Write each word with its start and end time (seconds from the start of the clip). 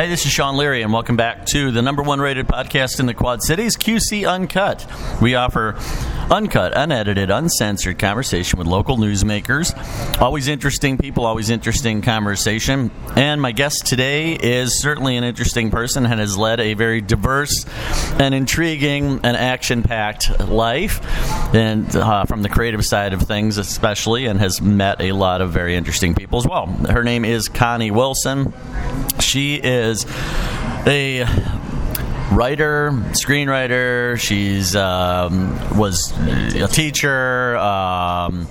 Hey, 0.00 0.08
this 0.08 0.24
is 0.24 0.32
Sean 0.32 0.56
Leary, 0.56 0.80
and 0.80 0.94
welcome 0.94 1.18
back 1.18 1.44
to 1.48 1.70
the 1.72 1.82
number 1.82 2.02
one 2.02 2.22
rated 2.22 2.46
podcast 2.46 3.00
in 3.00 3.04
the 3.04 3.12
Quad 3.12 3.42
Cities, 3.42 3.76
QC 3.76 4.26
Uncut. 4.26 4.86
We 5.20 5.34
offer 5.34 5.76
uncut, 6.30 6.72
unedited, 6.76 7.30
uncensored 7.30 7.98
conversation 7.98 8.58
with 8.58 8.66
local 8.66 8.96
newsmakers. 8.96 9.74
Always 10.20 10.48
interesting 10.48 10.96
people, 10.96 11.24
always 11.26 11.50
interesting 11.50 12.02
conversation. 12.02 12.90
And 13.16 13.40
my 13.42 13.52
guest 13.52 13.86
today 13.86 14.34
is 14.34 14.80
certainly 14.80 15.16
an 15.16 15.24
interesting 15.24 15.70
person 15.70 16.06
and 16.06 16.20
has 16.20 16.38
led 16.38 16.60
a 16.60 16.74
very 16.74 17.00
diverse 17.00 17.66
and 18.18 18.34
intriguing 18.34 19.20
and 19.24 19.36
action 19.36 19.82
packed 19.82 20.40
life, 20.40 21.00
and 21.54 21.94
uh, 21.96 22.24
from 22.24 22.42
the 22.42 22.48
creative 22.48 22.84
side 22.84 23.12
of 23.12 23.22
things, 23.22 23.58
especially, 23.58 24.26
and 24.26 24.38
has 24.40 24.60
met 24.60 25.00
a 25.00 25.12
lot 25.12 25.40
of 25.40 25.50
very 25.50 25.74
interesting 25.74 26.14
people 26.14 26.38
as 26.38 26.46
well. 26.46 26.66
Her 26.66 27.02
name 27.02 27.24
is 27.24 27.48
Connie 27.48 27.90
Wilson. 27.90 28.52
She 29.18 29.56
is 29.56 30.06
a 30.86 31.26
writer, 32.30 32.90
screenwriter. 33.12 34.18
She's 34.18 34.76
um, 34.76 35.58
was 35.76 36.12
a 36.18 36.68
teacher, 36.68 37.56
um, 37.56 38.46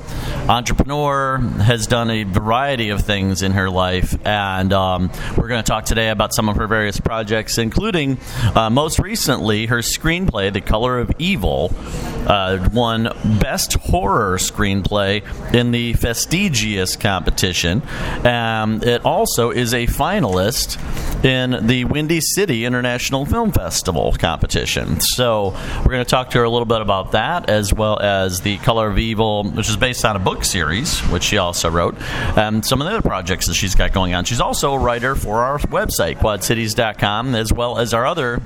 entrepreneur. 0.48 1.38
Has 1.38 1.88
done 1.88 2.10
a 2.10 2.24
variety 2.24 2.90
of 2.90 3.02
things 3.02 3.42
in 3.42 3.52
her 3.54 3.70
life, 3.70 4.18
and 4.26 4.74
um, 4.74 5.12
we're 5.38 5.48
going 5.48 5.64
to 5.64 5.68
talk 5.68 5.86
today 5.86 6.10
about 6.10 6.34
some 6.34 6.50
of 6.50 6.58
her 6.58 6.68
various 6.68 7.00
projects, 7.00 7.58
including 7.58 8.18
uh, 8.56 8.70
most 8.70 9.00
recently 9.00 9.68
her 9.68 9.80
screenplay, 9.80 10.52
"The 10.52 10.62
Color 10.62 11.00
of 11.00 11.12
Evil." 11.20 11.74
Uh, 12.20 12.70
won 12.74 13.10
Best 13.42 13.74
Horror 13.74 14.38
Screenplay 14.38 15.24
in 15.54 15.72
the 15.72 15.94
Fastigious 15.94 16.96
competition. 16.96 17.82
Um, 18.24 18.84
it 18.84 19.04
also 19.04 19.50
is 19.50 19.74
a 19.74 19.88
finalist 19.88 20.78
in 21.26 21.66
the 21.66 21.86
Windy 21.86 22.22
City 22.22 22.66
International 22.66 23.26
Film 23.26 23.52
Festival 23.52 24.14
competition. 24.20 25.00
So 25.00 25.56
we're 25.80 25.92
going 25.92 26.06
to 26.06 26.10
talk 26.10 26.30
to 26.32 26.40
her 26.40 26.44
a 26.44 26.50
little 26.50 26.68
bit 26.68 26.82
about 26.82 27.14
that, 27.14 27.50
as 27.50 27.74
well 27.74 28.00
as 28.00 28.42
the 28.42 28.58
Color 28.58 28.92
of 28.92 29.00
Evil, 29.00 29.50
which 29.50 29.70
is 29.70 29.78
based 29.78 30.06
on 30.06 30.16
book 30.20 30.44
series, 30.44 31.00
which 31.10 31.24
she 31.24 31.38
also 31.38 31.70
wrote, 31.70 31.96
and 32.38 32.66
some 32.66 32.82
of 32.82 32.88
the 32.88 32.94
other 32.94 33.08
projects 33.08 33.48
that 33.48 33.56
she's 33.56 33.76
got 33.76 33.94
going 33.94 34.14
on. 34.14 34.26
She's 34.26 34.42
also 34.42 34.74
a 34.74 34.80
writer 34.80 35.16
for 35.16 35.40
our 35.40 35.60
website, 35.60 36.18
quadcities.com, 36.18 37.36
as 37.36 37.52
well 37.52 37.78
as 37.78 37.94
our 37.94 38.06
other 38.06 38.42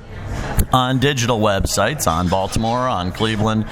on 0.72 0.98
digital 0.98 1.38
websites 1.38 2.10
on 2.10 2.28
Baltimore, 2.28 2.88
on 2.88 3.12
Cleveland, 3.12 3.64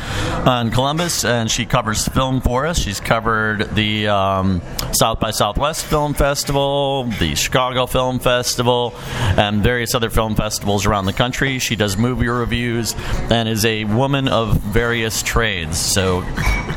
on 0.47 0.71
Columbus, 0.71 1.25
and 1.25 1.51
she 1.51 1.65
covers 1.65 2.07
film 2.07 2.41
for 2.41 2.67
us. 2.67 2.79
She's 2.79 3.01
covered 3.01 3.75
the 3.75 4.09
um, 4.09 4.63
South 4.93 5.19
by 5.19 5.31
Southwest 5.31 5.85
Film 5.85 6.15
Festival, 6.15 7.05
the 7.19 7.35
Chicago 7.35 7.87
Film 7.87 8.19
Festival, 8.19 8.95
and 9.37 9.63
various 9.63 9.95
other 9.95 10.11
film 10.11 10.37
festivals 10.37 10.87
around 10.87 11.07
the 11.07 11.13
country. 11.13 11.59
She 11.59 11.77
does 11.77 11.97
movie 11.97 12.29
reviews 12.29 12.95
and 13.31 13.49
is 13.49 13.65
a 13.65 13.85
woman 13.85 14.29
of 14.29 14.57
various 14.59 15.23
trades. 15.23 15.79
So, 15.79 16.23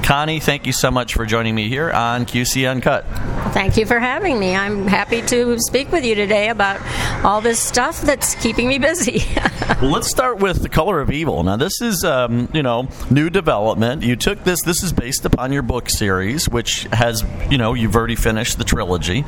Connie, 0.03 0.40
thank 0.40 0.66
you 0.66 0.73
so 0.73 0.92
much 0.92 1.14
for 1.16 1.25
joining 1.25 1.55
me 1.55 1.69
here 1.69 1.89
on 1.91 2.25
QC 2.25 2.69
Uncut. 2.69 3.05
Thank 3.53 3.77
you 3.77 3.85
for 3.85 3.99
having 3.99 4.38
me. 4.38 4.53
I'm 4.53 4.85
happy 4.85 5.22
to 5.22 5.57
speak 5.59 5.89
with 5.89 6.03
you 6.03 6.13
today 6.13 6.49
about 6.49 6.81
all 7.23 7.39
this 7.39 7.57
stuff 7.57 8.02
that's 8.02 8.35
keeping 8.35 8.67
me 8.67 8.80
busy. 8.80 9.23
well, 9.81 9.91
let's 9.91 10.09
start 10.09 10.39
with 10.39 10.61
the 10.61 10.67
color 10.67 10.99
of 10.99 11.09
evil. 11.09 11.41
Now, 11.44 11.55
this 11.55 11.80
is 11.80 12.03
um, 12.03 12.49
you 12.53 12.61
know 12.61 12.89
new 13.09 13.30
development. 13.30 14.03
You 14.03 14.17
took 14.17 14.44
this. 14.44 14.61
This 14.63 14.83
is 14.83 14.91
based 14.91 15.23
upon 15.23 15.53
your 15.53 15.61
book 15.61 15.89
series, 15.89 16.49
which 16.49 16.83
has 16.91 17.23
you 17.50 17.57
know 17.57 17.75
you've 17.75 17.95
already 17.95 18.17
finished 18.17 18.57
the 18.57 18.66
trilogy, 18.66 19.23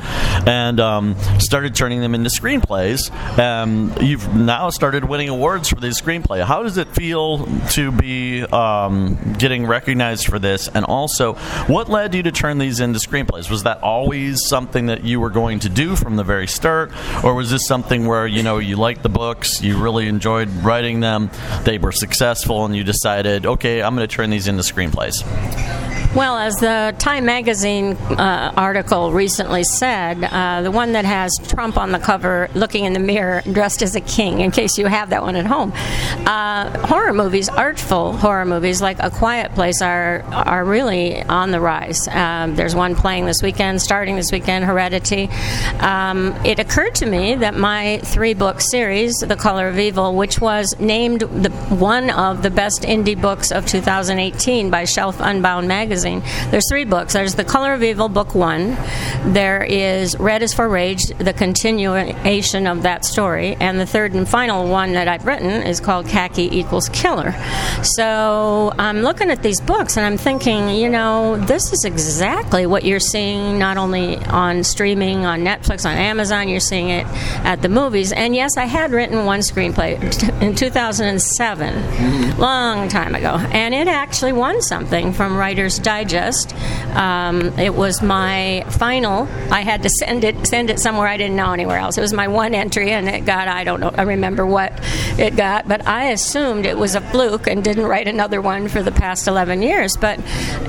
and 0.46 0.78
um, 0.80 1.16
started 1.38 1.74
turning 1.74 2.02
them 2.02 2.14
into 2.14 2.28
screenplays. 2.28 3.10
Um, 3.38 3.94
you've 3.98 4.34
now 4.34 4.68
started 4.68 5.04
winning 5.06 5.30
awards 5.30 5.70
for 5.70 5.80
these 5.80 5.98
screenplay. 5.98 6.44
How 6.44 6.62
does 6.62 6.76
it 6.76 6.88
feel 6.88 7.46
to 7.70 7.92
be 7.92 8.42
um, 8.42 9.34
getting 9.38 9.64
recognized 9.64 10.26
for 10.26 10.38
this? 10.38 10.68
And 10.68 10.84
also, 10.84 11.32
what 11.66 11.77
led 11.86 12.14
you 12.16 12.24
to 12.24 12.32
turn 12.32 12.58
these 12.58 12.80
into 12.80 12.98
screenplays? 12.98 13.48
Was 13.48 13.62
that 13.62 13.80
always 13.82 14.44
something 14.48 14.86
that 14.86 15.04
you 15.04 15.20
were 15.20 15.30
going 15.30 15.60
to 15.60 15.68
do 15.68 15.94
from 15.94 16.16
the 16.16 16.24
very 16.24 16.48
start, 16.48 16.90
or 17.22 17.34
was 17.34 17.52
this 17.52 17.64
something 17.66 18.08
where 18.08 18.26
you 18.26 18.42
know 18.42 18.58
you 18.58 18.74
liked 18.74 19.04
the 19.04 19.08
books, 19.08 19.62
you 19.62 19.78
really 19.78 20.08
enjoyed 20.08 20.48
writing 20.64 20.98
them, 20.98 21.30
they 21.62 21.78
were 21.78 21.92
successful, 21.92 22.64
and 22.64 22.74
you 22.74 22.82
decided, 22.82 23.46
okay, 23.46 23.80
I'm 23.80 23.94
going 23.94 24.08
to 24.08 24.12
turn 24.12 24.30
these 24.30 24.48
into 24.48 24.62
screenplays? 24.62 25.22
Well, 26.16 26.38
as 26.38 26.56
the 26.56 26.96
Time 26.98 27.26
magazine 27.26 27.92
uh, 27.92 28.52
article 28.56 29.12
recently 29.12 29.62
said, 29.62 30.24
uh, 30.24 30.62
the 30.62 30.70
one 30.70 30.92
that 30.92 31.04
has 31.04 31.30
Trump 31.48 31.76
on 31.76 31.92
the 31.92 31.98
cover 31.98 32.48
looking 32.54 32.86
in 32.86 32.94
the 32.94 32.98
mirror 32.98 33.42
dressed 33.52 33.82
as 33.82 33.94
a 33.94 34.00
king, 34.00 34.40
in 34.40 34.50
case 34.50 34.78
you 34.78 34.86
have 34.86 35.10
that 35.10 35.22
one 35.22 35.36
at 35.36 35.44
home. 35.44 35.70
Uh, 36.26 36.86
horror 36.86 37.12
movies, 37.12 37.50
artful 37.50 38.14
horror 38.14 38.46
movies 38.46 38.80
like 38.80 38.98
A 39.00 39.10
Quiet 39.10 39.54
Place, 39.54 39.82
are, 39.82 40.22
are 40.32 40.64
really 40.64 41.22
on 41.24 41.50
the 41.50 41.60
rise. 41.68 42.08
Um, 42.08 42.56
there's 42.56 42.74
one 42.74 42.94
playing 42.94 43.26
this 43.26 43.42
weekend, 43.42 43.82
starting 43.82 44.16
this 44.16 44.32
weekend, 44.32 44.64
Heredity. 44.64 45.28
Um, 45.80 46.34
it 46.46 46.58
occurred 46.58 46.94
to 46.96 47.06
me 47.06 47.34
that 47.34 47.54
my 47.54 47.98
three 48.04 48.32
book 48.32 48.62
series, 48.62 49.12
The 49.16 49.36
Color 49.36 49.68
of 49.68 49.78
Evil, 49.78 50.14
which 50.14 50.40
was 50.40 50.74
named 50.80 51.20
the, 51.20 51.50
one 51.68 52.08
of 52.08 52.42
the 52.42 52.48
best 52.48 52.84
indie 52.84 53.20
books 53.20 53.52
of 53.52 53.66
2018 53.66 54.70
by 54.70 54.84
Shelf 54.86 55.20
Unbound 55.20 55.68
magazine. 55.68 56.22
There's 56.50 56.68
three 56.70 56.86
books. 56.86 57.12
There's 57.12 57.34
The 57.34 57.44
Color 57.44 57.74
of 57.74 57.82
Evil, 57.82 58.08
book 58.08 58.34
one. 58.34 58.76
There 59.26 59.62
is 59.62 60.18
Red 60.18 60.42
is 60.42 60.54
for 60.54 60.66
Rage, 60.68 61.04
the 61.18 61.34
continuation 61.34 62.66
of 62.66 62.82
that 62.84 63.04
story. 63.04 63.56
And 63.60 63.78
the 63.78 63.86
third 63.86 64.14
and 64.14 64.26
final 64.26 64.68
one 64.70 64.92
that 64.94 65.06
I've 65.06 65.26
written 65.26 65.50
is 65.50 65.80
called 65.80 66.06
Khaki 66.06 66.48
Equals 66.58 66.88
Killer. 66.88 67.34
So 67.82 68.72
I'm 68.78 69.02
looking 69.02 69.28
at 69.30 69.42
these 69.42 69.60
books 69.60 69.98
and 69.98 70.06
I'm 70.06 70.16
thinking, 70.16 70.70
you 70.70 70.88
know, 70.88 71.36
this 71.36 71.57
is 71.58 71.84
exactly 71.84 72.66
what 72.66 72.84
you're 72.84 73.00
seeing 73.00 73.58
not 73.58 73.76
only 73.76 74.16
on 74.16 74.64
streaming, 74.64 75.24
on 75.24 75.40
Netflix, 75.40 75.84
on 75.84 75.96
Amazon, 75.96 76.48
you're 76.48 76.60
seeing 76.60 76.90
it 76.90 77.06
at 77.44 77.62
the 77.62 77.68
movies. 77.68 78.12
And 78.12 78.34
yes, 78.34 78.56
I 78.56 78.64
had 78.64 78.92
written 78.92 79.24
one 79.24 79.40
screenplay 79.40 80.00
in 80.42 80.54
2007, 80.54 81.74
mm-hmm. 81.74 82.40
long 82.40 82.88
time 82.88 83.14
ago. 83.14 83.36
And 83.52 83.74
it 83.74 83.88
actually 83.88 84.32
won 84.32 84.62
something 84.62 85.12
from 85.12 85.36
Writers 85.36 85.78
Digest. 85.78 86.54
Um, 86.94 87.58
it 87.58 87.74
was 87.74 88.02
my 88.02 88.64
final. 88.70 89.28
I 89.50 89.62
had 89.62 89.82
to 89.82 89.90
send 89.90 90.24
it 90.24 90.46
send 90.46 90.70
it 90.70 90.78
somewhere 90.78 91.08
I 91.08 91.16
didn't 91.16 91.36
know 91.36 91.52
anywhere 91.52 91.78
else. 91.78 91.98
It 91.98 92.02
was 92.02 92.12
my 92.12 92.28
one 92.28 92.54
entry, 92.54 92.90
and 92.92 93.08
it 93.08 93.24
got 93.24 93.48
I 93.48 93.64
don't 93.64 93.80
know 93.80 93.92
I 93.96 94.02
remember 94.02 94.46
what 94.46 94.72
it 95.18 95.36
got, 95.36 95.66
but 95.66 95.86
I 95.86 96.10
assumed 96.10 96.66
it 96.66 96.78
was 96.78 96.94
a 96.94 97.00
fluke 97.00 97.46
and 97.46 97.64
didn't 97.64 97.86
write 97.86 98.08
another 98.08 98.40
one 98.40 98.68
for 98.68 98.82
the 98.82 98.92
past 98.92 99.26
11 99.26 99.62
years. 99.62 99.96
But 99.96 100.20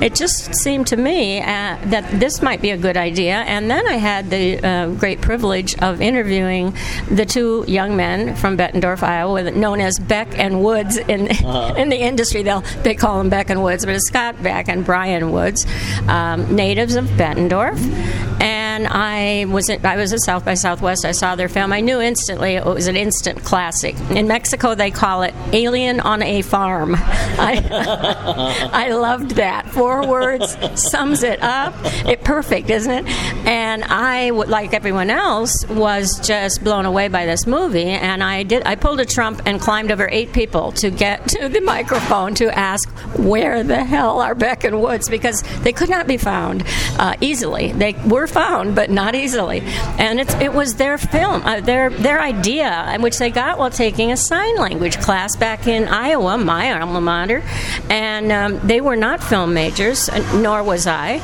it 0.02 0.14
just 0.14 0.54
seemed 0.54 0.79
to 0.86 0.96
me 0.96 1.40
uh, 1.40 1.44
that 1.86 2.08
this 2.18 2.42
might 2.42 2.62
be 2.62 2.70
a 2.70 2.76
good 2.76 2.96
idea. 2.96 3.34
And 3.34 3.70
then 3.70 3.86
I 3.86 3.96
had 3.96 4.30
the 4.30 4.58
uh, 4.64 4.90
great 4.94 5.20
privilege 5.20 5.76
of 5.78 6.00
interviewing 6.00 6.74
the 7.10 7.26
two 7.26 7.64
young 7.68 7.96
men 7.96 8.36
from 8.36 8.56
Bettendorf, 8.56 9.02
Iowa, 9.02 9.50
known 9.50 9.80
as 9.80 9.98
Beck 9.98 10.38
and 10.38 10.62
Woods 10.64 10.96
in 10.96 11.28
uh-huh. 11.28 11.74
in 11.78 11.88
the 11.88 11.98
industry. 11.98 12.42
They 12.42 12.58
they 12.82 12.94
call 12.94 13.18
them 13.18 13.28
Beck 13.28 13.50
and 13.50 13.62
Woods, 13.62 13.84
but 13.84 13.94
it's 13.94 14.06
Scott 14.06 14.42
Beck 14.42 14.68
and 14.68 14.84
Brian 14.84 15.10
Brian 15.10 15.32
Woods, 15.32 15.66
um, 16.08 16.54
natives 16.54 16.94
of 16.94 17.04
Bettendorf, 17.06 17.78
and 18.40 18.86
I 18.86 19.46
was 19.46 19.68
at, 19.68 19.84
I 19.84 19.96
was 19.96 20.12
at 20.12 20.20
South 20.20 20.44
by 20.44 20.54
Southwest. 20.54 21.04
I 21.04 21.12
saw 21.12 21.34
their 21.34 21.48
film. 21.48 21.72
I 21.72 21.80
knew 21.80 22.00
instantly 22.00 22.54
it 22.54 22.64
was 22.64 22.86
an 22.86 22.96
instant 22.96 23.42
classic. 23.42 23.98
In 24.10 24.28
Mexico, 24.28 24.74
they 24.74 24.90
call 24.90 25.22
it 25.22 25.34
"Alien 25.52 25.98
on 26.00 26.22
a 26.22 26.42
Farm." 26.42 26.94
I, 26.96 28.70
I 28.72 28.90
loved 28.92 29.32
that. 29.32 29.68
Four 29.70 30.06
words 30.06 30.56
sums 30.78 31.22
it 31.22 31.42
up. 31.42 31.74
It 32.06 32.24
perfect, 32.24 32.70
isn't 32.70 32.90
it? 32.90 33.06
And 33.46 33.84
I, 33.84 34.30
like 34.30 34.74
everyone 34.74 35.10
else, 35.10 35.66
was 35.68 36.20
just 36.26 36.62
blown 36.64 36.86
away 36.86 37.08
by 37.08 37.26
this 37.26 37.46
movie. 37.46 37.84
And 37.84 38.22
I 38.22 38.42
did. 38.42 38.62
I 38.64 38.74
pulled 38.74 39.00
a 39.00 39.06
trump 39.06 39.42
and 39.46 39.60
climbed 39.60 39.90
over 39.92 40.08
eight 40.10 40.32
people 40.32 40.72
to 40.72 40.90
get 40.90 41.28
to 41.40 41.48
the 41.48 41.60
microphone 41.60 42.34
to 42.36 42.56
ask 42.56 42.88
where 43.18 43.62
the 43.62 43.84
hell 43.84 44.20
are 44.20 44.34
Beck 44.34 44.64
and 44.64 44.80
Woods 44.80 45.08
because 45.08 45.42
they 45.62 45.72
could 45.72 45.90
not 45.90 46.06
be 46.06 46.16
found 46.16 46.64
uh, 46.98 47.16
easily. 47.20 47.72
They 47.72 47.92
were 48.06 48.26
found, 48.26 48.74
but 48.74 48.90
not 48.90 49.14
easily. 49.14 49.60
And 49.98 50.20
it 50.20 50.52
was 50.52 50.74
their 50.74 50.98
film, 50.98 51.42
uh, 51.42 51.60
their 51.60 51.90
their 51.90 52.20
idea, 52.20 52.96
which 53.00 53.18
they 53.18 53.30
got 53.30 53.58
while 53.58 53.70
taking 53.70 54.12
a 54.12 54.16
sign 54.16 54.56
language 54.56 54.98
class 55.00 55.36
back 55.36 55.66
in 55.66 55.88
Iowa, 55.88 56.38
my 56.38 56.80
alma 56.80 57.00
mater. 57.00 57.42
And 57.88 58.32
um, 58.32 58.66
they 58.66 58.80
were 58.80 58.96
not 58.96 59.22
film 59.22 59.54
majors, 59.54 60.08
nor 60.50 60.64
was 60.64 60.84
I. 60.88 61.20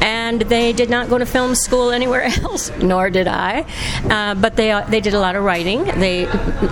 And 0.00 0.40
they 0.40 0.72
did 0.72 0.88
not 0.88 1.10
go 1.10 1.18
to 1.18 1.26
film 1.26 1.54
school 1.54 1.90
anywhere 1.90 2.22
else, 2.42 2.72
nor 2.78 3.10
did 3.10 3.28
I. 3.28 3.66
Uh, 4.08 4.34
but 4.34 4.56
they 4.56 4.70
uh, 4.70 4.86
they 4.86 5.00
did 5.00 5.12
a 5.12 5.20
lot 5.20 5.36
of 5.36 5.44
writing. 5.44 5.84
They 5.84 6.24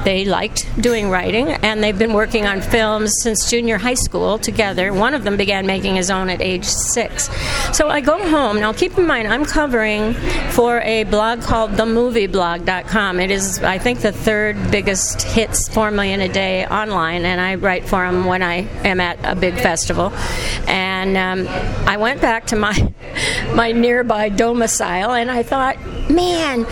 they 0.05 0.25
liked 0.25 0.61
doing 0.81 1.11
writing, 1.11 1.49
and 1.69 1.83
they've 1.83 1.99
been 1.99 2.15
working 2.15 2.47
on 2.47 2.63
films 2.63 3.13
since 3.23 3.51
junior 3.51 3.77
high 3.77 4.01
school 4.07 4.39
together. 4.39 4.95
One 4.95 5.13
of 5.13 5.23
them 5.25 5.37
began 5.37 5.67
making 5.67 5.97
his 5.97 6.11
own 6.11 6.31
at 6.31 6.41
age 6.41 6.65
six. 6.65 7.29
So 7.77 7.91
I 7.91 8.01
go 8.01 8.17
home. 8.31 8.61
Now, 8.61 8.73
keep 8.73 8.97
in 8.97 9.07
mind, 9.07 9.29
I'm 9.29 9.45
covering 9.45 10.15
for 10.57 10.81
a 10.81 11.05
blog 11.05 11.43
called 11.43 11.73
themovieblog.com. 11.73 13.21
It 13.21 13.31
is, 13.31 13.63
I 13.63 13.79
think, 13.79 14.01
the 14.01 14.13
third 14.13 14.71
biggest 14.71 15.23
hits, 15.23 15.69
4 15.69 15.91
million 15.91 16.21
a 16.23 16.29
day 16.29 16.67
online, 16.67 17.27
and 17.27 17.41
I 17.41 17.57
write 17.57 17.85
for 17.85 18.01
them 18.07 18.25
when 18.25 18.43
I 18.43 18.67
am 18.85 19.01
at 19.01 19.19
a 19.23 19.35
big 19.35 19.55
festival. 19.55 20.13
And 20.67 21.17
um, 21.17 21.47
I 21.87 21.98
went 21.99 22.21
back 22.21 22.47
to 22.47 22.56
my, 22.56 22.93
my 23.55 23.73
nearby 23.73 24.29
domicile 24.29 25.12
and 25.12 25.31
I 25.31 25.43
thought, 25.43 25.79
man, 26.11 26.67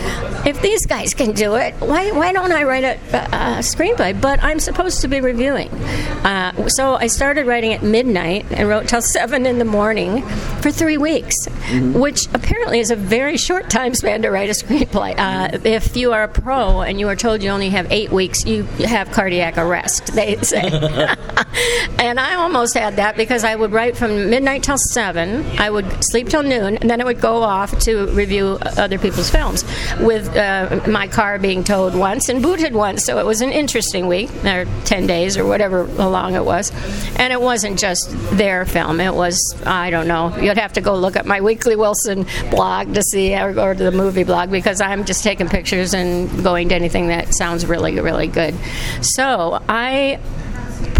if 0.47 0.61
these 0.61 0.85
guys 0.85 1.13
can 1.13 1.33
do 1.33 1.55
it, 1.55 1.73
why, 1.75 2.11
why 2.11 2.31
don't 2.31 2.51
I 2.51 2.63
write 2.63 2.83
a, 2.83 2.95
a 2.95 3.59
screenplay? 3.59 4.19
But 4.19 4.43
I'm 4.43 4.59
supposed 4.59 5.01
to 5.01 5.07
be 5.07 5.21
reviewing. 5.21 5.69
Uh, 5.69 6.69
so 6.69 6.95
I 6.95 7.07
started 7.07 7.45
writing 7.45 7.73
at 7.73 7.83
midnight 7.83 8.45
and 8.51 8.67
wrote 8.67 8.87
till 8.87 9.01
7 9.17 9.45
in 9.45 9.59
the 9.59 9.65
morning 9.65 10.23
for 10.61 10.71
three 10.71 10.97
weeks, 10.97 11.35
mm-hmm. 11.47 11.99
which 11.99 12.27
apparently 12.33 12.79
is 12.79 12.91
a 12.91 12.95
very 12.95 13.37
short 13.37 13.69
time 13.69 13.93
span 13.93 14.21
to 14.23 14.29
write 14.29 14.49
a 14.49 14.53
screenplay. 14.53 15.15
Uh, 15.17 15.57
if 15.63 15.95
you 15.95 16.13
are 16.13 16.23
a 16.23 16.27
pro 16.27 16.81
and 16.81 16.99
you 16.99 17.07
are 17.07 17.15
told 17.15 17.43
you 17.43 17.49
only 17.49 17.69
have 17.69 17.91
eight 17.91 18.11
weeks, 18.11 18.45
you 18.45 18.63
have 18.85 19.11
cardiac 19.11 19.57
arrest, 19.57 20.15
they 20.15 20.35
say. 20.37 20.61
and 21.99 22.19
I 22.19 22.35
almost 22.35 22.73
had 22.73 22.97
that 22.97 23.17
because 23.17 23.43
I 23.43 23.55
would 23.55 23.71
write 23.71 23.97
from 23.97 24.29
midnight 24.29 24.63
till 24.63 24.77
7, 24.77 25.16
I 25.17 25.69
would 25.69 25.85
sleep 26.03 26.29
till 26.29 26.43
noon, 26.43 26.77
and 26.77 26.89
then 26.89 27.01
I 27.01 27.03
would 27.03 27.21
go 27.21 27.43
off 27.43 27.77
to 27.79 28.07
review 28.07 28.57
other 28.61 28.97
people's 28.97 29.29
films 29.29 29.63
with 29.99 30.35
uh, 30.35 30.81
my 30.87 31.07
car 31.07 31.39
being 31.39 31.63
towed 31.63 31.95
once 31.95 32.29
and 32.29 32.41
booted 32.41 32.73
once. 32.73 33.05
So 33.05 33.19
it 33.19 33.25
was 33.25 33.41
an 33.41 33.51
interesting 33.51 34.07
week, 34.07 34.29
or 34.45 34.65
10 34.85 35.07
days, 35.07 35.37
or 35.37 35.45
whatever 35.45 35.85
long 35.85 36.35
it 36.35 36.45
was. 36.45 36.71
And 37.17 37.33
it 37.33 37.41
wasn't 37.41 37.79
just 37.79 38.09
their 38.37 38.65
film, 38.65 38.99
it 38.99 39.13
was, 39.13 39.37
I 39.65 39.89
don't 39.89 40.07
know, 40.07 40.35
you'd 40.37 40.57
have 40.57 40.73
to 40.73 40.81
go 40.81 40.95
look 40.95 41.15
at 41.15 41.25
my 41.25 41.41
Weekly 41.41 41.75
Wilson 41.75 42.25
blog 42.49 42.93
to 42.93 43.01
see, 43.01 43.35
or, 43.35 43.59
or 43.59 43.73
the 43.73 43.91
movie 43.91 44.23
blog, 44.23 44.51
because 44.51 44.81
I'm 44.81 45.05
just 45.05 45.23
taking 45.23 45.47
pictures 45.49 45.93
and 45.93 46.43
going 46.43 46.69
to 46.69 46.75
anything 46.75 47.07
that 47.07 47.33
sounds 47.33 47.65
really, 47.65 47.99
really 47.99 48.27
good. 48.27 48.55
So 49.01 49.61
I 49.67 50.19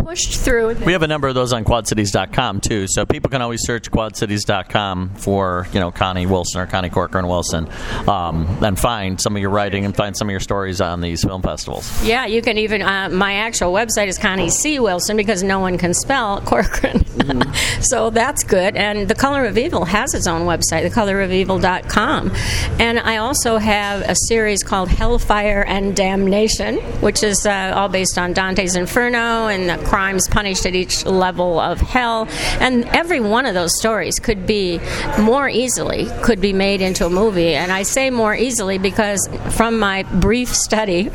pushed 0.07 0.39
through. 0.39 0.73
We 0.85 0.93
have 0.93 1.03
a 1.03 1.07
number 1.07 1.27
of 1.27 1.35
those 1.35 1.51
on 1.51 1.65
quadcities.com 1.65 2.61
too, 2.61 2.87
so 2.87 3.05
people 3.05 3.29
can 3.29 3.41
always 3.41 3.61
search 3.63 3.91
quadcities.com 3.91 5.15
for 5.15 5.67
you 5.73 5.81
know 5.81 5.91
Connie 5.91 6.25
Wilson 6.25 6.61
or 6.61 6.65
Connie 6.65 6.89
Corcoran 6.89 7.27
Wilson, 7.27 7.67
um, 8.07 8.47
and 8.63 8.79
find 8.79 9.19
some 9.19 9.35
of 9.35 9.41
your 9.41 9.49
writing 9.49 9.83
and 9.83 9.93
find 9.93 10.15
some 10.15 10.29
of 10.29 10.31
your 10.31 10.39
stories 10.39 10.79
on 10.79 11.01
these 11.01 11.25
film 11.25 11.41
festivals. 11.41 11.91
Yeah, 12.05 12.25
you 12.25 12.41
can 12.41 12.57
even. 12.57 12.81
Uh, 12.81 13.09
my 13.09 13.33
actual 13.33 13.73
website 13.73 14.07
is 14.07 14.17
Connie 14.17 14.49
C 14.49 14.79
Wilson 14.79 15.17
because 15.17 15.43
no 15.43 15.59
one 15.59 15.77
can 15.77 15.93
spell 15.93 16.39
Corcoran, 16.45 16.99
mm-hmm. 16.99 17.81
so 17.81 18.09
that's 18.09 18.45
good. 18.45 18.77
And 18.77 19.09
the 19.09 19.15
Color 19.15 19.43
of 19.43 19.57
Evil 19.57 19.83
has 19.83 20.13
its 20.13 20.25
own 20.25 20.43
website, 20.43 20.89
thecolorofevil.com, 20.89 22.31
and 22.79 22.97
I 22.97 23.17
also 23.17 23.57
have 23.57 24.03
a 24.03 24.15
series 24.15 24.63
called 24.63 24.87
Hellfire 24.87 25.65
and 25.67 25.93
Damnation, 25.93 26.77
which 27.01 27.23
is 27.23 27.45
uh, 27.45 27.73
all 27.75 27.89
based 27.89 28.17
on 28.17 28.31
Dante's 28.31 28.77
Inferno 28.77 29.47
and 29.47 29.69
the 29.69 29.85
crimes 29.97 30.27
punished 30.27 30.63
at 30.67 30.75
each 30.75 31.07
level 31.07 31.59
of 31.59 31.81
hell. 31.81 32.27
And 32.59 32.85
every 32.89 33.19
one 33.19 33.47
of 33.47 33.55
those 33.55 33.75
stories 33.79 34.19
could 34.19 34.45
be 34.45 34.79
more 35.17 35.49
easily 35.49 36.05
could 36.21 36.39
be 36.39 36.53
made 36.53 36.81
into 36.81 37.07
a 37.07 37.09
movie. 37.09 37.55
And 37.55 37.71
I 37.71 37.81
say 37.81 38.11
more 38.11 38.35
easily 38.35 38.77
because 38.77 39.27
from 39.57 39.79
my 39.79 40.03
brief 40.03 40.53
study, 40.53 41.09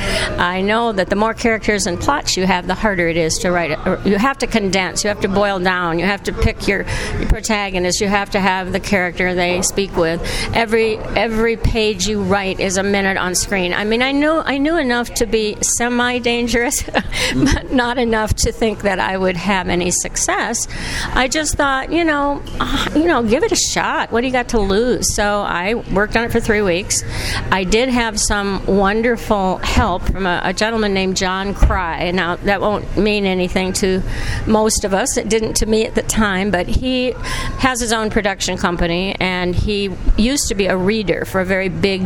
I 0.55 0.63
know 0.63 0.91
that 0.91 1.11
the 1.11 1.15
more 1.15 1.33
characters 1.33 1.87
and 1.87 2.01
plots 2.01 2.37
you 2.37 2.45
have, 2.45 2.67
the 2.67 2.75
harder 2.75 3.07
it 3.07 3.17
is 3.17 3.39
to 3.39 3.53
write 3.53 3.71
it. 3.71 3.79
You 4.05 4.19
have 4.19 4.39
to 4.39 4.49
condense. 4.49 5.05
You 5.05 5.09
have 5.09 5.21
to 5.21 5.29
boil 5.29 5.61
down. 5.61 6.01
You 6.01 6.07
have 6.07 6.25
to 6.25 6.33
pick 6.33 6.67
your, 6.67 6.85
your 7.21 7.29
protagonist. 7.29 8.01
You 8.01 8.09
have 8.09 8.31
to 8.31 8.41
have 8.41 8.73
the 8.73 8.81
character 8.81 9.33
they 9.33 9.63
speak 9.63 9.97
with. 9.97 10.21
Every 10.55 10.99
every 11.27 11.57
page 11.57 12.09
you 12.09 12.21
write 12.21 12.59
is 12.59 12.79
a 12.79 12.83
minute 12.83 13.17
on 13.17 13.37
screen. 13.37 13.73
I 13.75 13.85
mean, 13.85 14.03
I 14.03 14.11
knew 14.11 14.43
I 14.45 14.59
knew 14.59 14.77
enough 14.77 15.15
to 15.15 15.27
be 15.27 15.57
semi 15.63 16.19
dangerous, 16.19 16.83
but 17.35 17.73
not 17.73 17.97
enough 17.99 18.35
to 18.43 18.51
think 18.51 18.72
that 18.81 18.99
I 18.99 19.17
would 19.17 19.37
have 19.37 19.69
any 19.69 19.91
success. 19.91 20.67
I 21.15 21.29
just 21.29 21.55
thought, 21.55 21.93
you 21.93 22.05
know, 22.05 22.43
uh, 22.61 22.89
you 22.95 23.05
know, 23.05 23.23
give 23.23 23.43
it 23.43 23.53
a 23.53 23.57
shot. 23.57 24.11
What 24.11 24.23
do 24.23 24.27
you 24.27 24.33
got 24.33 24.49
to 24.51 24.61
lose? 24.61 25.15
So 25.15 25.43
I 25.43 25.75
worked 25.75 26.17
on 26.17 26.25
it 26.25 26.33
for 26.33 26.41
three 26.41 26.63
weeks. 26.63 27.03
I 27.51 27.65
did 27.65 27.89
have 27.89 28.19
some 28.19 28.65
wonderful 28.67 29.59
help 29.59 30.03
from 30.03 30.27
a, 30.27 30.41
a 30.45 30.53
gentleman 30.53 30.95
named 30.95 31.17
John 31.17 31.55
Cry. 31.55 32.11
Now 32.11 32.37
that 32.37 32.61
won't 32.61 32.97
mean 32.97 33.27
anything 33.27 33.73
to 33.75 34.03
most 34.47 34.85
of 34.85 34.95
us. 34.95 35.17
It 35.17 35.29
didn't 35.29 35.55
to 35.55 35.67
me 35.67 35.87
at 35.87 35.95
the 35.95 36.03
time, 36.03 36.51
but 36.51 36.67
he 36.67 37.13
has 37.59 37.81
his 37.81 37.93
own 37.93 38.11
production 38.11 38.57
company, 38.57 39.15
and 39.21 39.55
he 39.55 39.91
used 40.17 40.49
to 40.49 40.55
be 40.55 40.67
a 40.67 40.77
reader 40.77 41.25
for 41.25 41.41
a 41.41 41.45
very 41.45 41.69
big, 41.69 42.03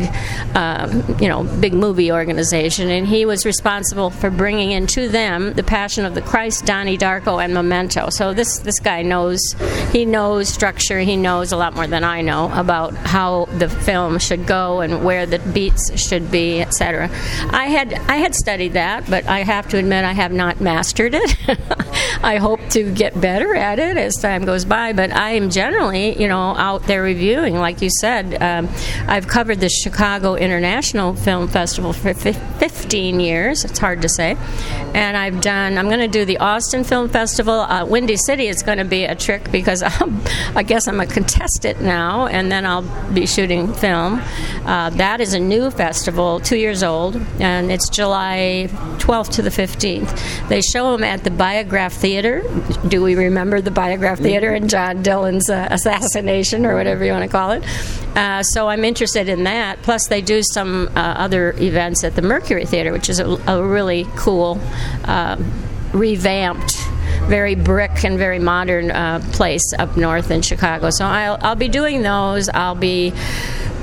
uh, 0.55 0.87
you 1.19 1.27
know, 1.27 1.43
big 1.59 1.73
movie 1.73 2.11
organization, 2.11 2.89
and 2.89 3.07
he 3.07 3.25
was 3.25 3.45
responsible 3.45 4.09
for 4.09 4.29
bringing 4.29 4.71
into 4.71 5.07
them 5.07 5.53
the 5.53 5.63
Passion 5.63 6.05
of 6.05 6.15
the 6.15 6.21
Christ, 6.21 6.56
Donnie 6.61 6.97
Darko, 6.97 7.43
and 7.43 7.53
Memento. 7.53 8.09
So 8.09 8.33
this 8.33 8.59
this 8.59 8.79
guy 8.79 9.01
knows 9.01 9.41
he 9.91 10.05
knows 10.05 10.49
structure. 10.49 10.99
He 10.99 11.15
knows 11.15 11.51
a 11.51 11.57
lot 11.57 11.75
more 11.75 11.87
than 11.87 12.03
I 12.03 12.21
know 12.21 12.51
about 12.53 12.93
how 12.95 13.45
the 13.57 13.69
film 13.69 14.19
should 14.19 14.45
go 14.45 14.81
and 14.81 15.03
where 15.03 15.25
the 15.25 15.39
beats 15.39 15.99
should 15.99 16.31
be, 16.31 16.61
etc. 16.61 17.09
I 17.51 17.67
had 17.67 17.93
I 17.93 18.17
had 18.17 18.35
studied 18.35 18.73
that, 18.73 19.09
but 19.09 19.25
I 19.27 19.39
have 19.39 19.67
to 19.69 19.77
admit 19.77 20.03
I 20.03 20.13
have 20.13 20.31
not 20.31 20.61
mastered 20.61 21.13
it. 21.15 21.37
I 22.23 22.37
hope 22.37 22.59
to 22.69 22.91
get 22.91 23.19
better 23.19 23.55
at 23.55 23.79
it 23.79 23.97
as 23.97 24.15
time 24.15 24.45
goes 24.45 24.65
by. 24.65 24.93
But 24.93 25.11
I 25.11 25.31
am 25.31 25.49
generally, 25.49 26.19
you 26.19 26.27
know, 26.27 26.55
out 26.55 26.83
there 26.83 27.01
reviewing. 27.01 27.55
Like 27.55 27.81
you 27.81 27.89
said, 27.89 28.41
um, 28.41 28.69
I've 29.07 29.27
covered 29.27 29.59
the 29.59 29.69
Chicago 29.69 30.35
International 30.35 31.13
Film 31.15 31.47
Festival 31.47 31.93
for 31.93 32.13
15 32.13 33.19
years. 33.19 33.65
It's 33.65 33.79
hard 33.79 34.01
to 34.01 34.09
say, 34.09 34.37
and 34.93 35.17
I've 35.17 35.41
done. 35.41 35.77
I'm 35.77 35.87
going 35.87 35.99
to 35.99 36.07
do 36.07 36.25
the 36.25 36.37
Austin 36.47 36.85
Film 36.85 37.09
Festival. 37.09 37.59
Uh, 37.59 37.85
Windy 37.85 38.15
City 38.15 38.47
is 38.47 38.63
going 38.63 38.77
to 38.77 38.85
be 38.85 39.03
a 39.03 39.13
trick 39.13 39.51
because 39.51 39.83
I'm, 39.85 40.21
i 40.55 40.63
guess 40.63 40.87
I'm 40.87 41.01
a 41.01 41.05
contestant 41.05 41.81
now, 41.81 42.27
and 42.27 42.49
then 42.49 42.65
I'll 42.65 42.87
be 43.13 43.27
shooting 43.27 43.73
film. 43.73 44.21
Uh, 44.65 44.89
that 44.91 45.19
is 45.19 45.33
a 45.33 45.39
new 45.39 45.69
festival, 45.69 46.39
two 46.39 46.55
years 46.55 46.83
old, 46.83 47.17
and 47.41 47.69
it's 47.69 47.89
July 47.89 48.69
12th 48.99 49.31
to 49.31 49.41
the 49.41 49.49
15th. 49.49 50.47
They 50.47 50.61
show 50.61 50.93
them 50.93 51.03
at 51.03 51.25
the 51.25 51.31
Biograph 51.31 51.91
Theater. 51.91 52.41
Do 52.87 53.03
we 53.03 53.15
remember 53.15 53.59
the 53.59 53.71
Biograph 53.71 54.19
Theater 54.19 54.53
and 54.53 54.69
John 54.69 55.03
Dillon's 55.03 55.49
uh, 55.49 55.67
assassination, 55.69 56.65
or 56.65 56.75
whatever 56.75 57.03
you 57.03 57.11
want 57.11 57.25
to 57.25 57.29
call 57.29 57.51
it? 57.51 57.65
Uh, 58.15 58.41
so 58.41 58.69
I'm 58.69 58.85
interested 58.85 59.27
in 59.27 59.43
that. 59.43 59.81
Plus, 59.81 60.07
they 60.07 60.21
do 60.21 60.41
some 60.41 60.87
uh, 60.95 61.15
other 61.17 61.51
events 61.57 62.05
at 62.05 62.15
the 62.15 62.21
Mercury 62.21 62.65
Theater, 62.65 62.93
which 62.93 63.09
is 63.09 63.19
a, 63.19 63.25
a 63.47 63.61
really 63.61 64.07
cool. 64.15 64.61
Um, 65.03 65.66
revamped 65.93 66.77
very 67.27 67.55
brick 67.55 68.05
and 68.05 68.17
very 68.17 68.39
modern 68.39 68.89
uh, 68.89 69.19
place 69.33 69.73
up 69.77 69.97
north 69.97 70.31
in 70.31 70.41
Chicago. 70.41 70.89
So 70.89 71.05
I'll, 71.05 71.37
I'll 71.41 71.55
be 71.55 71.67
doing 71.67 72.01
those. 72.01 72.47
I'll 72.49 72.75
be 72.75 73.13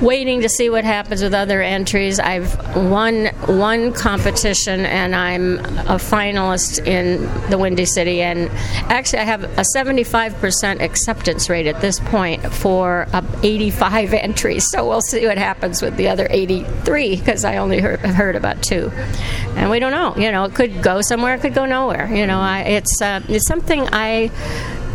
waiting 0.00 0.42
to 0.42 0.48
see 0.48 0.68
what 0.68 0.84
happens 0.84 1.22
with 1.22 1.34
other 1.34 1.62
entries. 1.62 2.18
I've 2.18 2.56
won 2.76 3.26
one 3.46 3.92
competition 3.92 4.84
and 4.84 5.14
I'm 5.14 5.58
a 5.58 5.98
finalist 5.98 6.84
in 6.86 7.22
the 7.50 7.58
Windy 7.58 7.84
City. 7.84 8.20
And 8.20 8.50
actually, 8.90 9.20
I 9.20 9.24
have 9.24 9.44
a 9.44 9.64
75% 9.74 10.80
acceptance 10.80 11.48
rate 11.48 11.66
at 11.66 11.80
this 11.80 12.00
point 12.00 12.44
for 12.52 13.06
uh, 13.12 13.22
85 13.42 14.14
entries. 14.14 14.70
So 14.70 14.86
we'll 14.86 15.00
see 15.00 15.26
what 15.26 15.38
happens 15.38 15.80
with 15.80 15.96
the 15.96 16.08
other 16.08 16.26
83 16.30 17.16
because 17.16 17.44
I 17.44 17.58
only 17.58 17.80
heard, 17.80 18.00
heard, 18.00 18.36
about 18.36 18.62
two. 18.62 18.90
And 19.56 19.70
we 19.70 19.78
don't 19.78 19.92
know. 19.92 20.16
You 20.16 20.32
know, 20.32 20.44
it 20.44 20.54
could 20.54 20.82
go 20.82 21.00
somewhere, 21.00 21.34
it 21.34 21.40
could 21.40 21.54
go 21.54 21.66
nowhere. 21.66 22.12
You 22.12 22.26
know, 22.26 22.40
I, 22.40 22.60
it's, 22.60 23.00
uh, 23.00 23.20
it's 23.28 23.46
something 23.46 23.86
I 23.92 24.30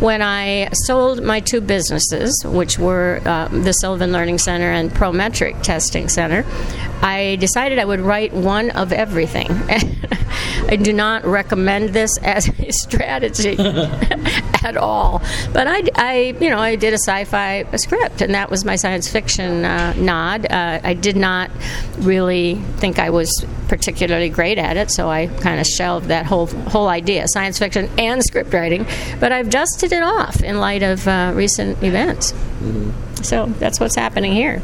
when 0.00 0.22
I 0.22 0.70
sold 0.72 1.22
my 1.22 1.40
two 1.40 1.60
businesses, 1.60 2.42
which 2.44 2.78
were 2.78 3.20
uh, 3.26 3.48
the 3.48 3.72
Sylvan 3.72 4.12
Learning 4.12 4.38
Center 4.38 4.72
and 4.72 4.90
Prometric 4.90 5.62
Testing 5.62 6.08
Center, 6.08 6.46
I 7.02 7.36
decided 7.38 7.78
I 7.78 7.84
would 7.84 8.00
write 8.00 8.32
one 8.32 8.70
of 8.70 8.92
everything. 8.92 9.48
I 10.68 10.76
do 10.76 10.94
not 10.94 11.24
recommend 11.24 11.90
this 11.90 12.16
as 12.18 12.48
a 12.48 12.72
strategy 12.72 13.56
at 13.58 14.76
all. 14.76 15.20
But 15.52 15.66
I, 15.66 15.82
I, 15.96 16.36
you 16.40 16.48
know, 16.48 16.58
I 16.58 16.76
did 16.76 16.94
a 16.94 16.98
sci-fi 16.98 17.64
script, 17.76 18.22
and 18.22 18.34
that 18.34 18.50
was 18.50 18.64
my 18.64 18.76
science 18.76 19.08
fiction 19.10 19.66
uh, 19.66 19.92
nod. 19.94 20.46
Uh, 20.50 20.80
I 20.82 20.94
did 20.94 21.16
not 21.16 21.50
really 21.98 22.54
think 22.78 22.98
I 22.98 23.10
was 23.10 23.44
particularly 23.70 24.28
great 24.28 24.58
at 24.58 24.76
it, 24.76 24.90
so 24.90 25.08
I 25.08 25.28
kind 25.28 25.60
of 25.60 25.66
shelved 25.66 26.08
that 26.08 26.26
whole 26.26 26.48
whole 26.48 26.88
idea, 26.88 27.28
science 27.28 27.56
fiction 27.58 27.88
and 27.96 28.20
script 28.22 28.52
writing. 28.52 28.84
But 29.20 29.30
I've 29.30 29.48
dusted 29.48 29.92
it 29.92 30.02
off 30.02 30.42
in 30.42 30.58
light 30.58 30.82
of 30.82 31.06
uh, 31.06 31.32
recent 31.34 31.80
events. 31.82 32.32
Mm-hmm. 32.32 33.22
So 33.22 33.46
that's 33.46 33.78
what's 33.78 33.94
happening 33.94 34.32
here. 34.32 34.60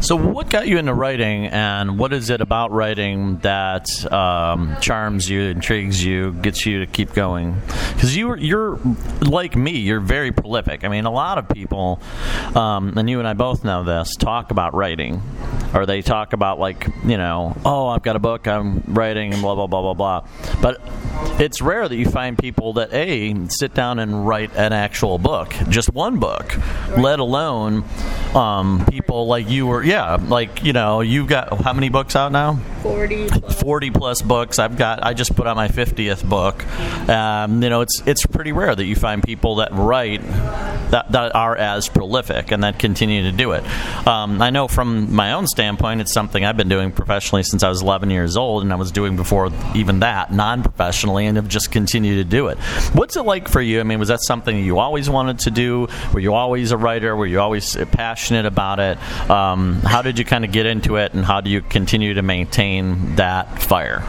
So, 0.00 0.14
what 0.14 0.50
got 0.50 0.68
you 0.68 0.78
into 0.78 0.92
writing, 0.92 1.46
and 1.46 1.98
what 1.98 2.12
is 2.12 2.28
it 2.28 2.40
about 2.42 2.70
writing 2.70 3.38
that 3.38 3.88
um, 4.12 4.76
charms 4.80 5.28
you, 5.28 5.40
intrigues 5.40 6.04
you, 6.04 6.32
gets 6.32 6.66
you 6.66 6.80
to 6.80 6.86
keep 6.86 7.14
going? 7.14 7.60
Because 7.94 8.14
you, 8.14 8.36
you're 8.36 8.78
like 9.22 9.56
me, 9.56 9.78
you're 9.78 10.00
very 10.00 10.32
prolific. 10.32 10.84
I 10.84 10.88
mean, 10.88 11.06
a 11.06 11.10
lot 11.10 11.38
of 11.38 11.48
people, 11.48 12.00
um, 12.54 12.96
and 12.98 13.08
you 13.08 13.18
and 13.20 13.26
I 13.26 13.32
both 13.32 13.64
know 13.64 13.84
this, 13.84 14.14
talk 14.16 14.50
about 14.50 14.74
writing, 14.74 15.22
or 15.74 15.86
they 15.86 16.02
talk 16.02 16.34
about 16.34 16.58
like, 16.58 16.86
you 17.04 17.16
know, 17.16 17.56
oh, 17.64 17.88
I've 17.88 18.02
got 18.02 18.16
a 18.16 18.20
book 18.20 18.46
I'm 18.46 18.82
writing, 18.86 19.32
and 19.32 19.40
blah 19.40 19.54
blah 19.54 19.66
blah 19.66 19.94
blah 19.94 19.94
blah. 19.94 20.28
But 20.60 20.78
it's 21.40 21.62
rare 21.62 21.88
that 21.88 21.96
you 21.96 22.08
find 22.08 22.38
people 22.38 22.74
that 22.74 22.92
a 22.92 23.34
sit 23.48 23.72
down 23.72 23.98
and 23.98 24.26
write 24.26 24.54
an 24.56 24.74
actual 24.74 25.18
book, 25.18 25.54
just 25.68 25.92
one 25.92 26.18
book, 26.18 26.56
let 26.96 27.18
alone 27.18 27.84
um, 28.34 28.84
people 28.90 29.26
like 29.26 29.48
you 29.48 29.66
were 29.66 29.85
yeah, 29.86 30.16
like 30.16 30.64
you 30.64 30.72
know, 30.72 31.00
you've 31.00 31.28
got 31.28 31.60
how 31.62 31.72
many 31.72 31.88
books 31.88 32.16
out 32.16 32.32
now? 32.32 32.58
40 32.82 33.28
40 33.28 33.90
plus 33.90 34.20
books. 34.22 34.58
I've 34.58 34.76
got. 34.76 35.04
I 35.04 35.14
just 35.14 35.36
put 35.36 35.46
out 35.46 35.56
my 35.56 35.68
50th 35.68 36.28
book. 36.28 36.66
Um, 37.08 37.62
you 37.62 37.70
know, 37.70 37.80
it's 37.82 38.02
it's 38.04 38.26
pretty 38.26 38.52
rare 38.52 38.74
that 38.74 38.84
you 38.84 38.96
find 38.96 39.22
people 39.22 39.56
that 39.56 39.70
write 39.72 40.22
that, 40.90 41.10
that 41.12 41.34
are 41.34 41.56
as 41.56 41.88
prolific 41.88 42.52
and 42.52 42.64
that 42.64 42.78
continue 42.78 43.22
to 43.22 43.32
do 43.32 43.52
it. 43.52 43.64
Um, 44.06 44.40
I 44.42 44.50
know 44.50 44.68
from 44.68 45.14
my 45.14 45.32
own 45.32 45.46
standpoint, 45.46 46.00
it's 46.00 46.12
something 46.12 46.44
I've 46.44 46.56
been 46.56 46.68
doing 46.68 46.92
professionally 46.92 47.42
since 47.42 47.62
I 47.62 47.68
was 47.68 47.82
11 47.82 48.10
years 48.10 48.36
old, 48.36 48.62
and 48.62 48.72
I 48.72 48.76
was 48.76 48.92
doing 48.92 49.16
before 49.16 49.50
even 49.74 50.00
that 50.00 50.32
non-professionally, 50.32 51.26
and 51.26 51.36
have 51.36 51.48
just 51.48 51.70
continued 51.70 52.16
to 52.16 52.24
do 52.24 52.48
it. 52.48 52.58
What's 52.92 53.16
it 53.16 53.22
like 53.22 53.48
for 53.48 53.60
you? 53.60 53.80
I 53.80 53.82
mean, 53.84 53.98
was 53.98 54.08
that 54.08 54.22
something 54.22 54.58
you 54.58 54.78
always 54.78 55.08
wanted 55.08 55.40
to 55.40 55.50
do? 55.50 55.88
Were 56.12 56.20
you 56.20 56.34
always 56.34 56.72
a 56.72 56.76
writer? 56.76 57.14
Were 57.14 57.26
you 57.26 57.40
always 57.40 57.76
passionate 57.92 58.46
about 58.46 58.80
it? 58.80 58.98
Um, 59.30 59.75
how 59.84 60.02
did 60.02 60.18
you 60.18 60.24
kind 60.24 60.44
of 60.44 60.52
get 60.52 60.66
into 60.66 60.96
it, 60.96 61.14
and 61.14 61.24
how 61.24 61.40
do 61.40 61.50
you 61.50 61.62
continue 61.62 62.14
to 62.14 62.22
maintain 62.22 63.16
that 63.16 63.62
fire? 63.62 64.04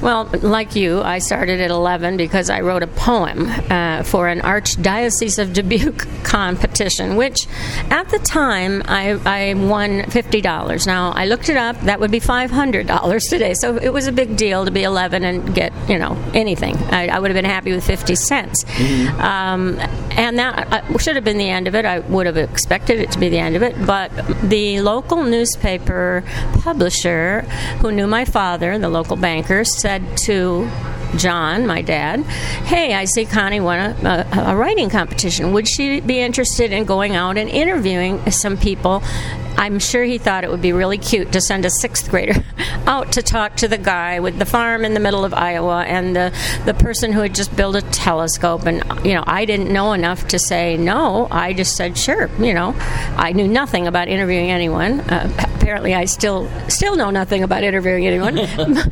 Well, 0.00 0.30
like 0.42 0.76
you, 0.76 1.00
I 1.00 1.18
started 1.18 1.60
at 1.60 1.70
11 1.72 2.16
because 2.16 2.50
I 2.50 2.60
wrote 2.60 2.84
a 2.84 2.86
poem 2.86 3.46
uh, 3.68 4.04
for 4.04 4.28
an 4.28 4.40
Archdiocese 4.40 5.40
of 5.40 5.52
Dubuque 5.52 6.06
competition, 6.22 7.16
which 7.16 7.48
at 7.90 8.08
the 8.08 8.20
time 8.20 8.82
I, 8.86 9.18
I 9.24 9.54
won 9.54 10.02
$50. 10.02 10.86
Now, 10.86 11.10
I 11.10 11.26
looked 11.26 11.48
it 11.48 11.56
up, 11.56 11.80
that 11.80 11.98
would 11.98 12.12
be 12.12 12.20
$500 12.20 13.20
today. 13.28 13.54
So 13.54 13.76
it 13.76 13.92
was 13.92 14.06
a 14.06 14.12
big 14.12 14.36
deal 14.36 14.64
to 14.64 14.70
be 14.70 14.84
11 14.84 15.24
and 15.24 15.52
get, 15.52 15.72
you 15.88 15.98
know, 15.98 16.16
anything. 16.32 16.76
I, 16.76 17.08
I 17.08 17.18
would 17.18 17.30
have 17.30 17.36
been 17.36 17.44
happy 17.44 17.72
with 17.72 17.84
50 17.84 18.14
cents. 18.14 18.64
Mm-hmm. 18.64 19.20
Um, 19.20 19.78
and 20.18 20.36
that 20.36 20.72
uh, 20.72 20.98
should 20.98 21.14
have 21.14 21.24
been 21.24 21.38
the 21.38 21.48
end 21.48 21.68
of 21.68 21.76
it. 21.76 21.84
I 21.84 22.00
would 22.00 22.26
have 22.26 22.36
expected 22.36 22.98
it 22.98 23.12
to 23.12 23.20
be 23.20 23.28
the 23.28 23.38
end 23.38 23.54
of 23.54 23.62
it. 23.62 23.74
But 23.86 24.10
the 24.42 24.80
local 24.80 25.22
newspaper 25.22 26.24
publisher 26.60 27.42
who 27.80 27.92
knew 27.92 28.08
my 28.08 28.24
father, 28.24 28.76
the 28.78 28.88
local 28.88 29.16
banker, 29.16 29.62
said 29.62 30.16
to 30.18 30.68
John, 31.16 31.68
my 31.68 31.82
dad, 31.82 32.24
hey, 32.66 32.94
I 32.94 33.04
see 33.04 33.26
Connie 33.26 33.60
won 33.60 33.78
a, 33.78 34.26
a, 34.32 34.52
a, 34.52 34.56
writing 34.56 34.90
competition. 34.90 35.52
Would 35.52 35.68
she 35.68 36.00
be 36.00 36.18
interested 36.18 36.72
in 36.72 36.84
going 36.84 37.14
out 37.14 37.38
and 37.38 37.48
interviewing 37.48 38.28
some 38.32 38.56
people 38.56 39.04
I'm 39.58 39.80
sure 39.80 40.04
he 40.04 40.18
thought 40.18 40.44
it 40.44 40.50
would 40.50 40.62
be 40.62 40.72
really 40.72 40.98
cute 40.98 41.32
to 41.32 41.40
send 41.40 41.64
a 41.64 41.70
sixth 41.70 42.08
grader 42.10 42.44
out 42.86 43.12
to 43.12 43.22
talk 43.22 43.56
to 43.56 43.68
the 43.68 43.76
guy 43.76 44.20
with 44.20 44.38
the 44.38 44.46
farm 44.46 44.84
in 44.84 44.94
the 44.94 45.00
middle 45.00 45.24
of 45.24 45.34
Iowa 45.34 45.82
and 45.82 46.14
the, 46.14 46.32
the 46.64 46.74
person 46.74 47.12
who 47.12 47.20
had 47.20 47.34
just 47.34 47.54
built 47.56 47.74
a 47.74 47.82
telescope. 47.82 48.66
And, 48.66 48.84
you 49.04 49.14
know, 49.14 49.24
I 49.26 49.44
didn't 49.44 49.72
know 49.72 49.94
enough 49.94 50.28
to 50.28 50.38
say 50.38 50.76
no. 50.76 51.26
I 51.30 51.54
just 51.54 51.74
said, 51.74 51.98
sure. 51.98 52.30
You 52.38 52.54
know, 52.54 52.74
I 52.78 53.32
knew 53.32 53.48
nothing 53.48 53.88
about 53.88 54.06
interviewing 54.06 54.52
anyone. 54.52 55.00
Uh, 55.00 55.28
apparently, 55.68 55.94
I 55.94 56.06
still 56.06 56.48
still 56.68 56.96
know 56.96 57.10
nothing 57.10 57.42
about 57.42 57.62
interviewing 57.62 58.06
anyone, 58.06 58.36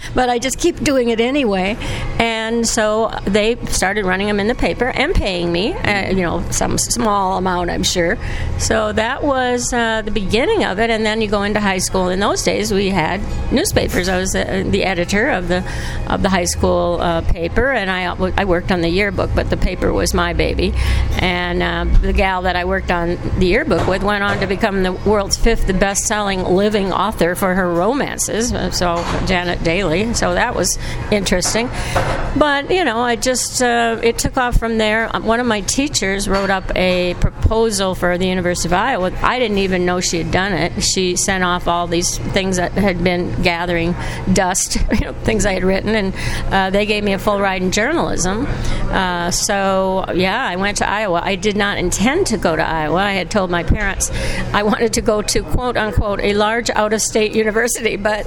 but 0.15 0.29
I 0.29 0.39
just 0.39 0.59
keep 0.59 0.83
doing 0.83 1.09
it 1.09 1.21
anyway. 1.21 1.77
And 2.19 2.67
so 2.67 3.19
they 3.25 3.57
started 3.67 4.05
running 4.05 4.27
them 4.27 4.41
in 4.41 4.47
the 4.47 4.55
paper 4.55 4.89
and 4.89 5.15
paying 5.15 5.51
me, 5.51 5.73
uh, 5.73 6.11
you 6.11 6.23
know, 6.23 6.45
some 6.51 6.77
small 6.77 7.39
amount, 7.39 7.71
I'm 7.71 7.83
sure. 7.83 8.19
So 8.59 8.93
that 8.93 9.23
was 9.23 9.73
uh, 9.73 10.03
the 10.03 10.11
beginning 10.11 10.56
beginning 10.57 10.73
of 10.73 10.79
it, 10.79 10.91
and 10.91 11.05
then 11.05 11.21
you 11.21 11.29
go 11.29 11.43
into 11.43 11.61
high 11.61 11.79
school. 11.79 12.09
In 12.09 12.21
those 12.21 12.43
days, 12.43 12.73
we 12.73 12.89
had 12.89 13.21
newspapers. 13.53 14.09
I 14.09 14.19
was 14.19 14.35
uh, 14.35 14.65
the 14.67 14.85
editor 14.85 15.31
of 15.31 15.49
the 15.49 15.65
of 16.07 16.23
the 16.23 16.29
high 16.29 16.45
school 16.45 16.99
uh, 17.01 17.23
paper, 17.23 17.71
and 17.73 17.91
I 17.91 18.05
I 18.37 18.45
worked 18.45 18.73
on 18.73 18.81
the 18.81 18.89
yearbook, 18.89 19.31
but 19.35 19.51
the 19.51 19.57
paper 19.57 19.93
was 19.93 20.15
my 20.15 20.33
baby. 20.33 20.73
And 21.19 21.63
uh, 21.63 21.99
the 22.01 22.13
gal 22.13 22.43
that 22.43 22.57
I 22.57 22.65
worked 22.65 22.91
on 22.91 23.19
the 23.39 23.47
yearbook 23.47 23.87
with 23.87 24.03
went 24.03 24.23
on 24.25 24.39
to 24.41 24.47
become 24.47 24.83
the 24.83 24.93
world's 24.93 25.37
fifth 25.37 25.67
best-selling 25.79 26.45
living 26.45 26.93
author 26.93 27.35
for 27.35 27.55
her 27.55 27.73
romances. 27.73 28.51
So 28.77 28.97
Janet 29.27 29.61
Dailey. 29.61 30.15
So 30.15 30.35
that 30.35 30.55
was 30.55 30.79
interesting. 31.11 31.69
But 32.39 32.71
you 32.71 32.85
know, 32.85 33.01
I 33.01 33.17
just 33.17 33.63
uh, 33.63 34.01
it 34.03 34.19
took 34.19 34.37
off 34.37 34.59
from 34.59 34.79
there. 34.79 35.09
One 35.09 35.41
of 35.41 35.47
my 35.47 35.61
teachers 35.63 36.29
wrote 36.29 36.51
up 36.51 36.71
a 36.77 37.15
proposal 37.15 37.95
for 37.95 38.19
the 38.19 38.27
University 38.27 38.69
of 38.69 38.73
Iowa. 38.75 39.13
I 39.23 39.39
didn't 39.39 39.59
even 39.59 39.85
know 39.85 40.01
she 40.01 40.19
had 40.19 40.31
done 40.31 40.46
done 40.49 40.59
it, 40.59 40.83
she 40.83 41.17
sent 41.17 41.45
off 41.45 41.69
all 41.69 41.87
these 41.87 42.19
things 42.19 42.57
that 42.57 42.73
had 42.73 43.03
been 43.03 43.43
gathering 43.43 43.95
dust, 44.33 44.76
you 44.93 45.00
know, 45.00 45.12
things 45.12 45.47
I 45.47 45.53
had 45.53 45.65
written, 45.65 45.95
and 45.95 46.15
uh, 46.53 46.71
they 46.71 46.87
gave 46.87 47.05
me 47.05 47.12
a 47.12 47.19
full 47.19 47.41
ride 47.41 47.62
in 47.62 47.73
journalism. 47.73 48.47
Uh, 48.47 49.31
so, 49.31 50.05
yeah, 50.15 50.45
I 50.45 50.57
went 50.57 50.79
to 50.79 50.88
Iowa. 50.88 51.21
I 51.23 51.37
did 51.37 51.57
not 51.57 51.79
intend 51.79 52.29
to 52.29 52.38
go 52.38 52.55
to 52.55 52.62
Iowa. 52.62 53.00
I 53.00 53.12
had 53.12 53.31
told 53.31 53.50
my 53.50 53.62
parents 53.62 54.11
I 54.53 54.62
wanted 54.62 54.93
to 54.95 55.00
go 55.00 55.23
to 55.23 55.43
quote 55.43 55.76
unquote 55.76 56.21
a 56.21 56.35
large 56.35 56.71
out 56.71 56.93
of 56.93 57.00
state 57.00 57.35
university, 57.35 57.97
but 57.97 58.25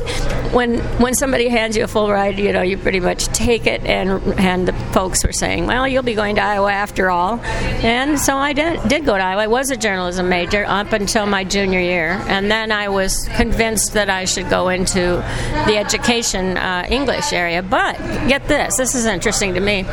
when 0.53 0.79
when 0.99 1.13
somebody 1.13 1.47
hands 1.47 1.77
you 1.77 1.83
a 1.83 1.87
full 1.87 2.11
ride, 2.11 2.39
you 2.39 2.51
know, 2.51 2.61
you 2.61 2.77
pretty 2.77 2.99
much 2.99 3.25
take 3.27 3.67
it, 3.67 3.83
and 3.85 4.09
and 4.39 4.67
the 4.67 4.73
folks 4.91 5.23
were 5.23 5.31
saying, 5.31 5.67
well, 5.67 5.87
you'll 5.87 6.03
be 6.03 6.15
going 6.15 6.35
to 6.35 6.41
Iowa 6.41 6.71
after 6.71 7.09
all, 7.09 7.39
and 7.83 8.19
so 8.19 8.37
I 8.37 8.53
did 8.53 8.81
did 8.87 9.05
go 9.05 9.17
to 9.17 9.23
Iowa. 9.23 9.43
I 9.43 9.47
was 9.47 9.71
a 9.71 9.77
journalism 9.77 10.29
major 10.29 10.65
up 10.65 10.91
until 10.93 11.25
my 11.25 11.43
junior 11.43 11.79
year 11.79 12.08
and 12.11 12.49
then 12.49 12.71
I 12.71 12.89
was 12.89 13.27
convinced 13.35 13.93
that 13.93 14.09
I 14.09 14.25
should 14.25 14.49
go 14.49 14.69
into 14.69 15.23
the 15.67 15.77
education 15.77 16.57
uh, 16.57 16.85
English 16.89 17.33
area. 17.33 17.61
But 17.61 17.97
get 18.27 18.47
this, 18.47 18.77
this 18.77 18.95
is 18.95 19.05
interesting 19.05 19.53
to 19.53 19.59
me. 19.59 19.83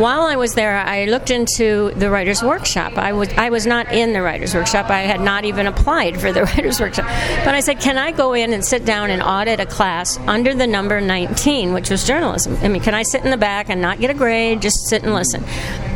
While 0.00 0.22
I 0.22 0.36
was 0.36 0.54
there, 0.54 0.76
I 0.76 1.06
looked 1.06 1.30
into 1.30 1.90
the 1.96 2.10
writers' 2.10 2.42
workshop. 2.42 2.96
I 2.96 3.12
was 3.12 3.28
I 3.36 3.50
was 3.50 3.66
not 3.66 3.92
in 3.92 4.12
the 4.12 4.22
writers' 4.22 4.54
workshop. 4.54 4.90
I 4.90 5.00
had 5.00 5.20
not 5.20 5.44
even 5.44 5.66
applied 5.66 6.20
for 6.20 6.32
the 6.32 6.44
writers' 6.48 6.80
workshop. 6.80 7.06
But 7.44 7.54
I 7.54 7.60
said, 7.60 7.80
can 7.80 7.98
I 7.98 8.12
go 8.12 8.34
in 8.34 8.52
and 8.52 8.64
sit 8.64 8.84
down 8.84 9.10
and 9.10 9.22
audit 9.22 9.60
a 9.60 9.66
class 9.66 10.18
under 10.26 10.54
the 10.54 10.66
number 10.66 11.00
19, 11.00 11.72
which 11.72 11.90
was 11.90 12.06
journalism? 12.06 12.56
I 12.62 12.68
mean, 12.68 12.82
can 12.82 12.94
I 12.94 13.02
sit 13.02 13.24
in 13.24 13.30
the 13.30 13.36
back 13.36 13.68
and 13.68 13.80
not 13.80 14.00
get 14.00 14.10
a 14.10 14.14
grade, 14.14 14.62
just 14.62 14.86
sit 14.88 15.02
and 15.02 15.14
listen? 15.14 15.42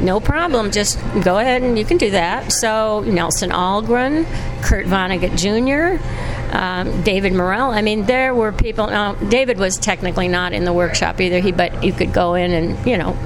No 0.04 0.18
problem. 0.18 0.70
Just 0.70 0.98
go 1.22 1.38
ahead 1.38 1.62
and 1.62 1.78
you 1.78 1.84
can 1.84 1.98
do 1.98 2.10
that. 2.10 2.52
So 2.52 3.00
Nelson 3.06 3.50
Algren, 3.50 4.24
Kurt 4.62 4.86
Vonnegut 4.86 5.36
Jr 5.36 5.59
Jr., 5.66 6.02
um, 6.52 7.02
David 7.02 7.32
Morrell. 7.32 7.70
I 7.70 7.82
mean, 7.82 8.06
there 8.06 8.34
were 8.34 8.52
people. 8.52 8.88
Now, 8.88 9.14
David 9.14 9.58
was 9.58 9.76
technically 9.76 10.28
not 10.28 10.52
in 10.52 10.64
the 10.64 10.72
workshop 10.72 11.20
either. 11.20 11.38
He, 11.38 11.52
but 11.52 11.84
you 11.84 11.92
could 11.92 12.12
go 12.12 12.34
in 12.34 12.50
and 12.50 12.86
you 12.86 12.98
know 12.98 13.16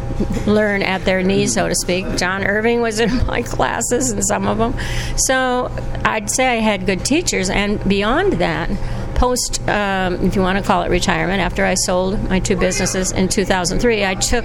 learn 0.47 0.83
at 0.83 1.05
their 1.05 1.23
knees, 1.23 1.55
so 1.55 1.69
to 1.69 1.75
speak. 1.75 2.05
John 2.17 2.45
Irving 2.45 2.81
was 2.81 3.01
in 3.01 3.27
my 3.27 3.43
classes, 3.43 4.11
and 4.11 4.25
some 4.25 4.47
of 4.47 4.59
them. 4.59 4.75
So 5.17 5.71
I'd 6.05 6.31
say 6.31 6.59
I 6.59 6.61
had 6.61 6.87
good 6.87 7.05
teachers, 7.05 7.51
and 7.51 7.83
beyond 7.89 8.35
that 8.35 8.71
post, 9.15 9.61
um, 9.69 10.15
if 10.27 10.37
you 10.37 10.43
want 10.43 10.59
to 10.59 10.65
call 10.65 10.83
it 10.83 10.91
retirement, 10.91 11.41
after 11.41 11.65
I 11.65 11.75
sold 11.75 12.23
my 12.29 12.41
two 12.41 12.57
businesses 12.57 13.13
in 13.13 13.29
2003, 13.29 14.05
I 14.05 14.15
took 14.15 14.45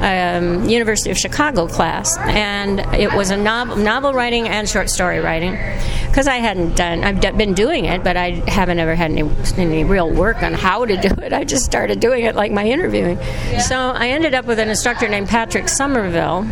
um, 0.00 0.68
University 0.68 1.10
of 1.10 1.18
Chicago 1.18 1.66
class, 1.66 2.16
and 2.18 2.80
it 2.94 3.12
was 3.12 3.30
a 3.30 3.36
novel, 3.36 3.76
novel 3.76 4.12
writing 4.12 4.48
and 4.48 4.68
short 4.68 4.90
story 4.90 5.20
writing, 5.20 5.52
because 6.06 6.26
I 6.26 6.36
hadn't 6.36 6.76
done. 6.76 7.04
I've 7.04 7.20
been 7.36 7.54
doing 7.54 7.84
it, 7.84 8.02
but 8.02 8.16
I 8.16 8.42
haven't 8.48 8.78
ever 8.78 8.94
had 8.94 9.10
any, 9.10 9.30
any 9.56 9.84
real 9.84 10.10
work 10.10 10.42
on 10.42 10.54
how 10.54 10.84
to 10.84 10.96
do 10.96 11.08
it. 11.22 11.32
I 11.32 11.44
just 11.44 11.64
started 11.64 12.00
doing 12.00 12.24
it 12.24 12.34
like 12.34 12.52
my 12.52 12.66
interviewing. 12.66 13.18
So 13.60 13.76
I 13.76 14.08
ended 14.08 14.34
up 14.34 14.46
with 14.46 14.58
an 14.58 14.68
instructor 14.68 15.08
named 15.08 15.28
Patrick 15.28 15.68
Somerville 15.68 16.46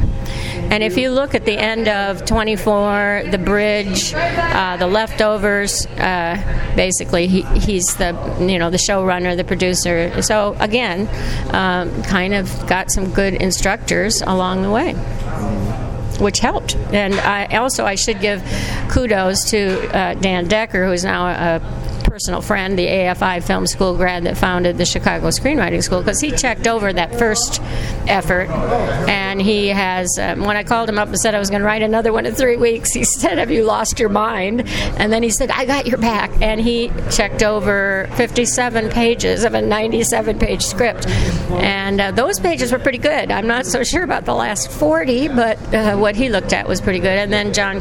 and 0.70 0.82
if 0.82 0.96
you 0.96 1.10
look 1.10 1.34
at 1.34 1.44
the 1.44 1.56
end 1.56 1.88
of 1.88 2.24
24, 2.24 3.24
the 3.30 3.38
bridge, 3.38 4.12
uh, 4.14 4.76
the 4.76 4.86
leftovers, 4.86 5.86
uh, 5.86 6.72
basically 6.74 7.28
he, 7.28 7.42
he's 7.54 7.96
the 7.96 8.12
you 8.40 8.58
know 8.58 8.70
the 8.70 8.78
showrunner, 8.78 9.36
the 9.36 9.44
producer. 9.44 10.22
So 10.22 10.56
again, 10.60 11.08
um, 11.54 12.02
kind 12.04 12.34
of 12.34 12.66
got 12.66 12.90
some 12.90 13.12
good 13.12 13.34
instructors 13.34 14.22
along 14.22 14.62
the 14.62 14.70
way 14.70 14.94
which 16.20 16.38
helped. 16.38 16.76
And 16.92 17.14
I, 17.14 17.46
also, 17.56 17.84
I 17.84 17.96
should 17.96 18.20
give 18.20 18.42
kudos 18.88 19.50
to 19.50 19.88
uh, 19.96 20.14
Dan 20.14 20.46
Decker, 20.46 20.86
who 20.86 20.92
is 20.92 21.04
now 21.04 21.26
a 21.26 21.60
personal 22.14 22.40
friend, 22.40 22.78
the 22.78 22.86
AFI 22.86 23.42
Film 23.42 23.66
School 23.66 23.96
grad 23.96 24.22
that 24.22 24.36
founded 24.36 24.78
the 24.78 24.84
Chicago 24.84 25.30
Screenwriting 25.30 25.82
School, 25.82 25.98
because 25.98 26.20
he 26.20 26.30
checked 26.30 26.68
over 26.68 26.92
that 26.92 27.18
first 27.18 27.60
effort, 28.06 28.48
and 29.08 29.42
he 29.42 29.66
has. 29.66 30.16
Um, 30.20 30.42
when 30.44 30.56
I 30.56 30.62
called 30.62 30.88
him 30.88 30.96
up 30.96 31.08
and 31.08 31.18
said 31.18 31.34
I 31.34 31.40
was 31.40 31.50
going 31.50 31.62
to 31.62 31.66
write 31.66 31.82
another 31.82 32.12
one 32.12 32.24
in 32.24 32.32
three 32.32 32.56
weeks, 32.56 32.92
he 32.92 33.02
said, 33.20 33.38
"Have 33.38 33.50
you 33.50 33.64
lost 33.64 33.98
your 33.98 34.10
mind?" 34.10 34.62
And 34.96 35.12
then 35.12 35.24
he 35.24 35.30
said, 35.30 35.50
"I 35.50 35.64
got 35.64 35.88
your 35.88 35.98
back," 35.98 36.30
and 36.40 36.60
he 36.60 36.92
checked 37.10 37.42
over 37.42 38.08
57 38.14 38.90
pages 38.90 39.42
of 39.42 39.54
a 39.54 39.60
97-page 39.60 40.62
script, 40.62 41.08
and 41.50 42.00
uh, 42.00 42.12
those 42.12 42.38
pages 42.38 42.70
were 42.70 42.78
pretty 42.78 42.98
good. 42.98 43.32
I'm 43.32 43.48
not 43.48 43.66
so 43.66 43.82
sure 43.82 44.04
about 44.04 44.24
the 44.24 44.34
last 44.34 44.70
40, 44.70 45.28
but 45.28 45.74
uh, 45.74 45.96
what 45.96 46.14
he 46.14 46.28
looked 46.28 46.52
at 46.52 46.68
was 46.68 46.80
pretty 46.80 47.00
good. 47.00 47.18
And 47.18 47.32
then 47.32 47.52
John 47.52 47.80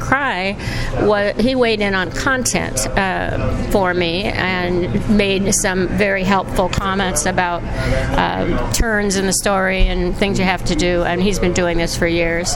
what 1.08 1.40
he 1.40 1.54
weighed 1.54 1.82
in 1.82 1.94
on 1.94 2.12
content 2.12 2.88
uh, 2.98 3.70
for 3.70 3.94
me 3.94 4.23
and 4.24 5.10
made 5.10 5.54
some 5.54 5.88
very 5.88 6.24
helpful 6.24 6.70
comments 6.70 7.26
about 7.26 7.64
uh, 7.64 8.72
turns 8.74 9.16
in 9.16 9.26
the 9.26 9.34
story 9.34 9.88
and 9.88 10.16
things 10.16 10.40
you 10.40 10.46
have 10.46 10.64
to 10.66 10.76
do. 10.76 11.04
And 11.04 11.22
he's 11.22 11.40
been 11.40 11.54
doing 11.54 11.78
this 11.78 11.98
for 11.98 12.08
years. 12.08 12.56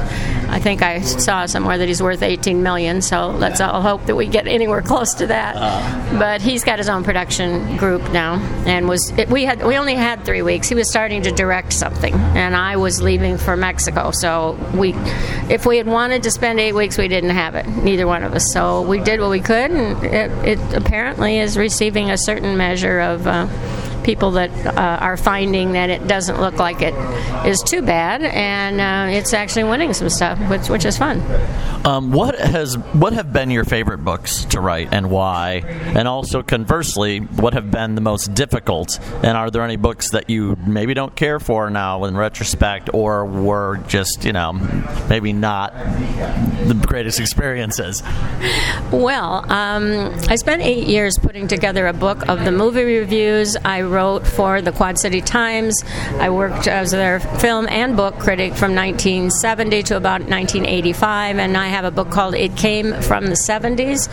I 0.50 0.59
think 0.59 0.81
I 0.81 1.01
saw 1.01 1.45
somewhere 1.45 1.77
that 1.77 1.88
he's 1.88 2.01
worth 2.01 2.21
18 2.21 2.63
million. 2.63 3.01
So 3.01 3.29
let's 3.29 3.62
all 3.62 3.81
hope 3.81 4.05
that 4.05 4.15
we 4.15 4.27
get 4.27 4.47
anywhere 4.47 4.81
close 4.81 5.13
to 5.15 5.27
that. 5.27 5.55
But 6.17 6.41
he's 6.41 6.63
got 6.63 6.79
his 6.79 6.89
own 6.89 7.03
production 7.03 7.77
group 7.77 8.01
now, 8.12 8.36
and 8.65 8.88
was 8.88 9.12
it, 9.12 9.29
we 9.29 9.45
had 9.45 9.63
we 9.63 9.77
only 9.77 9.95
had 9.95 10.25
three 10.25 10.41
weeks. 10.41 10.69
He 10.69 10.75
was 10.75 10.89
starting 10.89 11.21
to 11.24 11.31
direct 11.31 11.74
something, 11.74 12.13
and 12.13 12.55
I 12.55 12.77
was 12.77 13.01
leaving 13.01 13.38
for 13.38 13.57
Mexico. 13.57 14.12
So 14.12 14.57
we, 14.74 14.93
if 15.50 15.65
we 15.65 15.77
had 15.77 15.88
wanted 15.88 16.24
to 16.24 16.31
spend 16.31 16.59
eight 16.59 16.74
weeks, 16.74 16.97
we 16.97 17.07
didn't 17.07 17.31
have 17.31 17.55
it. 17.55 17.67
Neither 17.67 18.07
one 18.07 18.24
of 18.24 18.33
us. 18.33 18.51
So 18.51 18.81
we 18.81 19.00
did 19.00 19.19
what 19.19 19.29
we 19.29 19.41
could, 19.41 19.71
and 19.71 20.03
it, 20.03 20.31
it 20.47 20.74
apparently 20.74 21.39
is 21.39 21.56
receiving 21.57 22.11
a 22.11 22.17
certain 22.17 22.55
measure 22.55 22.99
of. 22.99 23.27
Uh, 23.27 23.47
people 24.07 24.31
that 24.31 24.49
uh, 24.65 24.71
are 25.01 25.17
finding 25.17 25.73
that 25.73 25.89
it 25.89 26.07
doesn't 26.07 26.39
look 26.39 26.55
like 26.55 26.81
it 26.81 26.93
is 27.45 27.61
too 27.61 27.81
bad, 27.81 28.23
and 28.23 28.79
uh, 28.79 29.17
it's 29.17 29.33
actually 29.33 29.65
winning 29.65 29.93
some 29.93 30.07
stuff, 30.07 30.39
which, 30.49 30.69
which 30.69 30.85
is 30.85 30.97
fun. 30.97 31.21
Um, 31.85 32.13
what 32.13 32.39
has 32.39 32.77
what 32.93 33.11
have 33.11 33.33
been 33.33 33.51
your 33.51 33.65
favorite 33.65 33.99
books 33.99 34.45
to 34.45 34.61
write, 34.61 34.93
and 34.93 35.09
why? 35.09 35.63
And 35.93 36.07
also, 36.07 36.41
conversely, 36.41 37.19
what 37.19 37.53
have 37.53 37.69
been 37.69 37.95
the 37.95 38.01
most 38.01 38.33
difficult? 38.33 38.97
And 39.23 39.37
are 39.37 39.51
there 39.51 39.61
any 39.61 39.75
books 39.75 40.11
that 40.11 40.29
you 40.29 40.57
maybe 40.65 40.93
don't 40.93 41.13
care 41.13 41.39
for 41.41 41.69
now 41.69 42.05
in 42.05 42.15
retrospect, 42.15 42.89
or 42.93 43.25
were 43.25 43.77
just 43.89 44.23
you 44.23 44.31
know 44.31 44.53
maybe 45.09 45.33
not 45.33 45.73
the 45.73 46.81
greatest 46.87 47.19
experiences? 47.19 48.01
Well, 48.89 49.43
um, 49.51 50.13
I 50.29 50.37
spent 50.37 50.61
eight 50.61 50.87
years 50.87 51.17
putting 51.17 51.49
together 51.49 51.87
a 51.87 51.93
book 51.93 52.29
of 52.29 52.45
the 52.45 52.53
movie 52.53 52.83
reviews. 52.83 53.57
I 53.57 53.81
wrote 53.97 54.27
for 54.27 54.61
the 54.61 54.71
Quad 54.71 54.99
City 54.99 55.21
Times. 55.21 55.83
I 56.19 56.29
worked 56.29 56.67
as 56.67 56.91
their 56.91 57.19
film 57.19 57.67
and 57.67 57.97
book 57.97 58.19
critic 58.19 58.53
from 58.53 58.75
1970 58.75 59.81
to 59.89 59.97
about 59.97 60.21
1985, 60.21 61.39
and 61.39 61.57
I 61.57 61.69
have 61.69 61.83
a 61.83 61.89
book 61.89 62.11
called 62.11 62.35
It 62.35 62.55
Came 62.55 62.93
from 63.01 63.25
the 63.25 63.39
70s, 63.49 64.07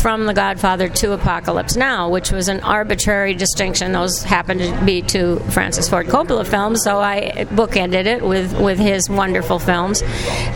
From 0.00 0.24
the 0.24 0.32
Godfather 0.32 0.88
to 1.00 1.12
Apocalypse 1.12 1.76
Now, 1.76 2.08
which 2.08 2.32
was 2.32 2.48
an 2.48 2.60
arbitrary 2.60 3.34
distinction. 3.34 3.92
Those 3.92 4.22
happened 4.22 4.60
to 4.60 4.84
be 4.86 5.02
two 5.02 5.40
Francis 5.50 5.90
Ford 5.90 6.06
Coppola 6.06 6.46
films, 6.46 6.82
so 6.82 6.98
I 6.98 7.46
bookended 7.50 8.06
it 8.06 8.24
with, 8.24 8.58
with 8.58 8.78
his 8.78 9.10
wonderful 9.10 9.58
films. 9.58 10.02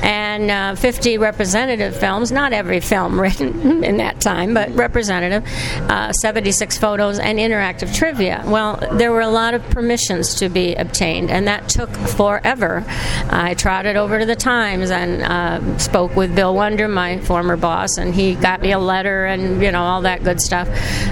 And 0.03 0.51
uh, 0.51 0.77
50 0.77 1.19
representative 1.19 1.95
films, 1.95 2.33
not 2.33 2.55
every 2.55 2.81
film 2.81 3.21
written 3.25 3.85
in 3.85 3.99
that 3.99 4.19
time, 4.23 4.55
but 4.55 4.71
representative, 4.75 5.45
uh, 5.91 6.11
76 6.15 6.79
photos, 6.79 7.19
and 7.19 7.39
interactive 7.39 7.95
trivia. 7.95 8.43
Well, 8.47 8.62
there 8.93 9.13
were 9.13 9.21
a 9.21 9.29
lot 9.29 9.55
of 9.55 9.63
permissions 9.71 10.35
to 10.37 10.49
be 10.49 10.75
obtained, 10.75 11.31
and 11.31 11.47
that 11.47 11.69
took 11.69 11.91
forever. 11.91 12.85
I 13.31 13.55
trotted 13.55 13.97
over 13.97 14.19
to 14.19 14.27
the 14.27 14.37
Times 14.37 14.91
and 14.91 15.23
uh, 15.23 15.79
spoke 15.79 16.17
with 16.17 16.35
Bill 16.35 16.55
Wundram, 16.55 16.93
my 16.93 17.19
former 17.21 17.57
boss, 17.57 17.99
and 17.99 18.15
he 18.15 18.35
got 18.35 18.61
me 18.61 18.73
a 18.73 18.79
letter 18.79 19.27
and 19.27 19.63
you 19.63 19.71
know 19.71 19.83
all 19.83 20.03
that 20.03 20.25
good 20.25 20.41
stuff. 20.41 20.69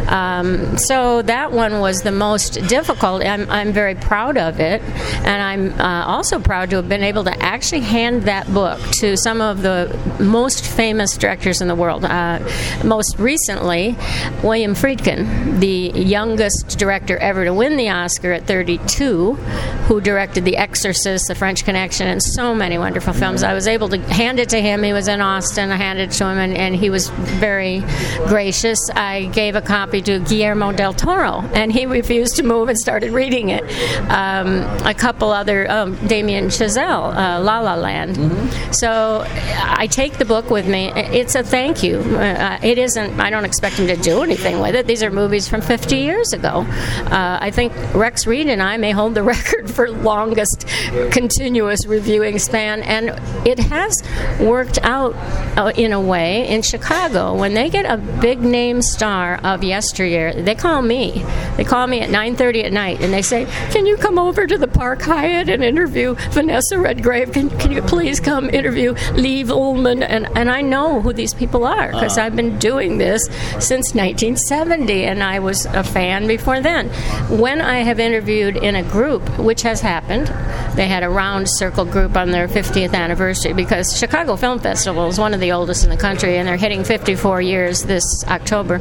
Um, 0.08 0.76
so 0.78 1.22
that 1.22 1.52
one 1.52 1.80
was 1.80 2.02
the 2.02 2.12
most 2.12 2.54
difficult. 2.68 3.22
I'm, 3.24 3.48
I'm 3.50 3.72
very 3.72 3.94
proud 3.94 4.36
of 4.36 4.60
it, 4.60 4.82
and 4.82 5.42
I'm 5.42 5.80
uh, 5.80 6.04
also 6.06 6.38
proud 6.40 6.70
to 6.70 6.76
have 6.76 6.88
been 6.88 7.04
able 7.04 7.24
to 7.24 7.42
actually 7.42 7.82
hand 7.82 8.22
that 8.24 8.52
book 8.52 8.80
to 9.00 9.16
some 9.16 9.40
of 9.40 9.62
the 9.62 9.96
most 10.18 10.66
famous 10.66 11.16
directors 11.16 11.60
in 11.60 11.68
the 11.68 11.74
world. 11.74 12.04
Uh, 12.04 12.40
most 12.84 13.18
recently, 13.18 13.96
William 14.42 14.74
Friedkin, 14.74 15.60
the 15.60 15.92
youngest 15.94 16.78
director 16.78 17.16
ever 17.18 17.29
to 17.34 17.54
win 17.54 17.76
the 17.76 17.88
Oscar 17.88 18.32
at 18.32 18.46
32, 18.46 19.34
who 19.34 20.00
directed 20.00 20.44
The 20.44 20.56
Exorcist, 20.56 21.28
The 21.28 21.34
French 21.34 21.64
Connection, 21.64 22.06
and 22.06 22.22
so 22.22 22.54
many 22.54 22.78
wonderful 22.78 23.12
films. 23.12 23.42
I 23.42 23.54
was 23.54 23.66
able 23.66 23.88
to 23.90 23.98
hand 23.98 24.40
it 24.40 24.48
to 24.50 24.60
him. 24.60 24.82
He 24.82 24.92
was 24.92 25.08
in 25.08 25.20
Austin. 25.20 25.70
I 25.70 25.76
handed 25.76 26.10
it 26.10 26.12
to 26.14 26.24
him, 26.24 26.38
and, 26.38 26.56
and 26.56 26.74
he 26.74 26.90
was 26.90 27.08
very 27.08 27.80
gracious. 28.26 28.78
I 28.90 29.26
gave 29.32 29.54
a 29.54 29.62
copy 29.62 30.02
to 30.02 30.18
Guillermo 30.18 30.72
del 30.72 30.94
Toro, 30.94 31.40
and 31.54 31.72
he 31.72 31.86
refused 31.86 32.36
to 32.36 32.42
move 32.42 32.68
and 32.68 32.78
started 32.78 33.12
reading 33.12 33.50
it. 33.50 33.62
Um, 34.10 34.62
a 34.84 34.94
couple 34.94 35.30
other, 35.30 35.70
um, 35.70 35.94
Damien 36.06 36.46
Chazelle, 36.46 37.14
uh, 37.14 37.40
La 37.40 37.60
La 37.60 37.74
Land. 37.74 38.16
Mm-hmm. 38.16 38.72
So 38.72 39.24
I 39.26 39.86
take 39.86 40.18
the 40.18 40.24
book 40.24 40.50
with 40.50 40.68
me. 40.68 40.92
It's 40.94 41.34
a 41.34 41.42
thank 41.42 41.82
you. 41.82 41.98
Uh, 41.98 42.58
it 42.62 42.78
isn't, 42.78 43.20
I 43.20 43.30
don't 43.30 43.44
expect 43.44 43.76
him 43.76 43.86
to 43.86 43.96
do 43.96 44.22
anything 44.22 44.60
with 44.60 44.74
it. 44.74 44.86
These 44.86 45.02
are 45.02 45.10
movies 45.10 45.48
from 45.48 45.60
50 45.60 45.96
years 45.96 46.32
ago. 46.32 46.64
Uh, 47.06 47.19
I 47.40 47.50
think 47.50 47.72
Rex 47.94 48.26
Reed 48.26 48.48
and 48.48 48.62
I 48.62 48.76
may 48.76 48.92
hold 48.92 49.14
the 49.14 49.22
record 49.34 49.70
for 49.70 49.90
longest 49.90 50.66
continuous 51.10 51.86
reviewing 51.86 52.38
span, 52.38 52.82
and 52.82 53.10
it 53.46 53.58
has 53.58 54.02
worked 54.40 54.78
out 54.82 55.14
uh, 55.56 55.72
in 55.76 55.92
a 55.92 56.00
way 56.00 56.48
in 56.48 56.62
Chicago. 56.62 57.34
When 57.34 57.54
they 57.54 57.68
get 57.68 57.86
a 57.86 57.96
big 57.96 58.40
name 58.40 58.82
star 58.82 59.40
of 59.42 59.62
yesteryear, 59.62 60.32
they 60.32 60.54
call 60.54 60.82
me. 60.82 61.24
They 61.56 61.64
call 61.64 61.86
me 61.86 62.00
at 62.00 62.10
9:30 62.10 62.64
at 62.64 62.72
night, 62.72 63.00
and 63.00 63.12
they 63.12 63.22
say, 63.22 63.46
"Can 63.70 63.86
you 63.86 63.96
come 63.96 64.18
over 64.18 64.46
to 64.46 64.58
the 64.58 64.68
Park 64.68 65.02
Hyatt 65.02 65.48
and 65.48 65.62
interview 65.62 66.14
Vanessa 66.30 66.78
Redgrave? 66.78 67.32
Can, 67.32 67.50
can 67.58 67.72
you 67.72 67.82
please 67.82 68.20
come 68.20 68.48
interview 68.50 68.94
Liv 69.14 69.48
Ullmann?" 69.48 70.02
And 70.02 70.28
and 70.36 70.50
I 70.50 70.60
know 70.62 71.00
who 71.00 71.12
these 71.12 71.34
people 71.34 71.64
are 71.64 71.92
because 71.92 72.18
I've 72.18 72.36
been 72.36 72.58
doing 72.58 72.98
this 72.98 73.24
since 73.58 73.94
1970, 73.94 75.04
and 75.04 75.22
I 75.22 75.38
was 75.38 75.66
a 75.66 75.84
fan 75.84 76.26
before 76.26 76.60
then. 76.60 76.90
When 77.30 77.60
I 77.60 77.78
have 77.80 78.00
interviewed 78.00 78.56
in 78.56 78.74
a 78.76 78.82
group, 78.82 79.38
which 79.38 79.62
has 79.62 79.80
happened, 79.80 80.28
they 80.76 80.88
had 80.88 81.02
a 81.02 81.08
round 81.08 81.48
circle 81.48 81.84
group 81.84 82.16
on 82.16 82.30
their 82.30 82.48
50th 82.48 82.94
anniversary 82.94 83.52
because 83.52 83.96
Chicago 83.96 84.36
Film 84.36 84.58
Festival 84.58 85.08
is 85.08 85.18
one 85.18 85.34
of 85.34 85.40
the 85.40 85.52
oldest 85.52 85.84
in 85.84 85.90
the 85.90 85.96
country, 85.96 86.38
and 86.38 86.48
they're 86.48 86.56
hitting 86.56 86.84
54 86.84 87.40
years 87.40 87.84
this 87.84 88.24
October. 88.26 88.80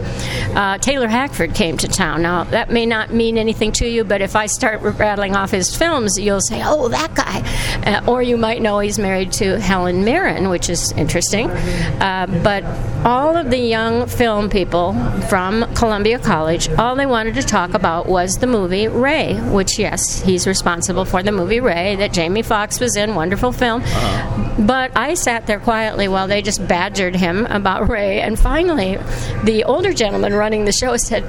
Uh, 0.55 0.77
Taylor 0.77 1.07
Hackford 1.07 1.53
came 1.53 1.77
to 1.77 1.87
town. 1.87 2.21
Now 2.21 2.43
that 2.45 2.71
may 2.71 2.85
not 2.85 3.13
mean 3.13 3.37
anything 3.37 3.71
to 3.73 3.87
you, 3.87 4.03
but 4.03 4.21
if 4.21 4.35
I 4.35 4.45
start 4.45 4.81
rattling 4.81 5.35
off 5.35 5.51
his 5.51 5.75
films, 5.75 6.19
you'll 6.19 6.41
say, 6.41 6.61
"Oh, 6.63 6.87
that 6.89 7.13
guy," 7.15 7.43
uh, 7.85 8.11
or 8.11 8.21
you 8.21 8.37
might 8.37 8.61
know 8.61 8.79
he's 8.79 8.99
married 8.99 9.31
to 9.33 9.59
Helen 9.59 10.03
Mirren, 10.03 10.49
which 10.49 10.69
is 10.69 10.91
interesting. 10.93 11.49
Uh, 11.49 12.27
but 12.43 12.63
all 13.05 13.35
of 13.35 13.49
the 13.49 13.57
young 13.57 14.07
film 14.07 14.49
people 14.49 14.93
from 15.29 15.65
Columbia 15.75 16.19
College, 16.19 16.69
all 16.77 16.95
they 16.95 17.05
wanted 17.05 17.35
to 17.35 17.43
talk 17.43 17.73
about 17.73 18.07
was 18.07 18.18
the 18.27 18.47
movie 18.47 18.87
Ray, 18.87 19.35
which 19.35 19.79
yes, 19.79 20.21
he's 20.21 20.45
responsible 20.45 21.05
for 21.05 21.23
the 21.23 21.31
movie 21.31 21.59
Ray 21.59 21.95
that 21.95 22.13
Jamie 22.13 22.41
Foxx 22.41 22.79
was 22.79 22.95
in. 22.95 23.15
Wonderful 23.15 23.51
film. 23.51 23.81
But 24.59 24.91
I 24.95 25.13
sat 25.13 25.47
there 25.47 25.59
quietly 25.59 26.09
while 26.09 26.27
they 26.27 26.41
just 26.41 26.67
badgered 26.67 27.15
him 27.15 27.45
about 27.45 27.87
Ray, 27.87 28.19
and 28.19 28.37
finally, 28.37 28.97
the 29.45 29.63
older 29.63 29.93
gentleman 29.93 30.33
running 30.33 30.65
the 30.65 30.73
show 30.73 30.97
said, 30.97 31.23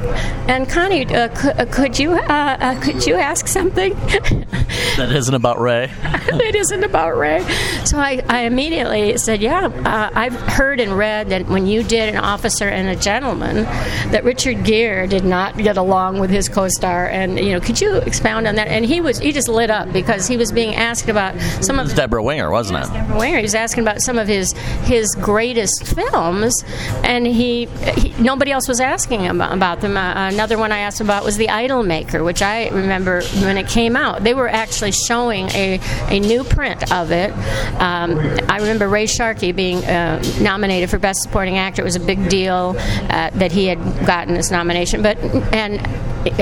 "And 0.49 0.69
Connie, 0.69 1.07
uh, 1.07 1.29
could, 1.29 1.61
uh, 1.61 1.65
could 1.67 1.99
you 1.99 2.13
uh, 2.15 2.57
uh, 2.61 2.81
could 2.81 3.07
you 3.07 3.15
ask 3.15 3.47
something?" 3.47 3.95
that 4.97 5.13
isn't 5.13 5.35
about 5.35 5.61
Ray. 5.61 5.91
it 6.03 6.57
isn't 6.57 6.83
about 6.83 7.17
Ray. 7.17 7.43
So 7.85 7.99
I, 7.99 8.21
I 8.29 8.41
immediately 8.41 9.17
said, 9.17 9.41
"Yeah, 9.41 9.67
uh, 9.67 10.11
I've 10.13 10.35
heard 10.35 10.81
and 10.81 10.99
read 10.99 11.29
that 11.29 11.47
when 11.47 11.69
you 11.69 11.85
did 11.85 12.09
an 12.13 12.17
officer 12.17 12.69
and 12.69 12.89
a 12.89 12.97
gentleman, 12.97 13.63
that 14.11 14.25
Richard 14.25 14.65
Gere 14.65 15.07
did 15.07 15.25
not 15.25 15.57
get 15.57 15.77
along 15.77 16.19
with 16.19 16.31
his 16.31 16.49
co-star." 16.49 16.80
Star. 16.81 17.07
And 17.09 17.39
you 17.39 17.53
know, 17.53 17.61
could 17.61 17.81
you 17.81 17.97
expound 17.97 18.49
on 18.49 18.55
that? 18.55 18.69
And 18.69 18.85
he 18.85 19.01
was 19.01 19.19
he 19.19 19.33
just 19.33 19.49
lit 19.49 19.71
up 19.71 19.93
because 19.93 20.27
he 20.27 20.37
was 20.37 20.51
being 20.51 20.75
asked 20.75 21.09
about 21.09 21.39
some 21.63 21.79
of 21.79 21.95
Debra 21.95 22.23
Winger, 22.23 22.51
wasn't 22.51 22.81
it? 22.81 22.93
Debra 22.93 23.19
Winger. 23.19 23.37
He 23.37 23.43
was 23.43 23.55
asking 23.55 23.83
about 23.85 24.01
some 24.01 24.19
of 24.19 24.27
his 24.27 24.53
his 24.85 25.15
greatest 25.21 25.85
films, 25.85 26.65
and 27.05 27.27
he, 27.27 27.67
he 27.97 28.15
nobody 28.23 28.51
else 28.51 28.67
was 28.67 28.81
asking 28.81 29.21
him 29.21 29.37
about, 29.37 29.53
about 29.55 29.81
them. 29.81 29.97
Uh, 29.97 30.31
another 30.33 30.57
one 30.57 30.73
I 30.73 30.79
asked 30.79 31.01
about 31.01 31.25
was 31.25 31.37
The 31.37 31.49
Idolmaker, 31.49 32.25
which 32.25 32.43
I 32.43 32.69
remember 32.69 33.23
when 33.43 33.59
it 33.59 33.69
came 33.69 33.97
out. 33.97 34.25
They 34.25 34.35
were 34.35 34.49
actually 34.49 34.93
showing 34.93 35.49
a, 35.51 35.79
a 36.09 36.19
new 36.21 36.45
print 36.45 36.93
of 36.93 37.13
it. 37.13 37.31
Um, 37.79 38.19
I 38.49 38.59
remember 38.59 38.89
Ray 38.89 39.07
Sharkey 39.07 39.53
being 39.53 39.85
uh, 39.85 40.23
nominated 40.41 40.89
for 40.91 40.99
Best 40.99 41.23
Supporting 41.23 41.59
Actor. 41.59 41.83
It 41.83 41.85
was 41.85 41.97
a 41.97 42.01
big 42.01 42.29
deal 42.29 42.75
uh, 42.79 43.31
that 43.31 43.53
he 43.53 43.67
had 43.67 43.79
gotten 44.07 44.35
this 44.35 44.51
nomination, 44.51 45.03
but 45.03 45.19
and 45.53 45.81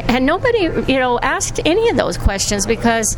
and 0.09 0.27
nobody 0.27 0.63
you 0.93 0.99
know 0.99 1.19
asked 1.21 1.61
any 1.65 1.89
of 1.89 1.97
those 1.97 2.19
questions 2.19 2.67
because 2.67 3.17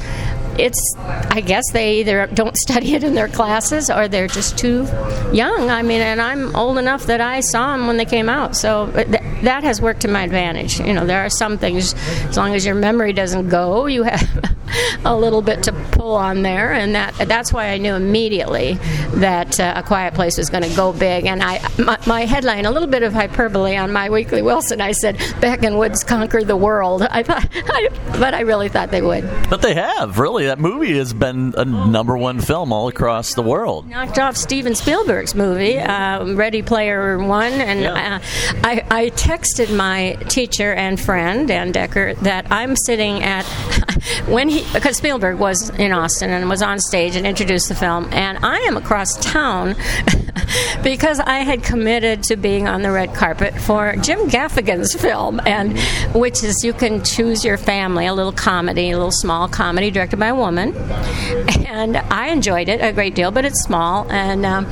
it's 0.58 0.94
I 0.98 1.40
guess 1.40 1.64
they 1.72 2.00
either 2.00 2.26
don't 2.28 2.56
study 2.66 2.94
it 2.94 3.04
in 3.04 3.14
their 3.14 3.28
classes 3.28 3.90
or 3.90 4.08
they're 4.08 4.28
just 4.28 4.58
too 4.58 4.84
young. 5.32 5.70
I 5.70 5.82
mean, 5.82 6.00
and 6.00 6.20
I'm 6.20 6.54
old 6.54 6.78
enough 6.78 7.06
that 7.06 7.20
I 7.20 7.40
saw 7.40 7.76
them 7.76 7.86
when 7.86 7.96
they 7.96 8.04
came 8.04 8.28
out, 8.28 8.56
so 8.56 8.90
th- 8.92 9.22
that 9.42 9.64
has 9.64 9.80
worked 9.80 10.00
to 10.02 10.08
my 10.08 10.22
advantage. 10.24 10.80
You 10.80 10.92
know, 10.92 11.06
there 11.06 11.24
are 11.24 11.30
some 11.30 11.58
things 11.58 11.94
as 12.28 12.36
long 12.36 12.54
as 12.54 12.66
your 12.66 12.74
memory 12.74 13.12
doesn't 13.12 13.48
go, 13.48 13.86
you 13.86 14.02
have 14.02 14.56
a 15.04 15.16
little 15.16 15.42
bit 15.42 15.62
to 15.64 15.72
pull 15.92 16.14
on 16.14 16.42
there, 16.42 16.72
and 16.72 16.94
that 16.94 17.14
that's 17.26 17.52
why 17.52 17.68
I 17.68 17.78
knew 17.78 17.94
immediately 17.94 18.74
that 19.14 19.58
uh, 19.58 19.74
A 19.76 19.82
Quiet 19.82 20.14
Place 20.14 20.36
was 20.38 20.50
going 20.50 20.64
to 20.64 20.76
go 20.76 20.92
big. 20.92 21.26
And 21.26 21.42
I 21.42 21.60
my, 21.78 21.98
my, 22.06 22.24
headline, 22.24 22.66
a 22.66 22.70
little 22.70 22.88
bit 22.88 23.02
of 23.02 23.12
hyperbole 23.12 23.76
on 23.76 23.92
my 23.92 24.10
Weekly 24.10 24.42
Wilson, 24.42 24.80
I 24.80 24.92
said 24.92 25.18
Beck 25.40 25.62
and 25.62 25.78
Woods 25.78 26.04
conquer 26.04 26.42
the 26.50 26.56
world. 26.56 27.02
I 27.02 27.22
thought, 27.22 27.48
I, 27.54 27.88
but 28.18 28.34
I 28.34 28.40
really 28.40 28.68
thought 28.68 28.90
they 28.90 29.02
would. 29.02 29.22
But 29.48 29.62
they 29.62 29.74
have 29.74 30.18
really. 30.18 30.46
That 30.46 30.58
movie 30.58 30.98
has 30.98 31.14
been 31.14 31.54
a 31.56 31.64
number 31.64 32.18
one 32.18 32.40
film 32.40 32.72
all 32.72 32.88
across 32.88 33.34
the 33.34 33.42
world. 33.42 33.88
Knocked 33.88 34.18
off 34.18 34.36
Steven 34.36 34.74
Spielberg's 34.74 35.34
movie, 35.36 35.78
uh, 35.78 36.34
Ready 36.34 36.62
Player 36.62 37.18
One, 37.18 37.52
and 37.52 37.80
yeah. 37.80 38.16
uh, 38.16 38.60
I, 38.64 38.84
I 38.90 39.10
texted 39.10 39.74
my 39.74 40.14
teacher 40.28 40.74
and 40.74 40.98
friend 40.98 41.46
Dan 41.46 41.70
Decker 41.70 42.14
that 42.14 42.50
I'm 42.50 42.74
sitting 42.74 43.22
at 43.22 43.44
when 44.26 44.48
he 44.48 44.66
because 44.72 44.96
Spielberg 44.96 45.38
was 45.38 45.70
in 45.70 45.92
Austin 45.92 46.30
and 46.30 46.48
was 46.48 46.62
on 46.62 46.80
stage 46.80 47.14
and 47.14 47.26
introduced 47.26 47.68
the 47.68 47.76
film, 47.76 48.08
and 48.12 48.44
I 48.44 48.58
am 48.60 48.76
across 48.76 49.16
town 49.24 49.76
because 50.82 51.20
I 51.20 51.38
had 51.38 51.62
committed 51.62 52.24
to 52.24 52.36
being 52.36 52.66
on 52.66 52.82
the 52.82 52.90
red 52.90 53.14
carpet 53.14 53.54
for 53.54 53.94
Jim 53.96 54.28
Gaffigan's 54.28 54.94
film, 54.94 55.40
and 55.46 55.78
which 56.14 56.39
is 56.42 56.64
you 56.64 56.72
can 56.72 57.02
choose 57.04 57.44
your 57.44 57.56
family, 57.56 58.06
a 58.06 58.14
little 58.14 58.32
comedy, 58.32 58.90
a 58.90 58.96
little 58.96 59.12
small 59.12 59.48
comedy 59.48 59.90
directed 59.90 60.18
by 60.18 60.28
a 60.28 60.34
woman, 60.34 60.74
and 61.66 61.96
I 61.96 62.28
enjoyed 62.28 62.68
it 62.68 62.80
a 62.80 62.92
great 62.92 63.14
deal, 63.14 63.30
but 63.30 63.44
it's 63.44 63.62
small 63.62 64.10
and. 64.10 64.44
Um, 64.46 64.66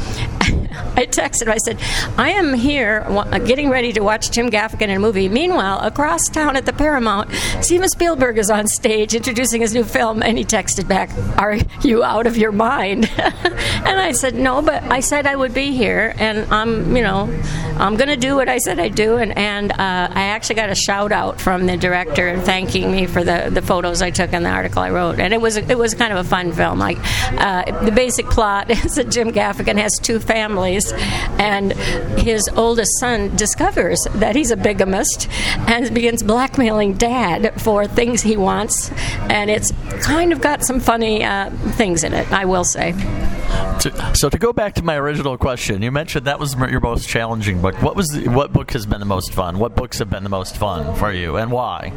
I 0.98 1.06
texted. 1.06 1.42
Him. 1.42 1.52
I 1.52 1.58
said, 1.58 1.78
"I 2.16 2.30
am 2.30 2.54
here 2.54 3.06
getting 3.46 3.70
ready 3.70 3.92
to 3.92 4.00
watch 4.00 4.30
Jim 4.30 4.50
Gaffigan 4.50 4.88
in 4.88 4.96
a 4.96 4.98
movie. 4.98 5.28
Meanwhile, 5.28 5.80
across 5.80 6.28
town 6.28 6.56
at 6.56 6.66
the 6.66 6.72
Paramount, 6.72 7.30
Steven 7.61 7.88
Spielberg 7.88 8.38
is 8.38 8.50
on 8.50 8.66
stage 8.66 9.14
introducing 9.14 9.61
his 9.61 9.74
new 9.74 9.84
film." 9.84 10.22
And 10.22 10.38
he 10.38 10.44
texted 10.44 10.88
back, 10.88 11.11
"Are 11.38 11.56
you 11.82 12.02
out 12.02 12.26
of 12.26 12.37
your 12.37 12.52
mind?" 12.52 13.11
and 13.18 14.00
I 14.00 14.12
said, 14.12 14.34
"No, 14.34 14.62
but 14.62 14.82
I 14.84 15.00
said 15.00 15.26
I 15.26 15.37
would 15.37 15.54
be 15.54 15.72
here, 15.72 16.14
and 16.18 16.52
I'm, 16.52 16.96
you 16.96 17.02
know, 17.02 17.28
I'm 17.76 17.96
going 17.96 18.08
to 18.08 18.16
do 18.16 18.34
what 18.34 18.48
I 18.48 18.58
said 18.58 18.80
I'd 18.80 18.94
do." 18.94 19.16
And, 19.16 19.37
and 19.37 19.72
uh, 19.72 19.76
I 19.78 20.22
actually 20.34 20.56
got 20.56 20.70
a 20.70 20.74
shout 20.74 21.12
out 21.12 21.40
from 21.40 21.66
the 21.66 21.76
director 21.76 22.40
thanking 22.40 22.90
me 22.90 23.06
for 23.06 23.22
the, 23.22 23.50
the 23.52 23.62
photos 23.62 24.02
I 24.02 24.11
took 24.11 24.32
and 24.32 24.44
the 24.44 24.50
article 24.50 24.82
I 24.82 24.90
wrote. 24.90 25.20
And 25.20 25.32
it 25.32 25.40
was 25.40 25.56
it 25.56 25.78
was 25.78 25.94
kind 25.94 26.12
of 26.12 26.18
a 26.18 26.28
fun 26.28 26.52
film. 26.52 26.78
Like 26.78 26.98
uh, 27.38 27.84
the 27.84 27.92
basic 27.92 28.26
plot 28.26 28.70
is 28.84 28.96
that 28.96 29.11
Jim 29.11 29.30
Gaffigan 29.32 29.78
has 29.78 29.98
two 29.98 30.18
families 30.18 30.38
families. 30.38 30.92
And 31.38 31.72
his 32.29 32.48
oldest 32.55 32.98
son 33.01 33.35
discovers 33.37 34.07
that 34.14 34.37
he's 34.37 34.51
a 34.53 34.57
bigamist 34.57 35.29
and 35.66 35.92
begins 35.92 36.22
blackmailing 36.22 36.94
dad 36.94 37.61
for 37.61 37.87
things 37.87 38.22
he 38.22 38.37
wants. 38.37 38.90
And 39.29 39.51
it's 39.51 39.72
kind 40.01 40.33
of 40.33 40.40
got 40.40 40.64
some 40.64 40.79
funny 40.79 41.24
uh, 41.24 41.51
things 41.81 42.05
in 42.05 42.14
it, 42.14 42.31
I 42.33 42.44
will 42.44 42.64
say. 42.64 42.94
To, 43.81 44.14
so 44.17 44.29
to 44.29 44.38
go 44.38 44.53
back 44.53 44.75
to 44.75 44.83
my 44.83 44.97
original 44.97 45.38
question, 45.38 45.83
you 45.83 45.93
mentioned 45.93 46.27
that 46.27 46.41
was 46.41 46.55
your 46.55 46.81
most 46.81 47.09
challenging 47.09 47.62
book. 47.62 47.81
What 47.81 47.95
was 47.95 48.09
the, 48.09 48.29
what 48.29 48.53
book 48.53 48.73
has 48.73 48.87
been 48.87 48.99
the 48.99 49.07
most 49.07 49.33
fun? 49.33 49.61
What 49.61 49.77
books 49.77 50.01
have 50.01 50.11
been 50.11 50.25
the 50.25 50.29
most 50.29 50.57
fun 50.57 50.97
for 50.97 51.12
you, 51.12 51.37
and 51.37 51.53
why? 51.53 51.93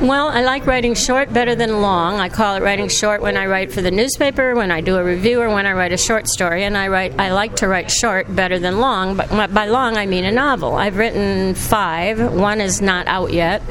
Well, 0.00 0.28
I 0.28 0.42
like 0.42 0.66
writing 0.66 0.94
short 0.94 1.30
better 1.30 1.54
than 1.54 1.82
long. 1.82 2.20
I 2.20 2.30
call 2.30 2.56
it 2.56 2.62
writing 2.62 2.88
short 2.88 3.20
when 3.20 3.36
I 3.36 3.46
write 3.46 3.70
for 3.70 3.82
the 3.82 3.90
newspaper, 3.90 4.54
when 4.54 4.70
I 4.70 4.80
do 4.80 4.96
a 4.96 5.04
review, 5.04 5.42
or 5.42 5.52
when 5.52 5.66
I 5.66 5.72
write 5.74 5.92
a 5.92 5.98
short 5.98 6.26
story. 6.26 6.64
And 6.64 6.76
I 6.76 6.88
write 6.88 7.18
I 7.18 7.32
like 7.32 7.56
to 7.56 7.68
write 7.68 7.90
short 7.90 8.34
better 8.34 8.58
than 8.58 8.80
long, 8.80 9.16
but 9.16 9.52
by 9.52 9.66
long 9.66 9.98
I 9.98 10.06
mean 10.06 10.24
a 10.24 10.32
novel. 10.32 10.74
I've 10.74 10.96
written 10.96 11.54
five. 11.54 12.32
One 12.32 12.62
is 12.62 12.80
not 12.80 13.06
out 13.08 13.32
yet. 13.32 13.62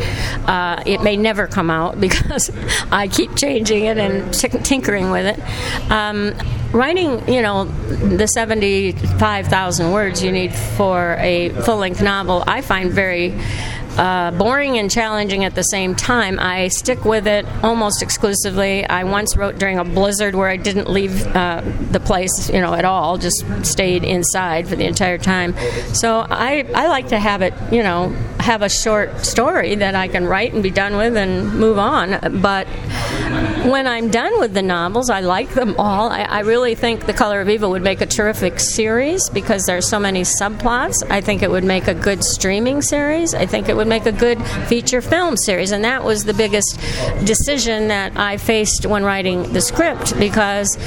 Uh, 0.48 0.84
it 0.86 1.02
may 1.02 1.17
never 1.17 1.48
come 1.48 1.72
out 1.72 2.00
because 2.08 2.52
I 2.91 3.08
keep 3.08 3.36
changing 3.36 3.86
it 3.86 3.98
and 3.98 4.32
t- 4.34 4.50
tinkering 4.50 5.10
with 5.10 5.26
it. 5.26 5.91
Um, 5.91 6.34
writing, 6.73 7.31
you 7.31 7.41
know, 7.41 7.65
the 7.65 8.27
75,000 8.27 9.91
words 9.91 10.23
you 10.23 10.31
need 10.31 10.53
for 10.53 11.15
a 11.19 11.49
full 11.49 11.77
length 11.77 12.01
novel, 12.01 12.43
I 12.45 12.62
find 12.62 12.91
very 12.91 13.39
uh, 13.97 14.32
boring 14.32 14.77
and 14.77 14.89
challenging 14.89 15.43
at 15.45 15.56
the 15.56 15.63
same 15.63 15.95
time. 15.95 16.39
I 16.39 16.67
stick 16.69 17.06
with 17.06 17.27
it 17.27 17.45
almost 17.63 18.01
exclusively. 18.01 18.86
I 18.86 19.03
once 19.03 19.38
wrote 19.38 19.58
during 19.58 19.79
a 19.79 19.84
blizzard 19.84 20.36
where 20.36 20.49
I 20.49 20.58
didn't 20.58 20.89
leave 20.89 21.25
uh, 21.36 21.62
the 21.91 21.99
place, 21.99 22.49
you 22.49 22.60
know, 22.62 22.73
at 22.73 22.86
all. 22.86 23.17
Just 23.17 23.43
stayed 23.63 24.03
inside 24.03 24.67
for 24.67 24.75
the 24.75 24.86
entire 24.86 25.17
time. 25.17 25.56
So 25.93 26.25
I 26.29 26.65
I 26.73 26.88
like 26.88 27.10
to 27.10 27.19
have 27.19 27.41
it, 27.41 27.53
you 27.71 27.84
know, 27.84 28.10
have 28.39 28.62
a 28.62 28.69
short 28.69 29.25
story 29.25 29.75
that 29.75 29.95
I 29.95 30.08
can 30.08 30.25
write 30.25 30.53
and 30.53 30.62
be 30.62 30.69
done 30.69 30.97
with 30.97 31.15
and 31.15 31.53
move 31.58 31.77
on. 31.77 32.41
But 32.41 32.67
when 33.65 33.88
I'm 33.88 34.10
done 34.10 34.39
with 34.39 34.53
the 34.53 34.62
novels, 34.62 35.10
I 35.10 35.21
like 35.21 35.53
them 35.53 35.75
all. 35.77 36.10
I, 36.10 36.23
I 36.23 36.39
really 36.41 36.75
think 36.75 37.06
The 37.06 37.13
Color 37.13 37.39
of 37.39 37.49
Evil 37.49 37.69
would 37.71 37.82
make 37.82 38.01
a 38.01 38.06
terrific 38.06 38.60
series 38.60 39.29
because 39.29 39.65
there's 39.65 39.88
so 39.88 39.99
many 39.99 40.23
subplots. 40.23 41.10
I 41.10 41.21
think 41.21 41.41
it 41.41 41.49
would 41.49 41.63
make 41.63 41.88
a 41.88 41.93
good 41.93 42.23
streaming 42.23 42.82
series. 42.82 43.34
I 43.34 43.45
think 43.45 43.69
it 43.69 43.75
would 43.77 43.83
would 43.84 43.89
make 43.89 44.06
a 44.06 44.12
good 44.13 44.41
feature 44.67 45.02
film 45.02 45.36
series. 45.36 45.72
And 45.72 45.84
that 45.84 46.06
was 46.06 46.24
the 46.24 46.34
biggest 46.34 46.80
decision 47.26 47.89
that 47.89 48.17
I 48.17 48.38
faced 48.38 48.86
when 48.86 49.04
writing 49.04 49.52
the 49.52 49.60
script 49.60 50.17
because 50.17 50.78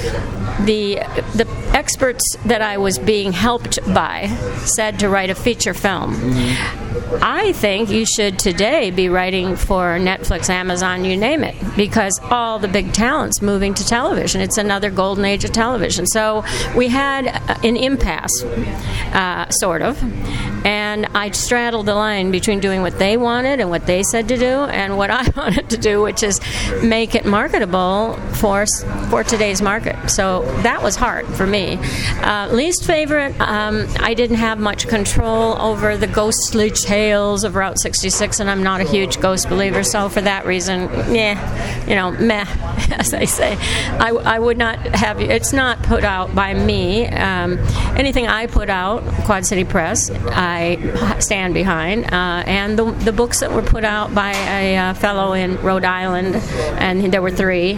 the 0.64 0.96
the 1.34 1.46
experts 1.74 2.36
that 2.46 2.62
I 2.62 2.78
was 2.78 2.98
being 2.98 3.32
helped 3.32 3.78
by 3.92 4.28
said 4.64 4.98
to 5.00 5.10
write 5.10 5.28
a 5.28 5.34
feature 5.34 5.74
film. 5.74 6.14
Mm-hmm. 6.14 6.85
I 7.22 7.52
think 7.52 7.90
you 7.90 8.04
should 8.04 8.38
today 8.38 8.90
be 8.90 9.08
writing 9.08 9.56
for 9.56 9.98
Netflix, 9.98 10.50
Amazon, 10.50 11.04
you 11.04 11.16
name 11.16 11.42
it, 11.42 11.56
because 11.76 12.20
all 12.22 12.58
the 12.58 12.68
big 12.68 12.92
talents 12.92 13.42
moving 13.42 13.74
to 13.74 13.84
television. 13.86 14.40
It's 14.40 14.58
another 14.58 14.90
golden 14.90 15.24
age 15.24 15.44
of 15.44 15.52
television. 15.52 16.06
So 16.06 16.44
we 16.76 16.88
had 16.88 17.26
an 17.64 17.76
impasse, 17.76 18.42
uh, 19.12 19.48
sort 19.50 19.82
of, 19.82 20.02
and 20.66 21.06
I 21.14 21.30
straddled 21.30 21.86
the 21.86 21.94
line 21.94 22.30
between 22.30 22.60
doing 22.60 22.82
what 22.82 22.98
they 22.98 23.16
wanted 23.16 23.60
and 23.60 23.70
what 23.70 23.86
they 23.86 24.02
said 24.02 24.28
to 24.28 24.36
do, 24.36 24.64
and 24.64 24.98
what 24.98 25.10
I 25.10 25.28
wanted 25.36 25.70
to 25.70 25.76
do, 25.76 26.02
which 26.02 26.22
is 26.22 26.40
make 26.82 27.14
it 27.14 27.24
marketable 27.24 28.14
for 28.34 28.66
for 29.10 29.22
today's 29.22 29.62
market. 29.62 30.10
So 30.10 30.42
that 30.62 30.82
was 30.82 30.96
hard 30.96 31.26
for 31.28 31.46
me. 31.46 31.78
Uh, 32.22 32.48
least 32.52 32.84
favorite, 32.84 33.38
um, 33.40 33.86
I 34.00 34.14
didn't 34.14 34.36
have 34.36 34.58
much 34.58 34.88
control 34.88 35.60
over 35.60 35.96
the 35.96 36.06
ghostly 36.06 36.70
tales 36.86 37.42
of 37.42 37.56
Route 37.56 37.80
66, 37.80 38.38
and 38.38 38.48
I'm 38.48 38.62
not 38.62 38.80
a 38.80 38.84
huge 38.84 39.20
ghost 39.20 39.48
believer, 39.48 39.82
so 39.82 40.08
for 40.08 40.20
that 40.20 40.46
reason, 40.46 40.82
yeah, 41.12 41.84
you 41.84 41.96
know, 41.96 42.12
meh, 42.12 42.46
as 42.92 43.12
I 43.12 43.24
say. 43.24 43.56
I, 43.98 44.10
I 44.10 44.38
would 44.38 44.56
not 44.56 44.78
have, 44.78 45.20
it's 45.20 45.52
not 45.52 45.82
put 45.82 46.04
out 46.04 46.32
by 46.34 46.54
me. 46.54 47.08
Um, 47.08 47.58
anything 47.96 48.28
I 48.28 48.46
put 48.46 48.70
out, 48.70 49.02
Quad 49.24 49.44
City 49.44 49.64
Press, 49.64 50.10
I 50.10 51.18
stand 51.18 51.54
behind, 51.54 52.04
uh, 52.04 52.44
and 52.46 52.78
the, 52.78 52.84
the 52.84 53.12
books 53.12 53.40
that 53.40 53.50
were 53.50 53.62
put 53.62 53.84
out 53.84 54.14
by 54.14 54.32
a 54.32 54.76
uh, 54.76 54.94
fellow 54.94 55.32
in 55.32 55.56
Rhode 55.62 55.84
Island, 55.84 56.36
and 56.78 57.12
there 57.12 57.22
were 57.22 57.32
three, 57.32 57.74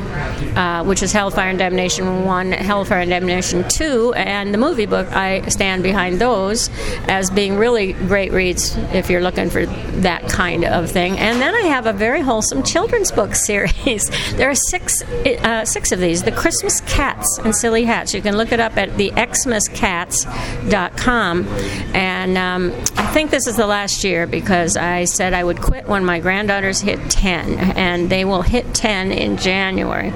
uh, 0.54 0.84
which 0.84 1.02
is 1.02 1.12
Hellfire 1.12 1.48
and 1.48 1.58
Damnation 1.58 2.26
1, 2.26 2.52
Hellfire 2.52 3.00
and 3.00 3.10
Damnation 3.10 3.66
2, 3.70 4.12
and 4.14 4.52
the 4.52 4.58
movie 4.58 4.86
book, 4.86 5.10
I 5.12 5.48
stand 5.48 5.82
behind 5.82 6.20
those 6.20 6.68
as 7.08 7.30
being 7.30 7.56
really 7.56 7.94
great 7.94 8.32
reads 8.32 8.76
if 8.98 9.08
you're 9.08 9.22
looking 9.22 9.48
for 9.48 9.64
that 9.66 10.28
kind 10.28 10.64
of 10.64 10.90
thing. 10.90 11.16
And 11.18 11.40
then 11.40 11.54
I 11.54 11.62
have 11.62 11.86
a 11.86 11.92
very 11.92 12.20
wholesome 12.20 12.62
children's 12.62 13.12
book 13.12 13.34
series. 13.48 14.08
there 14.32 14.50
are 14.50 14.54
six 14.54 15.02
uh, 15.02 15.64
six 15.64 15.92
of 15.92 16.00
these. 16.00 16.22
The 16.22 16.32
Christmas 16.32 16.80
Cats 16.82 17.38
and 17.38 17.54
Silly 17.54 17.84
Hats. 17.84 18.12
You 18.12 18.22
can 18.22 18.36
look 18.36 18.52
it 18.52 18.60
up 18.60 18.76
at 18.76 18.96
the 18.96 19.10
xmascats.com. 19.12 21.46
And 21.94 22.36
um, 22.36 22.72
I 22.96 23.06
think 23.12 23.30
this 23.30 23.46
is 23.46 23.56
the 23.56 23.66
last 23.66 24.04
year 24.04 24.26
because 24.26 24.76
I 24.76 25.04
said 25.04 25.34
I 25.34 25.44
would 25.44 25.60
quit 25.60 25.88
when 25.88 26.04
my 26.04 26.20
granddaughters 26.20 26.80
hit 26.80 26.98
10, 27.10 27.58
and 27.76 28.10
they 28.10 28.24
will 28.24 28.42
hit 28.42 28.74
10 28.74 29.12
in 29.12 29.36
January. 29.36 30.12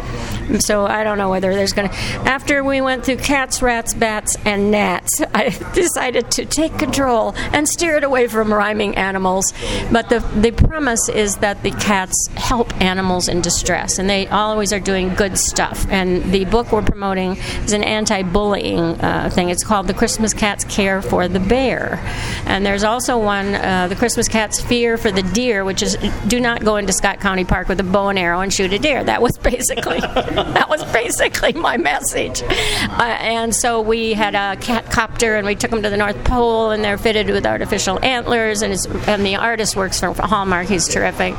So 0.61 0.87
I 0.87 1.05
don't 1.05 1.19
know 1.19 1.31
whether 1.31 1.55
there's 1.55 1.73
going 1.73 1.89
to. 1.89 1.95
After 2.29 2.63
we 2.65 2.81
went 2.81 3.05
through 3.05 3.19
cats, 3.19 3.63
rats, 3.63 3.95
bats, 3.95 4.37
and 4.45 4.71
gnats, 4.71 5.21
I 5.35 5.51
decided 5.75 6.31
to 6.33 6.45
take 6.45 6.79
control 6.79 7.35
and 7.53 7.69
steer 7.69 7.97
it 7.97 8.05
away 8.05 8.27
from 8.29 8.53
rhyming 8.53 8.97
animals. 8.97 9.53
But 9.91 10.09
the 10.09 10.21
the 10.37 10.53
premise 10.53 11.09
is 11.09 11.37
that 11.37 11.63
the 11.63 11.71
cats 11.71 12.29
help 12.35 12.75
animals 12.81 13.29
in 13.29 13.41
distress, 13.41 13.99
and 13.99 14.09
they 14.09 14.27
always 14.29 14.73
are 14.73 14.81
doing 14.81 15.15
good 15.15 15.39
stuff. 15.39 15.87
And 15.91 16.23
the 16.33 16.45
book 16.47 16.73
we're 16.73 16.83
promoting 16.83 17.37
is 17.65 17.73
an 17.73 17.85
anti-bullying 17.85 19.01
uh, 19.01 19.31
thing. 19.31 19.51
It's 19.51 19.65
called 19.65 19.87
"The 19.87 19.95
Christmas 19.95 20.35
Cats 20.35 20.65
Care 20.65 21.03
for 21.03 21.29
the 21.29 21.41
Bear," 21.41 21.99
and 22.47 22.65
there's 22.65 22.85
also 22.85 23.19
one, 23.19 23.55
uh, 23.55 23.89
"The 23.89 23.97
Christmas 23.97 24.29
Cats 24.29 24.61
Fear 24.61 24.99
for 24.99 25.11
the 25.11 25.23
Deer," 25.23 25.65
which 25.65 25.83
is 25.83 25.97
do 26.27 26.41
not 26.41 26.65
go 26.65 26.77
into 26.77 26.93
Scott 26.93 27.21
County 27.21 27.45
Park 27.45 27.69
with 27.69 27.81
a 27.81 27.85
bow 27.85 28.09
and 28.09 28.19
arrow 28.19 28.41
and 28.41 28.53
shoot 28.53 28.73
a 28.73 28.79
deer. 28.79 29.03
That 29.05 29.23
was 29.23 29.39
basically 29.43 29.99
that 30.55 30.69
was 30.69 30.85
basically 30.93 31.53
my 31.53 31.77
message. 31.77 32.43
Uh, 32.43 33.17
and 33.21 33.55
so 33.55 33.81
we 33.81 34.13
had 34.13 34.35
a 34.35 34.61
cat 34.61 34.91
copter, 34.91 35.37
and 35.37 35.47
we 35.47 35.55
took 35.55 35.71
them 35.71 35.83
to 35.83 35.91
the 35.91 35.97
North 35.97 36.23
Pole, 36.25 36.71
and 36.71 36.85
they're 36.85 36.99
fitted 36.99 37.29
with 37.29 37.47
artificial 37.47 38.03
antlers, 38.05 38.63
and, 38.63 38.75
and 39.09 39.25
the 39.25 39.37
artist 39.37 39.77
works 39.77 40.01
for 40.01 40.13
Hallmark. 40.15 40.69
He's 40.69 40.89
terrific. 40.89 41.35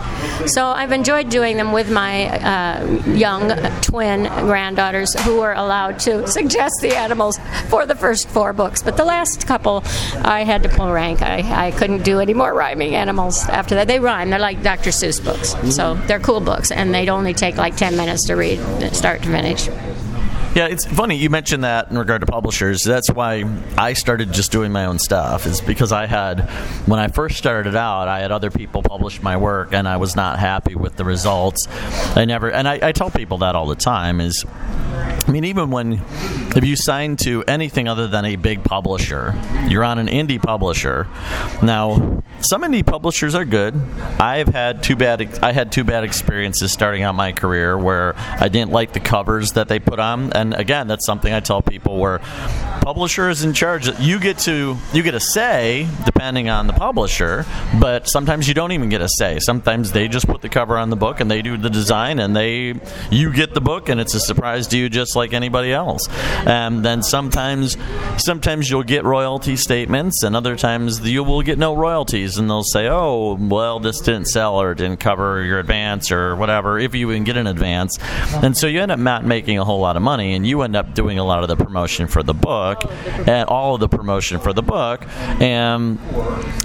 So 0.47 0.65
I've 0.65 0.91
enjoyed 0.91 1.29
doing 1.29 1.57
them 1.57 1.71
with 1.71 1.91
my 1.91 2.27
uh, 2.27 2.85
young 3.07 3.49
twin 3.81 4.23
granddaughters 4.45 5.13
who 5.21 5.39
were 5.39 5.53
allowed 5.53 5.99
to 5.99 6.27
suggest 6.27 6.75
the 6.81 6.95
animals 6.95 7.39
for 7.69 7.85
the 7.85 7.95
first 7.95 8.29
four 8.29 8.53
books. 8.53 8.83
But 8.83 8.97
the 8.97 9.05
last 9.05 9.47
couple, 9.47 9.83
I 10.23 10.43
had 10.43 10.63
to 10.63 10.69
pull 10.69 10.91
rank. 10.91 11.21
I, 11.21 11.67
I 11.67 11.71
couldn't 11.71 12.03
do 12.03 12.19
any 12.19 12.33
more 12.33 12.53
rhyming 12.53 12.95
animals 12.95 13.47
after 13.49 13.75
that. 13.75 13.87
They 13.87 13.99
rhyme. 13.99 14.29
They're 14.29 14.39
like 14.39 14.61
Dr. 14.63 14.91
Seuss 14.91 15.23
books. 15.23 15.55
So 15.75 15.95
they're 16.07 16.19
cool 16.19 16.39
books, 16.39 16.71
and 16.71 16.93
they'd 16.93 17.09
only 17.09 17.33
take 17.33 17.55
like 17.57 17.75
10 17.75 17.95
minutes 17.95 18.27
to 18.27 18.35
read, 18.35 18.59
start 18.91 19.21
to 19.23 19.29
finish. 19.29 19.69
Yeah, 20.55 20.67
it's 20.67 20.85
funny 20.85 21.15
you 21.15 21.31
mentioned 21.31 21.63
that 21.63 21.89
in 21.89 21.97
regard 21.97 22.21
to 22.21 22.27
publishers. 22.27 22.83
That's 22.83 23.09
why 23.09 23.43
I 23.75 23.93
started 23.93 24.31
just 24.33 24.51
doing 24.51 24.71
my 24.71 24.85
own 24.85 24.99
stuff. 24.99 25.47
Is 25.47 25.61
because 25.61 25.91
I 25.91 26.05
had 26.05 26.41
when 26.85 26.99
I 26.99 27.07
first 27.07 27.37
started 27.37 27.75
out, 27.75 28.07
I 28.07 28.19
had 28.19 28.31
other 28.31 28.51
people 28.51 28.83
publish 28.83 29.19
my 29.23 29.35
work, 29.35 29.73
and 29.73 29.87
I 29.87 29.97
was 29.97 30.15
not 30.15 30.37
happy 30.37 30.75
with 30.75 30.95
the 30.95 31.05
results. 31.05 31.67
I 32.15 32.25
never, 32.25 32.51
and 32.51 32.67
I, 32.67 32.79
I 32.83 32.91
tell 32.91 33.09
people 33.09 33.39
that 33.39 33.55
all 33.55 33.65
the 33.65 33.75
time. 33.75 34.21
Is 34.21 34.45
I 35.25 35.31
mean, 35.31 35.45
even 35.45 35.71
when 35.71 35.93
if 36.55 36.63
you 36.63 36.75
sign 36.75 37.15
to 37.17 37.43
anything 37.47 37.87
other 37.87 38.07
than 38.07 38.25
a 38.25 38.35
big 38.35 38.63
publisher, 38.63 39.33
you're 39.67 39.83
on 39.83 39.97
an 39.97 40.07
indie 40.07 40.41
publisher. 40.41 41.07
Now, 41.63 42.21
some 42.41 42.61
indie 42.63 42.85
publishers 42.85 43.33
are 43.33 43.45
good. 43.45 43.73
I've 44.19 44.49
had 44.49 44.83
two 44.83 44.95
bad. 44.95 45.39
I 45.41 45.53
had 45.53 45.71
two 45.71 45.83
bad 45.83 46.03
experiences 46.03 46.71
starting 46.71 47.03
out 47.03 47.15
my 47.15 47.31
career 47.31 47.77
where 47.77 48.15
I 48.17 48.49
didn't 48.49 48.71
like 48.71 48.93
the 48.93 48.99
covers 48.99 49.53
that 49.53 49.69
they 49.69 49.79
put 49.79 49.99
on, 49.99 50.33
and 50.33 50.42
again, 50.51 50.87
that's 50.87 51.05
something 51.05 51.31
I 51.31 51.39
tell 51.39 51.61
people 51.61 51.97
where 51.97 52.19
publisher 52.83 53.29
is 53.29 53.45
in 53.45 53.53
charge. 53.53 53.87
You 53.99 54.19
get 54.19 54.37
to 54.39 54.77
you 54.91 55.03
get 55.03 55.15
a 55.15 55.19
say 55.19 55.87
depending 56.05 56.49
on 56.49 56.67
the 56.67 56.73
publisher, 56.73 57.45
but 57.79 58.09
sometimes 58.09 58.47
you 58.47 58.53
don't 58.53 58.73
even 58.73 58.89
get 58.89 59.01
a 59.01 59.07
say. 59.17 59.39
Sometimes 59.39 59.93
they 59.93 60.09
just 60.09 60.27
put 60.27 60.41
the 60.41 60.49
cover 60.49 60.77
on 60.77 60.89
the 60.89 60.97
book 60.97 61.21
and 61.21 61.31
they 61.31 61.41
do 61.41 61.55
the 61.55 61.69
design, 61.69 62.19
and 62.19 62.35
they 62.35 62.75
you 63.09 63.31
get 63.31 63.53
the 63.53 63.61
book, 63.61 63.87
and 63.87 64.01
it's 64.01 64.13
a 64.13 64.19
surprise 64.19 64.67
to 64.67 64.77
you 64.77 64.89
just 64.89 65.15
like 65.15 65.33
anybody 65.33 65.71
else. 65.71 66.09
And 66.45 66.83
then 66.83 67.03
sometimes 67.03 67.77
sometimes 68.17 68.69
you'll 68.69 68.83
get 68.83 69.05
royalty 69.05 69.55
statements, 69.55 70.21
and 70.23 70.35
other 70.35 70.57
times 70.57 70.99
you 71.09 71.23
will 71.23 71.41
get 71.41 71.57
no 71.57 71.75
royalties, 71.75 72.37
and 72.37 72.49
they'll 72.49 72.63
say, 72.63 72.89
"Oh, 72.89 73.37
well, 73.39 73.79
this 73.79 74.01
didn't 74.01 74.25
sell 74.25 74.59
or 74.59 74.75
didn't 74.75 74.99
cover 74.99 75.41
your 75.41 75.59
advance 75.59 76.11
or 76.11 76.35
whatever." 76.35 76.79
If 76.79 76.95
you 76.95 77.09
even 77.11 77.23
get 77.23 77.37
an 77.37 77.47
advance, 77.47 77.97
and 78.43 78.57
so 78.57 78.67
you 78.67 78.81
end 78.81 78.91
up 78.91 78.99
not 78.99 79.23
making 79.23 79.57
a 79.57 79.63
whole 79.63 79.79
lot 79.79 79.95
of 79.95 80.01
money, 80.01 80.33
and 80.33 80.45
you 80.45 80.63
end 80.63 80.75
up 80.75 80.93
doing 80.93 81.17
a 81.17 81.23
lot 81.23 81.43
of 81.43 81.47
the 81.47 81.55
promotion 81.55 82.07
for 82.07 82.21
the 82.23 82.33
book 82.33 82.72
and 83.27 83.47
all 83.49 83.75
of 83.75 83.79
the 83.79 83.89
promotion 83.89 84.39
for 84.39 84.53
the 84.53 84.63
book, 84.63 85.05
and 85.41 85.99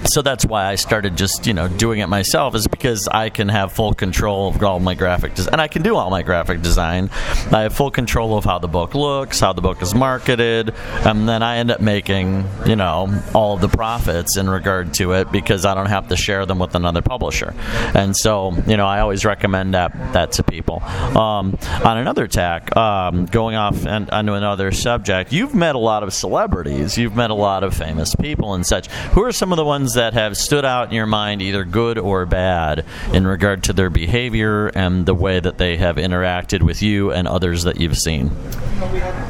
so 0.05 0.21
that's 0.21 0.45
why 0.45 0.65
I 0.65 0.75
started 0.75 1.15
just 1.17 1.47
you 1.47 1.53
know 1.53 1.67
doing 1.67 1.99
it 1.99 2.07
myself 2.07 2.55
is 2.55 2.67
because 2.67 3.07
I 3.07 3.29
can 3.29 3.49
have 3.49 3.71
full 3.71 3.93
control 3.93 4.49
of 4.49 4.63
all 4.63 4.79
my 4.79 4.95
graphic 4.95 5.35
design, 5.35 5.53
and 5.53 5.61
I 5.61 5.67
can 5.67 5.81
do 5.81 5.95
all 5.95 6.09
my 6.09 6.21
graphic 6.21 6.61
design. 6.61 7.09
I 7.51 7.63
have 7.63 7.73
full 7.73 7.91
control 7.91 8.37
of 8.37 8.45
how 8.45 8.59
the 8.59 8.67
book 8.67 8.95
looks, 8.95 9.39
how 9.39 9.53
the 9.53 9.61
book 9.61 9.81
is 9.81 9.93
marketed, 9.93 10.73
and 11.05 11.27
then 11.27 11.43
I 11.43 11.57
end 11.57 11.71
up 11.71 11.81
making 11.81 12.45
you 12.65 12.75
know 12.75 13.21
all 13.33 13.55
of 13.55 13.61
the 13.61 13.69
profits 13.69 14.37
in 14.37 14.49
regard 14.49 14.93
to 14.95 15.13
it 15.13 15.31
because 15.31 15.65
I 15.65 15.75
don't 15.75 15.87
have 15.87 16.07
to 16.09 16.15
share 16.15 16.45
them 16.45 16.59
with 16.59 16.75
another 16.75 17.01
publisher. 17.01 17.53
And 17.93 18.15
so 18.15 18.53
you 18.67 18.77
know 18.77 18.85
I 18.85 18.99
always 18.99 19.25
recommend 19.25 19.73
that 19.73 19.93
that 20.13 20.33
to 20.33 20.43
people. 20.43 20.81
Um, 20.83 21.57
on 21.83 21.97
another 21.97 22.27
tack, 22.27 22.75
um, 22.75 23.25
going 23.25 23.55
off 23.55 23.85
and 23.85 24.09
onto 24.09 24.33
another 24.33 24.71
subject, 24.71 25.31
you've 25.31 25.55
met 25.55 25.75
a 25.75 25.79
lot 25.79 25.98
of 26.03 26.13
celebrities, 26.13 26.97
you've 26.97 27.15
met 27.15 27.29
a 27.29 27.35
lot 27.35 27.63
of 27.63 27.73
famous 27.73 28.15
people 28.15 28.53
and 28.53 28.65
such. 28.65 28.87
Who 29.13 29.23
are 29.23 29.31
some 29.31 29.51
of 29.51 29.57
the 29.57 29.65
ones 29.65 29.93
that 29.93 30.13
have 30.13 30.37
stood 30.37 30.65
out 30.65 30.89
in 30.89 30.93
your 30.93 31.05
mind, 31.05 31.41
either 31.41 31.63
good 31.63 31.97
or 31.97 32.25
bad, 32.25 32.85
in 33.13 33.25
regard 33.27 33.63
to 33.63 33.73
their 33.73 33.89
behavior 33.89 34.67
and 34.67 35.05
the 35.05 35.13
way 35.13 35.39
that 35.39 35.57
they 35.57 35.77
have 35.77 35.95
interacted 35.97 36.63
with 36.63 36.81
you 36.81 37.11
and 37.11 37.27
others 37.27 37.63
that 37.63 37.79
you've 37.79 37.97
seen? 37.97 38.31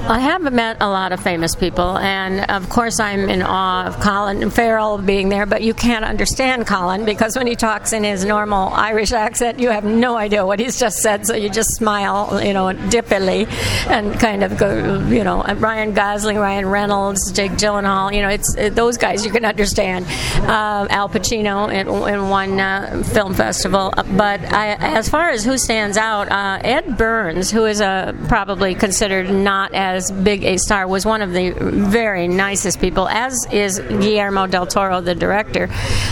I 0.07 0.19
have 0.19 0.51
met 0.51 0.77
a 0.79 0.87
lot 0.87 1.11
of 1.11 1.19
famous 1.19 1.55
people, 1.55 1.97
and 1.97 2.49
of 2.49 2.69
course, 2.69 2.99
I'm 2.99 3.29
in 3.29 3.41
awe 3.41 3.85
of 3.85 3.99
Colin 3.99 4.49
Farrell 4.49 4.97
being 4.97 5.29
there. 5.29 5.45
But 5.45 5.61
you 5.61 5.73
can't 5.73 6.05
understand 6.05 6.67
Colin 6.67 7.05
because 7.05 7.35
when 7.35 7.47
he 7.47 7.55
talks 7.55 7.93
in 7.93 8.03
his 8.03 8.25
normal 8.25 8.69
Irish 8.69 9.11
accent, 9.11 9.59
you 9.59 9.69
have 9.69 9.83
no 9.83 10.17
idea 10.17 10.45
what 10.45 10.59
he's 10.59 10.79
just 10.79 10.97
said. 10.97 11.25
So 11.25 11.35
you 11.35 11.49
just 11.49 11.69
smile, 11.75 12.39
you 12.43 12.53
know, 12.53 12.73
dippily, 12.73 13.47
and 13.87 14.19
kind 14.19 14.43
of 14.43 14.57
go, 14.57 14.99
you 15.09 15.23
know, 15.23 15.43
Ryan 15.43 15.93
Gosling, 15.93 16.37
Ryan 16.37 16.58
Reynolds, 16.65 17.31
Jake 17.31 17.53
Gyllenhaal. 17.53 18.13
You 18.13 18.21
know, 18.21 18.29
it's 18.29 18.55
it, 18.55 18.75
those 18.75 18.97
guys 18.97 19.25
you 19.25 19.31
can 19.31 19.45
understand. 19.45 20.05
Uh, 20.41 20.87
Al 20.89 21.09
Pacino 21.09 21.71
in, 21.71 21.87
in 22.13 22.29
one 22.29 22.59
uh, 22.59 23.03
film 23.13 23.33
festival. 23.33 23.93
But 23.95 24.41
I, 24.53 24.75
as 24.79 25.09
far 25.09 25.29
as 25.29 25.43
who 25.43 25.57
stands 25.57 25.97
out, 25.97 26.31
uh, 26.31 26.59
Ed 26.63 26.97
Burns, 26.97 27.51
who 27.51 27.65
is 27.65 27.81
a 27.81 28.15
probably 28.27 28.75
considered 28.75 29.29
not 29.29 29.73
as 29.73 30.11
big 30.11 30.43
a 30.43 30.57
star, 30.57 30.87
was 30.87 31.05
one 31.05 31.21
of 31.21 31.33
the 31.33 31.51
very 31.51 32.27
nicest 32.27 32.79
people, 32.79 33.07
as 33.07 33.47
is 33.51 33.79
Guillermo 33.79 34.47
del 34.47 34.65
Toro, 34.65 35.01
the 35.01 35.15
director. 35.15 35.69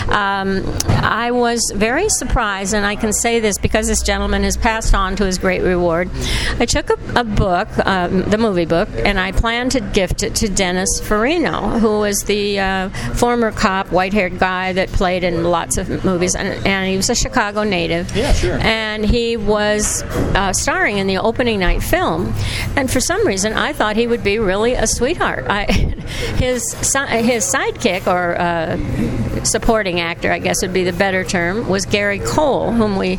Um, 0.08 0.64
I 0.88 1.30
was 1.32 1.72
very 1.74 2.08
surprised, 2.08 2.74
and 2.74 2.84
I 2.86 2.96
can 2.96 3.12
say 3.12 3.40
this 3.40 3.58
because 3.58 3.88
this 3.88 4.02
gentleman 4.02 4.42
has 4.42 4.56
passed 4.56 4.94
on 4.94 5.16
to 5.16 5.24
his 5.24 5.38
great 5.38 5.62
reward. 5.62 6.10
I 6.58 6.66
took 6.66 6.90
a, 6.90 7.20
a 7.20 7.24
book, 7.24 7.68
um, 7.86 8.22
the 8.22 8.38
movie 8.38 8.66
book, 8.66 8.88
and 8.94 9.18
I 9.18 9.32
planned 9.32 9.72
to 9.72 9.80
gift 9.80 10.22
it 10.22 10.34
to 10.38 10.48
Dennis 10.48 11.00
Farina, 11.00 11.80
who 11.80 11.98
was 11.98 12.20
the 12.20 12.60
uh, 12.60 12.88
former 13.14 13.50
cop, 13.50 13.90
white 13.90 14.12
haired 14.12 14.38
guy 14.38 14.72
that 14.72 14.88
played 14.90 15.24
in 15.24 15.42
lots 15.44 15.76
of 15.78 16.04
movies, 16.04 16.36
and, 16.36 16.64
and, 16.66 16.88
he 16.88 16.96
was 16.96 17.10
a 17.10 17.14
Chicago 17.14 17.64
native. 17.64 18.14
Yeah, 18.16 18.32
sure. 18.32 18.58
And 18.58 19.04
he 19.04 19.36
was 19.36 20.02
uh, 20.04 20.52
starring 20.52 20.98
in 20.98 21.08
the 21.08 21.18
opening 21.18 21.58
night 21.58 21.82
film. 21.82 22.32
And 22.76 22.90
for 22.90 23.00
some 23.00 23.26
reason, 23.26 23.52
I 23.52 23.72
thought 23.72 23.96
he 23.96 24.06
would 24.06 24.22
be 24.22 24.38
really 24.38 24.74
a 24.74 24.86
sweetheart. 24.86 25.46
I, 25.48 25.64
his 26.38 26.72
his 26.72 27.44
sidekick 27.52 28.06
or 28.06 28.38
uh, 28.40 29.44
supporting 29.44 30.00
actor, 30.00 30.30
I 30.30 30.38
guess 30.38 30.62
would 30.62 30.72
be 30.72 30.84
the 30.84 30.92
better 30.92 31.24
term, 31.24 31.68
was 31.68 31.84
Gary 31.84 32.20
Cole, 32.20 32.72
whom 32.72 32.96
we 32.96 33.14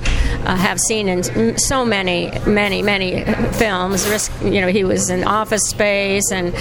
uh, 0.46 0.56
have 0.56 0.80
seen 0.80 1.08
in 1.08 1.58
so 1.58 1.86
many, 1.86 2.32
many, 2.46 2.82
many 2.82 3.26
films. 3.54 4.30
You 4.42 4.62
know, 4.62 4.68
he 4.68 4.84
was 4.84 5.10
in 5.10 5.24
Office 5.24 5.64
Space, 5.64 6.32
and 6.32 6.54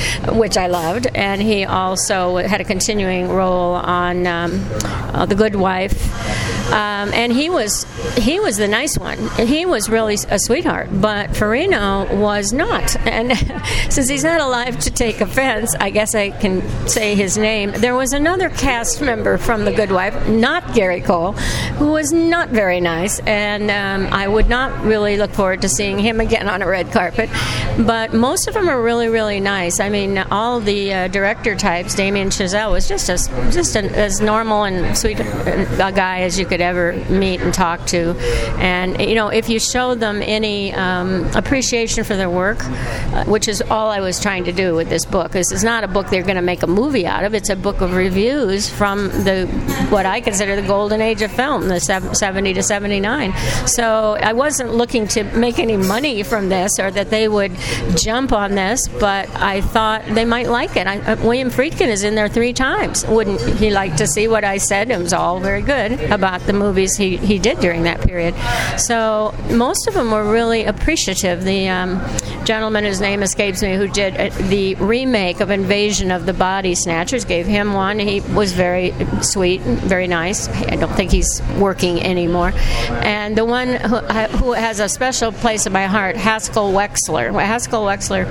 which 0.49 0.57
I 0.57 0.67
loved, 0.67 1.09
and 1.15 1.43
he 1.43 1.67
also 1.67 2.37
had 2.39 2.63
a 2.63 2.65
continuing 2.65 3.29
role 3.29 3.75
on 3.75 4.27
um, 4.27 4.67
uh, 5.13 5.27
The 5.27 5.35
Good 5.35 5.57
Wife 5.57 6.58
Um, 6.69 7.15
and 7.15 7.33
he 7.33 7.49
was 7.49 7.85
he 8.19 8.41
was 8.41 8.59
the 8.59 8.69
nice 8.69 8.99
one. 8.99 9.19
He 9.39 9.65
was 9.65 9.89
really 9.89 10.19
a 10.29 10.39
sweetheart, 10.39 10.89
but 10.93 11.35
Farina 11.35 12.07
was 12.13 12.53
not. 12.53 12.95
And 13.07 13.37
since 13.91 14.09
he's 14.09 14.25
not 14.25 14.41
alive 14.41 14.79
to 14.81 14.91
take 14.91 15.21
offense, 15.21 15.75
I 15.75 15.91
guess 15.91 16.15
I 16.15 16.31
can 16.31 16.63
say 16.87 17.15
his 17.15 17.39
name. 17.39 17.73
There 17.73 17.95
was 17.95 18.13
another 18.13 18.51
cast 18.51 19.01
member 19.01 19.39
from 19.39 19.65
The 19.65 19.73
Good 19.73 19.91
Wife, 19.91 20.29
not 20.29 20.75
Gary 20.75 21.01
Cole, 21.01 21.33
who 21.79 21.93
was 21.93 22.13
not 22.13 22.51
very 22.51 22.81
nice, 22.81 23.19
and 23.21 23.71
um, 23.71 24.13
I 24.13 24.29
would 24.29 24.49
not 24.49 24.85
really 24.85 25.17
look 25.17 25.31
forward 25.31 25.63
to 25.63 25.69
seeing 25.69 25.99
him 25.99 26.21
again 26.21 26.49
on 26.49 26.61
a 26.61 26.67
red 26.67 26.93
carpet. 26.93 27.31
But 27.79 28.13
most 28.13 28.47
of 28.47 28.55
them 28.55 28.69
are 28.69 28.83
really, 28.83 29.09
really 29.09 29.41
nice. 29.41 29.81
I 29.81 29.89
mean, 29.89 30.19
all 30.19 30.61
the 30.61 30.93
uh, 30.93 31.09
director 31.09 31.55
types. 31.55 31.95
Damien 31.95 32.29
Chazelle 32.29 32.73
was 32.73 32.89
just 32.89 33.09
as 33.09 33.29
just 33.55 33.77
an, 33.77 33.87
as 33.87 34.21
normal 34.21 34.65
and 34.65 34.97
sweet 34.97 35.19
a 35.21 35.93
guy 35.95 36.21
as 36.21 36.39
you 36.39 36.45
could 36.45 36.58
ever 36.61 36.93
meet 37.09 37.41
and 37.41 37.53
talk 37.53 37.87
to. 37.87 38.15
And 38.59 39.01
you 39.01 39.15
know, 39.15 39.29
if 39.29 39.49
you 39.49 39.59
show 39.59 39.95
them 39.95 40.23
any 40.23 40.73
um, 40.75 41.25
appreciation 41.35 42.05
for 42.05 42.17
their 42.17 42.31
work, 42.31 42.65
uh, 42.65 43.25
which 43.25 43.49
is 43.49 43.63
all 43.63 43.91
I 43.91 44.01
was 44.01 44.21
trying 44.21 44.45
to 44.45 44.53
do 44.53 44.75
with 44.75 44.89
this 44.89 45.05
book, 45.05 45.33
this 45.33 45.53
is 45.53 45.65
not 45.65 45.85
a 45.85 45.89
book 45.89 46.09
they're 46.09 46.23
going 46.23 46.37
to 46.37 46.43
make 46.43 46.63
a 46.63 46.67
movie 46.67 47.07
out 47.07 47.25
of. 47.25 47.35
It's 47.35 47.51
a 47.51 47.57
book 47.57 47.81
of 47.81 47.95
reviews 47.95 48.69
from 48.69 49.09
the 49.09 49.47
what 49.91 50.07
I 50.07 50.21
consider 50.21 50.57
the 50.57 50.67
golden 50.67 51.01
age 51.01 51.23
of 51.23 51.31
film, 51.33 51.69
the 51.69 51.81
70 51.81 52.55
to 52.55 52.63
79. 52.63 53.33
So 53.67 54.17
I 54.21 54.33
wasn't 54.33 54.75
looking 54.75 55.07
to 55.09 55.25
make 55.37 55.59
any 55.59 55.77
money 55.77 56.23
from 56.23 56.49
this 56.49 56.79
or 56.79 56.91
that 56.91 57.11
they 57.11 57.29
would 57.29 57.53
jump 57.97 58.33
on 58.33 58.55
this, 58.55 58.87
but 58.89 59.29
I 59.37 59.61
thought 59.61 60.05
they 60.07 60.25
might 60.25 60.49
like 60.49 60.77
it. 60.77 60.87
I, 60.87 60.99
uh, 60.99 61.17
William 61.23 61.51
Friedkin 61.51 61.89
is 61.89 62.05
in 62.05 62.15
there 62.15 62.29
three 62.29 62.53
times. 62.53 63.07
Wouldn't 63.07 63.41
he 63.59 63.71
like 63.71 63.97
to 63.97 64.07
see 64.07 64.29
what 64.29 64.45
I 64.45 64.59
said? 64.59 64.91
It 64.91 64.99
was 64.99 65.13
all 65.13 65.41
very 65.41 65.63
good 65.63 66.01
about 66.11 66.41
the 66.49 66.53
movies 66.53 66.97
he, 66.97 67.17
he 67.19 67.39
did 67.39 67.61
during 67.61 67.85
that 67.85 68.01
period. 68.01 68.35
So 68.77 69.33
most 69.53 69.87
of 69.87 69.95
them 69.95 70.11
were 70.11 70.29
really 70.29 70.65
appreciative. 70.65 71.45
The 71.45 71.69
um, 71.69 72.03
gentleman 72.45 72.85
whose 72.85 73.01
name 73.01 73.23
escapes 73.23 73.63
me 73.63 73.77
who 73.77 73.87
did 73.87 74.17
uh, 74.17 74.31
the 74.49 74.75
remake 74.77 75.39
of 75.41 75.51
Invasion 75.51 76.11
of 76.11 76.27
the 76.27 76.33
Body 76.33 76.75
Snatchers 76.75 77.25
gave 77.25 77.47
him 77.47 77.75
one. 77.75 78.01
He 78.01 78.21
was 78.21 78.53
very 78.53 78.93
sweet, 79.23 79.61
very 79.61 80.09
nice. 80.09 80.49
I 80.49 80.75
don't 80.77 80.93
think 80.95 81.13
he's 81.13 81.41
working 81.59 82.03
anymore. 82.03 82.53
And 82.89 83.37
the 83.37 83.45
one 83.45 83.69
who, 83.69 83.99
who 83.99 84.53
has 84.53 84.81
a 84.81 84.89
special 84.89 85.31
place 85.31 85.67
in 85.67 85.73
my 85.73 85.87
heart, 85.87 86.17
Haskell 86.17 86.73
Wexler. 86.73 87.33
Haskell 87.33 87.85
Wexler 87.85 88.27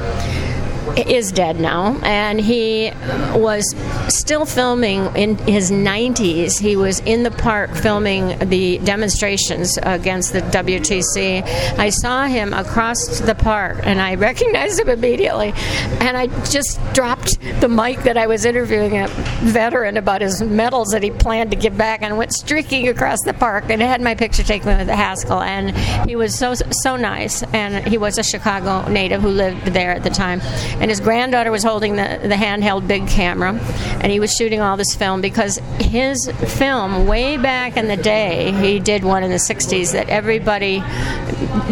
is 0.95 1.31
dead 1.31 1.59
now, 1.59 1.99
and 2.03 2.39
he 2.39 2.91
was 3.35 3.75
still 4.07 4.45
filming 4.45 5.05
in 5.15 5.37
his 5.39 5.71
90s. 5.71 6.59
He 6.59 6.75
was 6.75 6.99
in 7.01 7.23
the 7.23 7.31
park 7.31 7.73
filming 7.75 8.37
the 8.49 8.77
demonstrations 8.79 9.77
against 9.83 10.33
the 10.33 10.41
WTC. 10.41 11.43
I 11.77 11.89
saw 11.89 12.25
him 12.25 12.53
across 12.53 13.19
the 13.19 13.35
park, 13.35 13.79
and 13.83 14.01
I 14.01 14.15
recognized 14.15 14.79
him 14.79 14.89
immediately. 14.89 15.53
And 15.99 16.17
I 16.17 16.27
just 16.49 16.79
dropped 16.93 17.39
the 17.61 17.67
mic 17.67 18.03
that 18.03 18.17
I 18.17 18.27
was 18.27 18.45
interviewing 18.45 18.97
a 18.97 19.07
veteran 19.43 19.97
about 19.97 20.21
his 20.21 20.41
medals 20.41 20.89
that 20.89 21.03
he 21.03 21.11
planned 21.11 21.51
to 21.51 21.57
give 21.57 21.77
back, 21.77 22.01
and 22.01 22.17
went 22.17 22.33
streaking 22.33 22.87
across 22.87 23.19
the 23.23 23.33
park 23.33 23.65
and 23.69 23.81
had 23.81 24.01
my 24.01 24.15
picture 24.15 24.43
taken 24.43 24.77
with 24.77 24.87
the 24.87 24.95
Haskell. 24.95 25.41
And 25.41 25.75
he 26.07 26.15
was 26.15 26.37
so 26.37 26.53
so 26.53 26.95
nice, 26.95 27.43
and 27.53 27.87
he 27.87 27.97
was 27.97 28.17
a 28.17 28.23
Chicago 28.23 28.87
native 28.89 29.21
who 29.21 29.29
lived 29.29 29.67
there 29.67 29.91
at 29.91 30.03
the 30.03 30.09
time 30.09 30.39
and 30.79 30.89
his 30.89 30.99
granddaughter 30.99 31.51
was 31.51 31.63
holding 31.63 31.95
the, 31.95 32.19
the 32.21 32.35
handheld 32.35 32.87
big 32.87 33.07
camera, 33.07 33.53
and 34.01 34.11
he 34.11 34.19
was 34.19 34.33
shooting 34.33 34.61
all 34.61 34.77
this 34.77 34.95
film 34.95 35.21
because 35.21 35.57
his 35.79 36.29
film, 36.47 37.07
way 37.07 37.37
back 37.37 37.77
in 37.77 37.87
the 37.87 37.97
day, 37.97 38.51
he 38.53 38.79
did 38.79 39.03
one 39.03 39.23
in 39.23 39.29
the 39.29 39.37
60s 39.37 39.91
that 39.93 40.09
everybody 40.09 40.83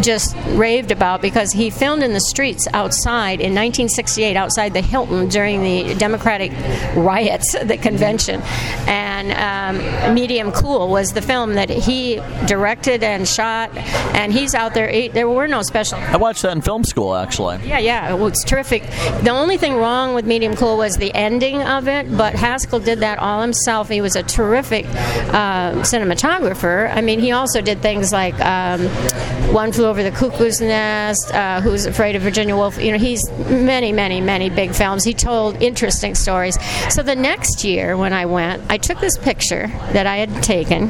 just 0.00 0.36
raved 0.50 0.90
about 0.90 1.22
because 1.22 1.52
he 1.52 1.70
filmed 1.70 2.02
in 2.02 2.12
the 2.12 2.20
streets 2.20 2.66
outside 2.72 3.40
in 3.40 3.54
1968 3.54 4.36
outside 4.36 4.72
the 4.72 4.80
Hilton 4.80 5.28
during 5.28 5.62
the 5.62 5.94
Democratic 5.94 6.52
riots, 6.96 7.52
the 7.64 7.76
convention. 7.76 8.40
And 8.86 9.32
um, 9.32 10.14
Medium 10.14 10.52
Cool 10.52 10.88
was 10.88 11.12
the 11.12 11.22
film 11.22 11.54
that 11.54 11.70
he 11.70 12.16
directed 12.46 13.02
and 13.02 13.26
shot, 13.26 13.74
and 14.14 14.32
he's 14.32 14.54
out 14.54 14.74
there. 14.74 14.88
He, 14.88 15.08
there 15.08 15.28
were 15.28 15.48
no 15.48 15.62
special. 15.62 15.98
I 15.98 16.16
watched 16.16 16.42
that 16.42 16.52
in 16.52 16.62
film 16.62 16.84
school, 16.84 17.14
actually. 17.14 17.58
Yeah, 17.66 17.78
yeah, 17.78 18.14
it 18.14 18.18
was 18.18 18.42
terrific. 18.44 18.82
The 19.22 19.30
only 19.30 19.56
thing 19.56 19.76
wrong 19.76 20.14
with 20.14 20.26
Medium 20.26 20.54
Cool 20.54 20.76
was 20.76 20.96
the 20.96 21.12
ending 21.14 21.62
of 21.62 21.88
it, 21.88 22.16
but 22.16 22.34
Haskell 22.34 22.80
did 22.80 23.00
that 23.00 23.18
all 23.18 23.40
himself. 23.40 23.88
He 23.88 24.00
was 24.00 24.16
a 24.16 24.22
terrific 24.22 24.86
uh, 24.86 25.72
cinematographer. 25.82 26.94
I 26.94 27.00
mean, 27.00 27.18
he 27.20 27.32
also 27.32 27.60
did 27.60 27.82
things 27.82 28.12
like 28.12 28.38
um, 28.40 28.86
One 29.52 29.72
Flew 29.72 29.86
Over 29.86 30.02
the 30.02 30.10
Cuckoo's 30.10 30.60
Nest, 30.60 31.32
uh, 31.34 31.60
Who's 31.60 31.86
Afraid 31.86 32.16
of 32.16 32.22
Virginia 32.22 32.56
Woolf. 32.56 32.80
You 32.80 32.92
know, 32.92 32.98
he's 32.98 33.28
many, 33.48 33.92
many, 33.92 34.20
many 34.20 34.50
big 34.50 34.74
films. 34.74 35.02
He 35.02 35.14
told 35.14 35.60
interesting 35.62 36.14
stories. 36.14 36.58
So 36.92 37.02
the 37.02 37.16
next 37.16 37.64
year 37.64 37.96
when 37.96 38.12
I 38.12 38.26
went, 38.26 38.62
I 38.70 38.78
took 38.78 39.00
this 39.00 39.18
picture 39.18 39.68
that 39.92 40.06
I 40.06 40.16
had 40.16 40.42
taken 40.42 40.88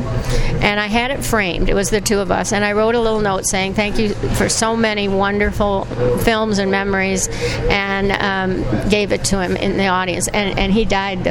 and 0.63 0.81
I 0.81 0.87
had 0.87 1.11
it 1.11 1.25
framed. 1.25 1.69
It 1.69 1.75
was 1.75 1.91
the 1.91 2.01
two 2.01 2.19
of 2.19 2.31
us, 2.31 2.53
and 2.53 2.65
I 2.65 2.73
wrote 2.73 2.95
a 2.95 3.01
little 3.01 3.21
note 3.21 3.47
saying, 3.47 3.75
Thank 3.75 3.99
you 3.99 4.15
for 4.35 4.49
so 4.49 4.77
many 4.77 5.09
wonderful 5.09 5.85
films 6.25 6.59
and 6.59 6.71
memories. 6.71 7.29
And 7.69 7.96
and 7.97 8.13
um, 8.13 8.89
gave 8.89 9.13
it 9.13 9.25
to 9.25 9.41
him 9.41 9.57
in 9.57 9.77
the 9.77 9.87
audience. 9.87 10.29
And, 10.29 10.59
and 10.59 10.73
he 10.73 10.85
died 10.85 11.25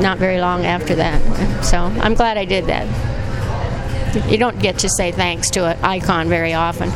not 0.00 0.18
very 0.18 0.40
long 0.40 0.66
after 0.66 0.94
that. 0.96 1.64
So 1.64 1.78
I'm 1.78 2.14
glad 2.14 2.36
I 2.36 2.44
did 2.44 2.66
that 2.66 2.86
you 4.28 4.38
don't 4.38 4.58
get 4.58 4.78
to 4.80 4.88
say 4.88 5.12
thanks 5.12 5.50
to 5.50 5.66
an 5.66 5.84
icon 5.84 6.28
very 6.28 6.54
often. 6.54 6.90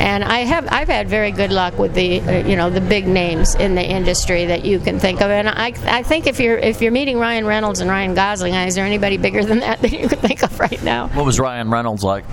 And 0.00 0.24
I 0.24 0.40
have 0.40 0.68
I've 0.70 0.88
had 0.88 1.08
very 1.08 1.30
good 1.30 1.52
luck 1.52 1.78
with 1.78 1.94
the 1.94 2.20
uh, 2.20 2.46
you 2.46 2.56
know 2.56 2.70
the 2.70 2.80
big 2.80 3.06
names 3.06 3.54
in 3.54 3.74
the 3.74 3.84
industry 3.84 4.46
that 4.46 4.64
you 4.64 4.78
can 4.78 4.98
think 4.98 5.20
of. 5.20 5.30
And 5.30 5.48
I 5.48 5.72
I 5.84 6.02
think 6.02 6.26
if 6.26 6.40
you're 6.40 6.58
if 6.58 6.80
you're 6.80 6.92
meeting 6.92 7.18
Ryan 7.18 7.46
Reynolds 7.46 7.80
and 7.80 7.90
Ryan 7.90 8.14
Gosling, 8.14 8.54
is 8.54 8.74
there 8.74 8.84
anybody 8.86 9.16
bigger 9.16 9.44
than 9.44 9.60
that 9.60 9.80
that 9.82 9.92
you 9.92 10.08
could 10.08 10.20
think 10.20 10.42
of 10.42 10.58
right 10.58 10.82
now? 10.82 11.08
What 11.08 11.26
was 11.26 11.38
Ryan 11.38 11.70
Reynolds 11.70 12.02
like? 12.02 12.24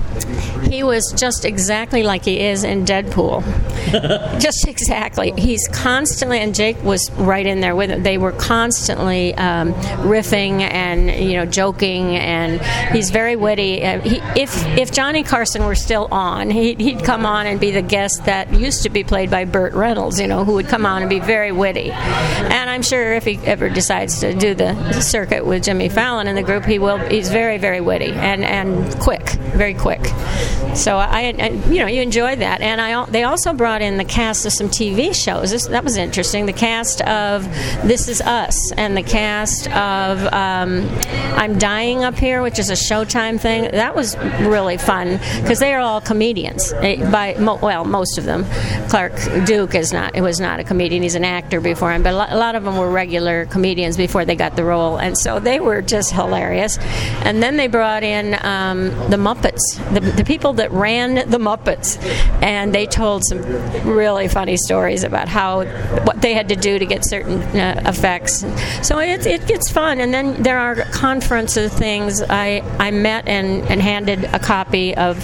He 0.64 0.84
was 0.84 1.14
just 1.16 1.46
exactly 1.46 2.04
like 2.04 2.26
he 2.26 2.40
is 2.40 2.64
in 2.64 2.86
Deadpool. 2.86 3.44
just 4.40 4.68
exactly. 4.68 5.32
He's 5.38 5.68
constantly 5.70 6.40
and 6.40 6.54
Jake 6.54 6.82
was 6.84 7.10
right 7.12 7.46
in 7.46 7.62
there 7.62 7.76
with 7.76 7.92
it. 7.92 8.04
They 8.04 8.18
were 8.18 8.34
constantly 8.34 9.34
um, 9.36 9.74
riffing 10.04 10.62
and 10.62 11.10
you 11.10 11.38
know 11.38 11.46
joking 11.46 12.16
and 12.16 12.62
he's 12.94 13.10
very 13.10 13.36
witty. 13.36 13.84
Uh, 13.84 14.00
he, 14.02 14.17
if 14.36 14.66
if 14.78 14.92
Johnny 14.92 15.24
Carson 15.24 15.66
were 15.66 15.76
still 15.76 16.08
on, 16.12 16.50
he'd, 16.50 16.80
he'd 16.80 17.04
come 17.04 17.26
on 17.26 17.48
and 17.48 17.60
be 17.60 17.72
the 17.72 17.82
guest 17.82 18.26
that 18.26 18.54
used 18.54 18.84
to 18.84 18.90
be 18.90 19.04
played 19.04 19.30
by 19.30 19.46
Burt 19.46 19.74
Reynolds, 19.74 20.20
you 20.20 20.28
know, 20.28 20.44
who 20.44 20.54
would 20.54 20.68
come 20.68 20.86
on 20.86 21.02
and 21.02 21.10
be 21.10 21.20
very 21.20 21.52
witty. 21.52 21.92
And 21.92 22.70
I'm 22.70 22.82
sure 22.82 23.14
if 23.14 23.26
he 23.26 23.38
ever 23.46 23.70
decides 23.70 24.20
to 24.20 24.34
do 24.34 24.54
the 24.54 25.02
circuit 25.02 25.46
with 25.46 25.64
Jimmy 25.64 25.90
Fallon 25.90 26.28
in 26.28 26.36
the 26.36 26.44
group, 26.44 26.66
he 26.66 26.80
will. 26.80 26.98
He's 26.98 27.30
very 27.30 27.58
very 27.58 27.82
witty 27.82 28.12
and 28.12 28.44
and 28.44 29.00
quick, 29.00 29.30
very 29.56 29.74
quick. 29.74 30.06
So 30.76 30.98
I, 30.98 31.34
I 31.40 31.50
you 31.70 31.80
know, 31.80 31.88
you 31.88 32.02
enjoy 32.02 32.36
that. 32.36 32.62
And 32.62 32.80
I 32.80 33.06
they 33.06 33.24
also 33.24 33.54
brought 33.54 33.82
in 33.82 33.98
the 33.98 34.06
cast 34.06 34.46
of 34.46 34.54
some 34.54 34.68
TV 34.70 35.14
shows. 35.14 35.52
This, 35.52 35.68
that 35.68 35.84
was 35.84 35.98
interesting. 35.98 36.46
The 36.46 36.54
cast 36.54 37.02
of 37.02 37.44
This 37.84 38.08
Is 38.08 38.22
Us 38.22 38.72
and 38.74 38.96
the 38.96 39.04
cast 39.04 39.68
of 39.72 40.22
um, 40.34 40.88
I'm 41.36 41.58
Dying 41.58 42.04
Up 42.04 42.16
Here, 42.16 42.42
which 42.42 42.60
is 42.60 42.70
a 42.70 42.74
Showtime 42.74 43.40
thing. 43.40 43.72
That 43.72 43.96
was 43.96 44.07
was 44.16 44.48
really 44.48 44.78
fun 44.78 45.20
because 45.42 45.60
they 45.60 45.74
are 45.74 45.82
all 45.82 46.02
comedians. 46.02 46.74
By 46.74 47.36
well, 47.38 47.86
most 47.86 48.18
of 48.18 48.26
them. 48.26 48.46
Clark 48.90 49.14
Duke 49.46 49.76
is 49.76 49.92
not. 49.92 50.16
It 50.16 50.22
was 50.22 50.40
not 50.40 50.60
a 50.60 50.64
comedian. 50.64 51.04
He's 51.04 51.16
an 51.16 51.26
actor 51.26 51.60
before 51.60 51.92
him, 51.92 52.04
but 52.04 52.14
a 52.14 52.38
lot 52.38 52.56
of 52.56 52.64
them 52.64 52.78
were 52.78 52.90
regular 52.90 53.46
comedians 53.46 53.98
before 53.98 54.26
they 54.26 54.36
got 54.36 54.56
the 54.56 54.64
role, 54.64 54.98
and 54.98 55.18
so 55.18 55.40
they 55.40 55.60
were 55.60 55.82
just 55.82 56.12
hilarious. 56.12 56.78
And 57.24 57.42
then 57.42 57.58
they 57.58 57.68
brought 57.68 58.04
in 58.04 58.38
um, 58.46 58.90
the 59.10 59.18
Muppets, 59.18 59.62
the, 59.94 60.00
the 60.00 60.24
people 60.24 60.54
that 60.54 60.72
ran 60.72 61.30
the 61.30 61.38
Muppets, 61.38 62.02
and 62.42 62.74
they 62.74 62.86
told 62.86 63.24
some 63.26 63.42
really 63.84 64.28
funny 64.28 64.58
stories 64.58 65.04
about 65.04 65.28
how 65.28 65.66
what 66.04 66.22
they 66.22 66.34
had 66.34 66.50
to 66.50 66.56
do 66.56 66.80
to 66.80 66.86
get 66.86 67.06
certain 67.06 67.42
uh, 67.58 67.82
effects. 67.86 68.46
So 68.82 69.00
it, 69.00 69.26
it 69.26 69.48
gets 69.48 69.72
fun, 69.72 70.00
and 70.00 70.14
then 70.14 70.42
there 70.44 70.60
are 70.60 70.76
conferences 70.92 71.58
of 71.72 71.72
things. 71.72 72.22
I 72.22 72.62
I 72.80 72.92
met 72.92 73.28
and 73.28 73.64
and 73.70 73.82
had 73.82 73.97
handed 73.98 74.24
a 74.34 74.40
copy 74.40 74.96
of, 74.96 75.16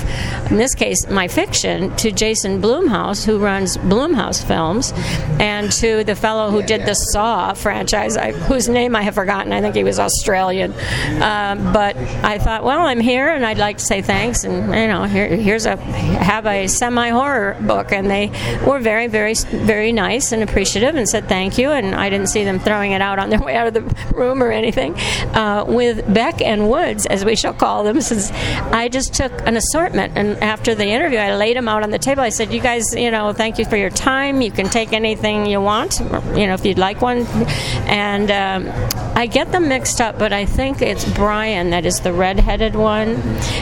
in 0.52 0.58
this 0.58 0.76
case, 0.76 1.10
my 1.10 1.28
fiction 1.28 1.96
to 1.98 2.12
Jason 2.12 2.62
Blumhouse, 2.62 3.26
who 3.26 3.40
runs 3.40 3.78
Blumhouse 3.78 4.46
Films, 4.46 4.94
and 5.40 5.72
to 5.74 6.04
the 6.04 6.16
fellow 6.16 6.52
who 6.52 6.62
did 6.62 6.86
the 6.86 6.94
Saw 6.94 7.54
franchise, 7.54 8.18
I, 8.18 8.32
whose 8.32 8.70
name 8.70 8.96
I 8.96 9.02
have 9.02 9.16
forgotten. 9.16 9.52
I 9.52 9.62
think 9.62 9.76
he 9.76 9.84
was 9.84 10.00
Australian. 10.00 10.74
Um, 11.22 11.74
but 11.74 11.96
I 12.24 12.38
thought, 12.38 12.64
well, 12.64 12.82
I'm 12.82 13.00
here 13.00 13.30
and 13.30 13.46
I'd 13.46 13.58
like 13.58 13.78
to 13.78 13.86
say 13.86 14.02
thanks, 14.02 14.44
and 14.44 14.74
you 14.74 14.88
know, 14.88 15.04
here 15.06 15.24
here, 15.28 15.38
here's 15.38 15.66
a 15.66 15.78
have 15.78 16.46
a 16.46 16.68
semi 16.68 17.10
horror 17.10 17.58
book, 17.62 17.92
and 17.92 18.10
they 18.10 18.30
were 18.66 18.80
very, 18.80 19.08
very, 19.08 19.34
very 19.34 19.92
nice 19.92 20.32
and 20.32 20.44
appreciative, 20.44 20.96
and 20.96 21.08
said 21.08 21.28
thank 21.28 21.58
you. 21.58 21.72
And 21.72 21.96
I 21.96 22.10
didn't 22.10 22.28
see 22.28 22.44
them 22.44 22.60
throwing 22.60 22.92
it 22.92 23.02
out 23.02 23.20
on 23.20 23.30
their 23.30 23.42
way 23.44 23.56
out 23.56 23.68
of 23.68 23.74
the 23.74 23.82
room 24.16 24.42
or 24.42 24.52
anything. 24.52 24.96
Uh, 25.34 25.66
with 25.68 26.14
Beck 26.14 26.42
and 26.42 26.70
Woods, 26.70 27.06
as 27.06 27.26
we 27.26 27.36
shall 27.36 27.54
call 27.54 27.84
them, 27.84 28.02
since 28.02 28.32
I 28.72 28.90
just 28.90 29.14
took 29.14 29.32
an 29.48 29.58
assortment, 29.58 30.14
and 30.16 30.42
after 30.44 30.76
the 30.76 30.86
interview, 30.86 31.18
I 31.18 31.36
laid 31.36 31.58
them 31.58 31.68
out 31.68 31.84
on 31.84 31.92
the 31.92 32.00
table. 32.00 32.22
I 32.22 32.30
said, 32.30 32.54
"You 32.54 32.62
guys, 32.62 32.96
you 32.96 33.12
know, 33.12 33.34
thank 33.34 33.60
you 33.60 33.66
for 33.66 33.78
your 33.78 33.90
time. 33.90 34.42
You 34.42 34.52
can 34.52 34.68
take 34.70 34.94
anything 34.94 35.46
you 35.46 35.62
want, 35.62 36.00
you 36.00 36.48
know, 36.48 36.54
if 36.54 36.66
you'd 36.66 36.78
like 36.78 37.02
one." 37.02 37.26
And 37.88 38.32
um, 38.32 38.70
I 39.16 39.28
get 39.28 39.52
them 39.52 39.68
mixed 39.68 40.02
up, 40.02 40.18
but 40.18 40.34
I 40.34 40.46
think 40.46 40.82
it's 40.82 41.06
Bryan 41.14 41.70
that 41.72 41.86
is 41.86 42.00
the 42.00 42.14
red-headed 42.14 42.76
one, 42.76 43.10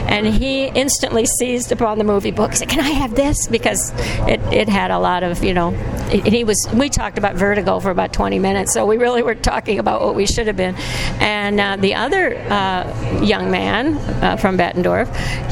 and 0.08 0.28
he 0.28 0.68
instantly 0.68 1.26
seized 1.26 1.72
upon 1.72 1.98
the 1.98 2.04
movie 2.04 2.32
book. 2.32 2.52
He 2.52 2.58
said, 2.58 2.70
"Can 2.70 2.80
I 2.80 2.92
have 2.92 3.16
this?" 3.16 3.48
Because 3.48 3.92
it, 4.28 4.40
it 4.54 4.70
had 4.70 4.92
a 4.92 5.00
lot 5.00 5.24
of, 5.24 5.44
you 5.44 5.54
know, 5.54 5.72
he 6.12 6.44
was. 6.44 6.68
We 6.74 6.90
talked 6.90 7.18
about 7.18 7.36
Vertigo 7.36 7.80
for 7.80 7.90
about 7.90 8.14
20 8.14 8.40
minutes, 8.40 8.74
so 8.74 8.86
we 8.86 8.98
really 8.98 9.24
were 9.24 9.36
talking 9.36 9.80
about 9.80 10.02
what 10.02 10.16
we 10.16 10.26
should 10.26 10.48
have 10.48 10.58
been. 10.58 10.76
And 11.20 11.60
uh, 11.60 11.76
the 11.78 11.96
other 11.96 12.38
uh, 12.38 13.22
young 13.22 13.52
man 13.52 13.98
uh, 14.24 14.38
from 14.38 14.58
Bettendorf, 14.58 14.91